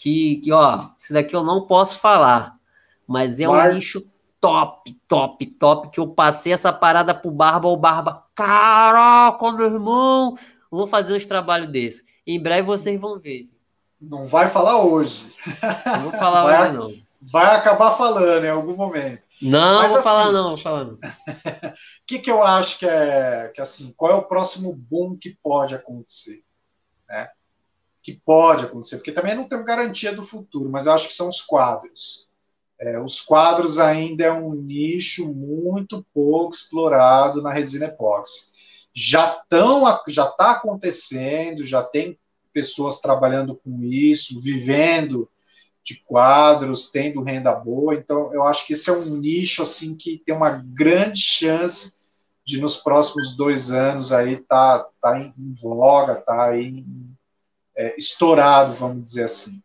[0.00, 2.56] que, que ó, esse daqui eu não posso falar,
[3.06, 4.02] mas é um nicho
[4.40, 10.34] top, top, top, que eu passei essa parada pro Barba, o Barba, caraca, meu irmão,
[10.70, 12.04] vou fazer uns trabalhos desses.
[12.26, 13.50] Em breve vocês vão ver.
[14.00, 15.26] Não vai falar hoje.
[15.84, 16.68] Não vou falar Vai.
[16.70, 17.10] hoje, não.
[17.22, 19.20] Vai acabar falando em algum momento.
[19.42, 20.94] Não, Mas vou assim- falar não, vou falar não.
[20.94, 20.98] O
[22.06, 25.74] que, que eu acho que é que assim, qual é o próximo boom que pode
[25.74, 26.42] acontecer?
[27.06, 27.28] Né?
[28.02, 31.28] Que pode acontecer, porque também não tem garantia do futuro, mas eu acho que são
[31.28, 32.28] os quadros.
[32.80, 38.52] É, os quadros ainda é um nicho muito pouco explorado na resina epóxi.
[38.92, 42.18] Já estão, já está acontecendo, já tem
[42.52, 45.28] pessoas trabalhando com isso, vivendo
[45.84, 47.94] de quadros, tendo renda boa.
[47.94, 52.00] Então, eu acho que esse é um nicho assim que tem uma grande chance
[52.44, 56.84] de nos próximos dois anos aí tá, tá em voga, tá aí
[57.80, 59.62] é, estourado, vamos dizer assim.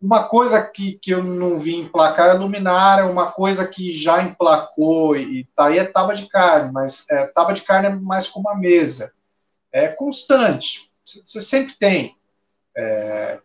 [0.00, 4.22] Uma coisa que, que eu não vi emplacar é a luminária, uma coisa que já
[4.22, 7.90] emplacou e, e tá aí é tábua de carne, mas é, tábua de carne é
[7.90, 9.12] mais como uma mesa.
[9.72, 12.14] É constante, você sempre tem.
[12.76, 13.40] É,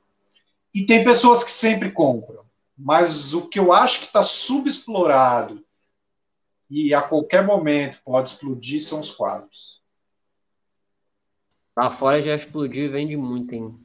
[0.73, 2.45] e tem pessoas que sempre compram.
[2.77, 5.64] Mas o que eu acho que está subexplorado
[6.69, 9.82] e a qualquer momento pode explodir são os quadros.
[11.75, 13.80] Lá fora já explodiu e vende muito, hein?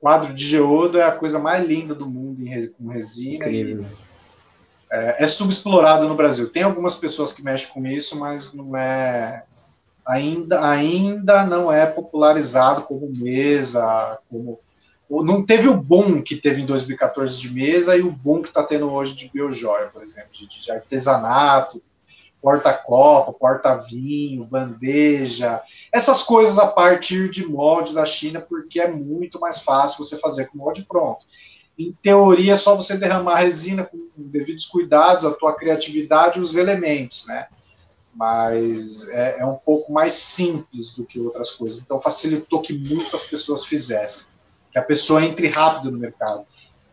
[0.00, 3.46] Quadro de geodo é a coisa mais linda do mundo em com resina.
[3.46, 3.86] Incrível.
[4.90, 6.48] É, é subexplorado no Brasil.
[6.48, 9.44] Tem algumas pessoas que mexem com isso, mas não é
[10.06, 14.58] ainda ainda não é popularizado como mesa, como
[15.08, 18.62] não teve o boom que teve em 2014 de mesa e o boom que está
[18.62, 21.82] tendo hoje de biojoia, por exemplo, de, de artesanato,
[22.40, 25.60] porta-copa, porta-vinho, bandeja,
[25.92, 30.46] essas coisas a partir de molde da China, porque é muito mais fácil você fazer
[30.46, 31.24] com molde pronto.
[31.78, 36.54] Em teoria, é só você derramar resina com devidos cuidados, a tua criatividade e os
[36.54, 37.46] elementos, né?
[38.14, 41.80] Mas é, é um pouco mais simples do que outras coisas.
[41.80, 44.26] Então, facilitou que muitas pessoas fizessem.
[44.70, 46.44] Que a pessoa entre rápido no mercado.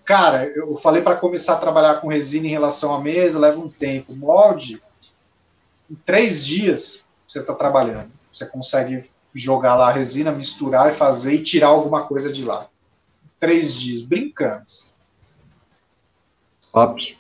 [0.06, 3.68] Cara, eu falei para começar a trabalhar com resina em relação à mesa, leva um
[3.68, 4.16] tempo.
[4.16, 4.82] Molde,
[5.90, 8.12] em três dias você está trabalhando.
[8.32, 12.68] Você consegue jogar lá a resina, misturar e fazer e tirar alguma coisa de lá.
[13.40, 14.64] Três dias, brincando.
[16.72, 17.18] Top.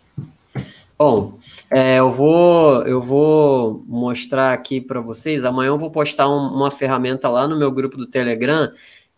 [0.97, 1.37] Bom,
[1.69, 5.45] é, eu vou eu vou mostrar aqui para vocês.
[5.45, 8.71] Amanhã eu vou postar um- uma ferramenta lá no meu grupo do Telegram,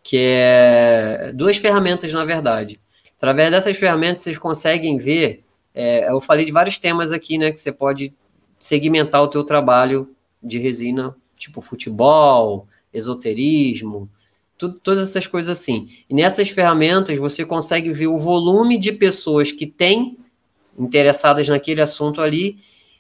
[0.03, 2.79] que é duas ferramentas, na verdade.
[3.15, 5.43] Através dessas ferramentas, vocês conseguem ver.
[5.73, 7.51] é, eu falei de vários temas aqui, né?
[7.51, 8.13] Que você pode
[8.59, 10.09] segmentar o teu trabalho
[10.43, 14.09] de resina, tipo futebol, esoterismo,
[14.57, 15.87] tudo, todas essas coisas assim.
[16.09, 20.17] E nessas ferramentas você consegue ver o volume de pessoas que têm
[20.77, 22.57] interessadas naquele assunto ali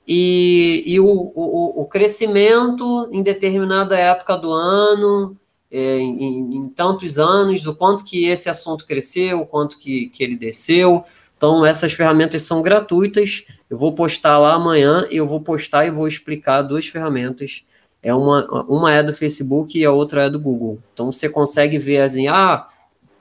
[0.07, 5.37] e, e o, o, o crescimento em determinada época do ano,
[5.71, 10.23] é, em, em- em tantos anos, do quanto que esse assunto cresceu, quanto que, que
[10.23, 11.03] ele desceu.
[11.39, 13.45] Então, essas ferramentas são gratuitas.
[13.69, 17.63] Eu vou postar lá amanhã, eu vou postar e vou explicar duas ferramentas.
[18.03, 20.79] É uma, uma é do Facebook e a outra é do Google.
[20.93, 22.67] Então, você consegue ver assim, ah,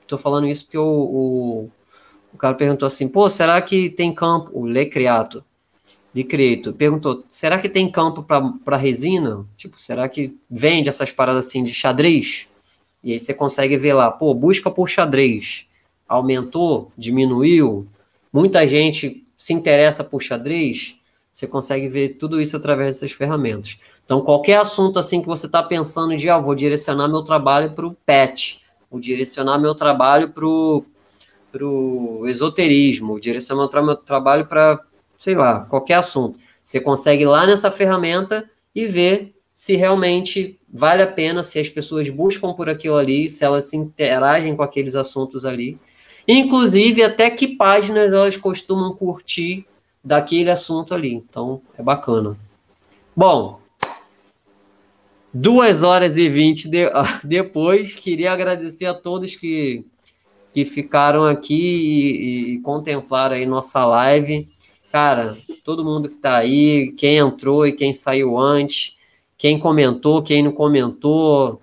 [0.01, 1.69] estou falando isso porque o, o,
[2.33, 5.41] o cara perguntou assim, pô, será que tem campo, o Lecreato,
[6.13, 9.45] de Creto, perguntou, será que tem campo para resina?
[9.55, 12.49] Tipo, será que vende essas paradas assim de xadrez?
[13.01, 15.65] E aí você consegue ver lá, pô, busca por xadrez.
[16.05, 16.91] Aumentou?
[16.97, 17.87] Diminuiu?
[18.31, 20.99] Muita gente se interessa por xadrez?
[21.31, 23.77] você consegue ver tudo isso através dessas ferramentas.
[24.03, 27.85] Então, qualquer assunto assim que você está pensando de, ah, vou direcionar meu trabalho para
[27.85, 28.59] o PET,
[28.89, 34.79] vou direcionar meu trabalho para o esoterismo, vou direcionar meu, meu trabalho para,
[35.17, 36.39] sei lá, qualquer assunto.
[36.63, 41.69] Você consegue ir lá nessa ferramenta e ver se realmente vale a pena, se as
[41.69, 45.79] pessoas buscam por aquilo ali, se elas se interagem com aqueles assuntos ali.
[46.31, 49.65] Inclusive, até que páginas elas costumam curtir
[50.03, 51.11] daquele assunto ali.
[51.11, 52.37] Então, é bacana.
[53.15, 53.59] Bom,
[55.33, 56.81] duas horas e vinte de,
[57.23, 59.83] depois, queria agradecer a todos que,
[60.53, 64.47] que ficaram aqui e, e contemplaram aí nossa live.
[64.91, 65.35] Cara,
[65.65, 68.95] todo mundo que está aí, quem entrou e quem saiu antes,
[69.35, 71.59] quem comentou, quem não comentou,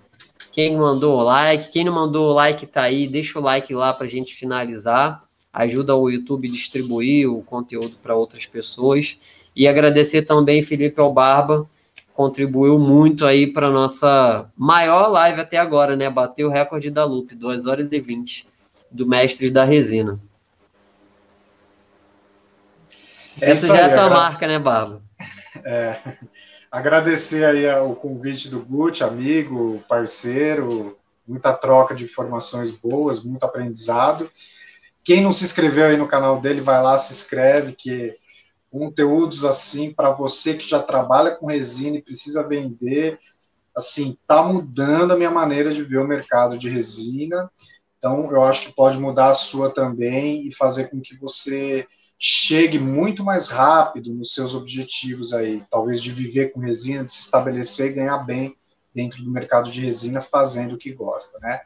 [0.57, 3.93] quem mandou o like, quem não mandou o like tá aí, deixa o like lá
[3.93, 9.19] para a gente finalizar ajuda o YouTube a distribuir o conteúdo para outras pessoas.
[9.55, 11.69] E agradecer também Felipe Albarba,
[12.11, 16.09] contribuiu muito aí para nossa maior live até agora, né?
[16.09, 18.47] Bateu o recorde da Loop, 2 horas e 20,
[18.89, 20.19] do Mestres da Resina.
[23.39, 25.03] É Essa já é a tua marca, né, Barba?
[25.63, 26.17] É.
[26.77, 30.95] Agradecer aí o convite do Gucci, amigo, parceiro,
[31.27, 34.29] muita troca de informações boas, muito aprendizado.
[35.03, 38.13] Quem não se inscreveu aí no canal dele, vai lá, se inscreve, que
[38.69, 43.17] conteúdos assim para você que já trabalha com resina e precisa vender,
[43.75, 47.49] assim, tá mudando a minha maneira de ver o mercado de resina.
[47.97, 52.79] Então, eu acho que pode mudar a sua também e fazer com que você chegue
[52.79, 57.91] muito mais rápido nos seus objetivos aí, talvez de viver com resina, de se estabelecer
[57.91, 58.57] e ganhar bem
[58.93, 61.61] dentro do mercado de resina fazendo o que gosta, né?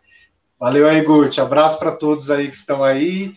[0.60, 1.40] Valeu aí, Gucci.
[1.40, 3.34] Abraço para todos aí que estão aí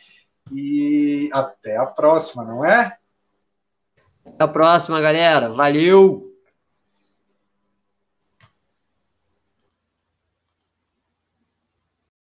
[0.53, 2.99] e até a próxima, não é?
[4.27, 5.49] Até a próxima, galera.
[5.51, 6.34] Valeu!